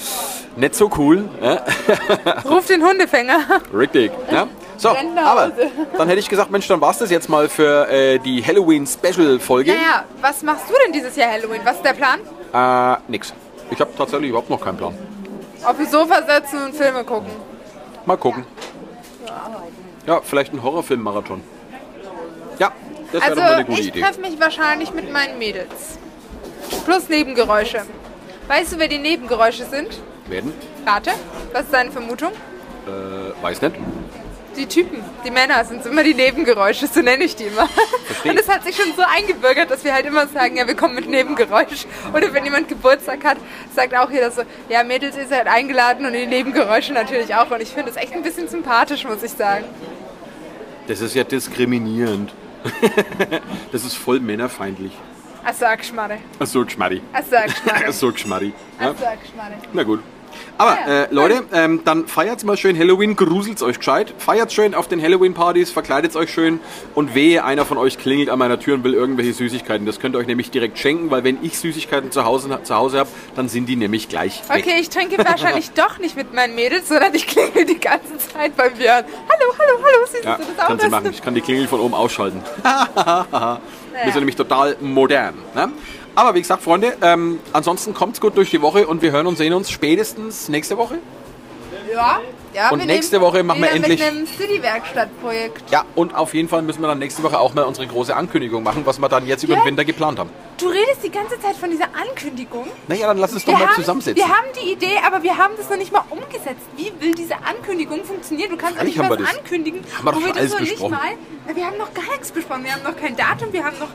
nicht 0.56 0.74
so 0.74 0.90
cool. 0.96 1.28
Ja? 1.42 1.62
Ruf 2.50 2.64
den 2.66 2.82
Hundefänger. 2.82 3.40
Richtig. 3.74 4.10
Ja? 4.32 4.46
So, 4.78 4.88
nach 5.14 5.26
aber 5.26 5.52
dann 5.98 6.08
hätte 6.08 6.18
ich 6.18 6.30
gesagt, 6.30 6.50
Mensch, 6.50 6.66
dann 6.66 6.80
war 6.80 6.92
es 6.92 6.98
das 6.98 7.10
jetzt 7.10 7.28
mal 7.28 7.50
für 7.50 7.86
äh, 7.90 8.18
die 8.20 8.42
Halloween-Special-Folge. 8.42 9.72
Naja, 9.72 10.04
was 10.22 10.42
machst 10.42 10.64
du 10.70 10.72
denn 10.82 10.94
dieses 10.94 11.14
Jahr 11.14 11.30
Halloween? 11.30 11.60
Was 11.62 11.76
ist 11.76 11.84
der 11.84 11.92
Plan? 11.92 12.20
Äh, 12.54 12.96
nix. 13.08 13.34
Ich 13.70 13.78
habe 13.78 13.90
tatsächlich 13.94 14.30
überhaupt 14.30 14.48
noch 14.48 14.64
keinen 14.64 14.78
Plan. 14.78 14.94
Auf 15.62 15.76
dem 15.76 15.86
Sofa 15.88 16.22
sitzen 16.26 16.62
und 16.64 16.74
Filme 16.74 17.04
gucken. 17.04 17.28
Mal 18.06 18.16
gucken. 18.16 18.46
Ja, 20.06 20.22
vielleicht 20.22 20.54
ein 20.54 20.62
Horrorfilm-Marathon. 20.62 21.42
Ja, 22.58 22.72
das 23.12 23.20
wäre 23.26 23.34
doch 23.34 23.42
mal 23.42 23.46
eine 23.48 23.56
Also, 23.56 23.66
gute 23.66 23.80
ich 23.82 23.88
Idee. 23.88 24.00
treffe 24.00 24.20
mich 24.22 24.40
wahrscheinlich 24.40 24.94
mit 24.94 25.12
meinen 25.12 25.38
Mädels. 25.38 25.98
Plus 26.84 27.08
Nebengeräusche. 27.08 27.82
Weißt 28.48 28.72
du, 28.72 28.78
wer 28.78 28.88
die 28.88 28.98
Nebengeräusche 28.98 29.64
sind? 29.64 30.00
Werden? 30.28 30.52
Rate. 30.86 31.12
Was 31.52 31.62
ist 31.62 31.72
deine 31.72 31.90
Vermutung? 31.90 32.32
Äh, 32.86 33.42
weiß 33.42 33.62
nicht. 33.62 33.76
Die 34.56 34.66
Typen, 34.66 35.02
die 35.24 35.30
Männer 35.30 35.64
sind 35.64 35.86
immer 35.86 36.02
die 36.02 36.14
Nebengeräusche, 36.14 36.88
so 36.88 37.00
nenne 37.00 37.22
ich 37.22 37.36
die 37.36 37.44
immer. 37.44 37.68
Verstehe. 37.68 38.32
Und 38.32 38.40
es 38.40 38.48
hat 38.48 38.64
sich 38.64 38.74
schon 38.74 38.92
so 38.96 39.02
eingebürgert, 39.02 39.70
dass 39.70 39.84
wir 39.84 39.94
halt 39.94 40.06
immer 40.06 40.26
sagen, 40.26 40.56
ja, 40.56 40.66
wir 40.66 40.74
kommen 40.74 40.96
mit 40.96 41.08
Nebengeräusch. 41.08 41.86
Oder 42.12 42.32
wenn 42.34 42.44
jemand 42.44 42.68
Geburtstag 42.68 43.24
hat, 43.24 43.36
sagt 43.74 43.94
auch 43.94 44.10
jeder 44.10 44.32
so, 44.32 44.42
ja, 44.68 44.82
Mädels 44.82 45.16
ist 45.16 45.30
halt 45.30 45.46
eingeladen 45.46 46.04
und 46.04 46.12
die 46.12 46.26
Nebengeräusche 46.26 46.92
natürlich 46.92 47.34
auch. 47.34 47.50
Und 47.50 47.62
ich 47.62 47.68
finde 47.68 47.92
das 47.92 48.02
echt 48.02 48.12
ein 48.12 48.22
bisschen 48.22 48.48
sympathisch, 48.48 49.04
muss 49.04 49.22
ich 49.22 49.30
sagen. 49.30 49.64
Das 50.88 51.00
ist 51.00 51.14
ja 51.14 51.22
diskriminierend. 51.22 52.32
das 53.72 53.84
ist 53.84 53.94
voll 53.94 54.18
männerfeindlich. 54.18 54.92
Ach, 55.44 55.54
sag 55.54 55.84
Schmarre. 55.84 56.18
Ach 56.38 56.46
so, 56.46 56.64
Geschmarri. 56.64 57.00
Ach, 57.12 57.22
sag 57.28 57.50
Schmarre. 57.50 57.84
Ach 57.88 57.92
so, 57.92 58.10
Geschmarri. 58.12 58.52
Ja? 58.80 58.94
Na 59.72 59.82
gut. 59.82 60.00
Aber 60.56 60.78
äh, 60.86 61.08
Leute, 61.10 61.42
ähm, 61.52 61.80
dann 61.84 62.06
feiert's 62.06 62.44
mal 62.44 62.56
schön 62.56 62.78
Halloween, 62.78 63.16
gruselt's 63.16 63.62
euch 63.62 63.78
gescheit. 63.78 64.14
Feiert 64.18 64.52
schön 64.52 64.74
auf 64.74 64.88
den 64.88 65.02
Halloween-Partys, 65.02 65.70
verkleidet 65.72 66.14
euch 66.16 66.30
schön 66.30 66.60
und 66.94 67.14
wehe, 67.14 67.44
einer 67.44 67.64
von 67.64 67.78
euch 67.78 67.98
klingelt 67.98 68.28
an 68.30 68.38
meiner 68.38 68.60
Tür 68.60 68.74
und 68.74 68.84
will 68.84 68.94
irgendwelche 68.94 69.32
Süßigkeiten. 69.32 69.86
Das 69.86 70.00
könnt 70.00 70.14
ihr 70.14 70.18
euch 70.18 70.26
nämlich 70.26 70.50
direkt 70.50 70.78
schenken, 70.78 71.10
weil 71.10 71.24
wenn 71.24 71.38
ich 71.42 71.58
Süßigkeiten 71.58 72.10
zu 72.12 72.24
Hause, 72.24 72.58
zu 72.62 72.74
Hause 72.74 72.98
habe, 73.00 73.08
dann 73.36 73.48
sind 73.48 73.66
die 73.66 73.76
nämlich 73.76 74.08
gleich 74.08 74.42
weg. 74.48 74.64
Okay, 74.66 74.78
ich 74.80 74.90
trinke 74.90 75.18
wahrscheinlich 75.24 75.70
doch 75.74 75.98
nicht 75.98 76.14
mit 76.16 76.32
meinen 76.34 76.54
Mädels, 76.54 76.88
sondern 76.88 77.14
ich 77.14 77.26
klingel 77.26 77.64
die 77.64 77.80
ganze 77.80 78.16
Zeit 78.18 78.54
bei 78.56 78.68
Björn. 78.68 79.04
Hallo, 79.28 79.54
hallo, 79.58 79.78
hallo, 79.82 80.06
siehst 80.10 80.24
Ja, 80.24 80.36
du 80.36 80.42
das 80.44 80.62
auch? 80.64 80.68
kann 80.68 80.78
sie 80.78 80.88
machen. 80.88 81.10
Ich 81.10 81.22
kann 81.22 81.34
die 81.34 81.40
Klingel 81.40 81.66
von 81.66 81.80
oben 81.80 81.94
ausschalten. 81.94 82.40
Wir 83.92 84.12
sind 84.12 84.20
nämlich 84.20 84.36
total 84.36 84.76
modern. 84.80 85.34
Ne? 85.54 85.70
Aber 86.14 86.34
wie 86.34 86.40
gesagt, 86.40 86.62
Freunde, 86.62 86.96
ähm, 87.02 87.38
ansonsten 87.52 87.94
kommt's 87.94 88.20
gut 88.20 88.36
durch 88.36 88.50
die 88.50 88.62
Woche 88.62 88.86
und 88.86 89.02
wir 89.02 89.12
hören 89.12 89.26
und 89.26 89.36
sehen 89.36 89.52
uns 89.52 89.70
spätestens 89.70 90.48
nächste 90.48 90.76
Woche. 90.76 90.98
Ja, 91.92 92.20
ja. 92.54 92.70
Und 92.70 92.84
nächste 92.86 93.20
Woche 93.20 93.42
machen 93.42 93.62
wir 93.62 93.70
endlich- 93.70 93.98
mit 94.00 94.08
einem 94.08 94.26
City-Werkstatt-Projekt. 94.26 95.70
Ja, 95.70 95.84
und 95.94 96.14
auf 96.14 96.34
jeden 96.34 96.48
Fall 96.48 96.62
müssen 96.62 96.80
wir 96.80 96.88
dann 96.88 96.98
nächste 96.98 97.22
Woche 97.22 97.38
auch 97.38 97.54
mal 97.54 97.62
unsere 97.64 97.86
große 97.86 98.14
Ankündigung 98.14 98.62
machen, 98.62 98.82
was 98.86 98.98
wir 98.98 99.08
dann 99.08 99.26
jetzt 99.26 99.42
über 99.44 99.54
Ja. 99.54 99.60
den 99.60 99.66
Winter 99.66 99.84
geplant 99.84 100.18
haben. 100.18 100.30
Du 100.58 100.68
redest 100.68 101.02
die 101.02 101.10
ganze 101.10 101.40
Zeit 101.40 101.56
von 101.56 101.70
dieser 101.70 101.86
Ankündigung. 101.94 102.66
Naja, 102.88 103.06
dann 103.06 103.18
lass 103.18 103.32
uns 103.32 103.44
doch 103.44 103.52
Wir 103.54 103.58
mal 103.60 103.68
haben, 103.68 103.74
zusammensetzen. 103.76 104.16
wir 104.16 104.28
haben 104.28 104.46
die 104.62 104.72
Idee, 104.72 104.98
aber 105.06 105.22
wir 105.22 105.36
haben 105.38 105.54
das 105.56 105.70
noch 105.70 105.76
nicht 105.78 105.92
mal 105.92 106.02
umgesetzt. 106.10 106.66
Wie 106.76 106.92
will 107.00 107.14
diese 107.14 107.36
Ankündigung 107.36 108.04
funktionieren? 108.04 108.50
Du 108.50 108.56
kannst 108.56 108.76
Freilich 108.76 108.96
nicht 108.96 109.10
was 109.10 109.36
ankündigen, 109.36 109.80
Haben 109.96 110.04
wir 110.06 110.12
doch 110.12 110.20
wo 110.20 110.24
wir 110.26 110.28
das 110.32 110.38
alles 110.38 110.52
noch 110.52 110.58
besprochen. 110.60 110.90
nicht 110.92 111.46
mal... 111.46 111.54
Wir 111.56 111.66
haben 111.66 111.78
noch 111.78 111.94
gar 111.94 112.04
nichts 112.10 112.30
besprochen. 112.30 112.64
Wir 112.64 112.72
haben 112.74 112.82
noch 112.82 112.96
kein 112.96 113.16
Datum. 113.16 113.52
Wir 113.52 113.64
haben 113.64 113.76
noch 113.78 113.88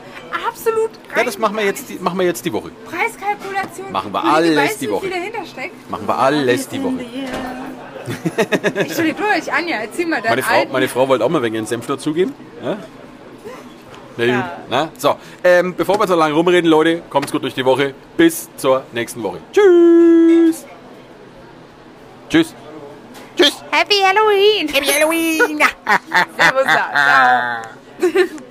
absolut 0.48 0.90
ja, 1.16 1.24
das 1.24 1.38
machen 1.38 1.56
wir 1.56 1.64
jetzt, 1.64 1.88
die, 1.88 1.94
machen 2.00 2.18
wir 2.18 2.26
jetzt 2.26 2.44
die 2.44 2.52
Woche. 2.52 2.70
Preiskalkulation. 2.84 3.92
Machen 3.92 4.12
wir 4.12 4.24
alles 4.24 4.56
weiß, 4.58 4.78
die 4.78 4.86
wie 4.88 4.90
Woche. 4.90 5.00
viel 5.06 5.10
dahinter 5.10 5.46
steckt. 5.46 5.90
Machen 5.90 6.06
wir 6.08 6.18
alles 6.18 6.68
die 6.68 6.82
Woche. 6.82 7.04
Ich 8.84 8.92
stelle 8.92 9.14
durch, 9.14 9.52
Anja, 9.52 9.78
erzähl 9.78 10.06
mal 10.06 10.20
deinen 10.20 10.30
Meine 10.30 10.42
Frau, 10.42 10.54
alten... 10.54 10.72
meine 10.72 10.88
Frau 10.88 11.08
wollte 11.08 11.24
auch 11.24 11.28
mal 11.28 11.42
wegen 11.42 11.54
den 11.54 11.66
Senf 11.66 11.86
dazugeben. 11.86 12.34
Ja? 12.62 12.78
Na 14.16 14.24
gut. 14.24 14.34
Ja. 14.34 14.58
Na, 14.70 14.88
so, 14.96 15.16
ähm, 15.44 15.74
bevor 15.76 15.98
wir 15.98 16.06
so 16.06 16.14
lange 16.14 16.34
rumreden, 16.34 16.70
Leute, 16.70 17.02
kommt's 17.10 17.32
gut 17.32 17.42
durch 17.42 17.54
die 17.54 17.64
Woche. 17.64 17.94
Bis 18.16 18.48
zur 18.56 18.84
nächsten 18.92 19.22
Woche. 19.22 19.38
Tschüss. 19.52 20.64
Tschüss. 22.28 22.54
Tschüss. 23.36 23.62
Happy 23.70 23.96
Halloween! 24.02 24.68
Happy 24.68 24.86
Halloween! 24.86 25.58
Servus, 26.38 26.64
ciao. 26.64 28.36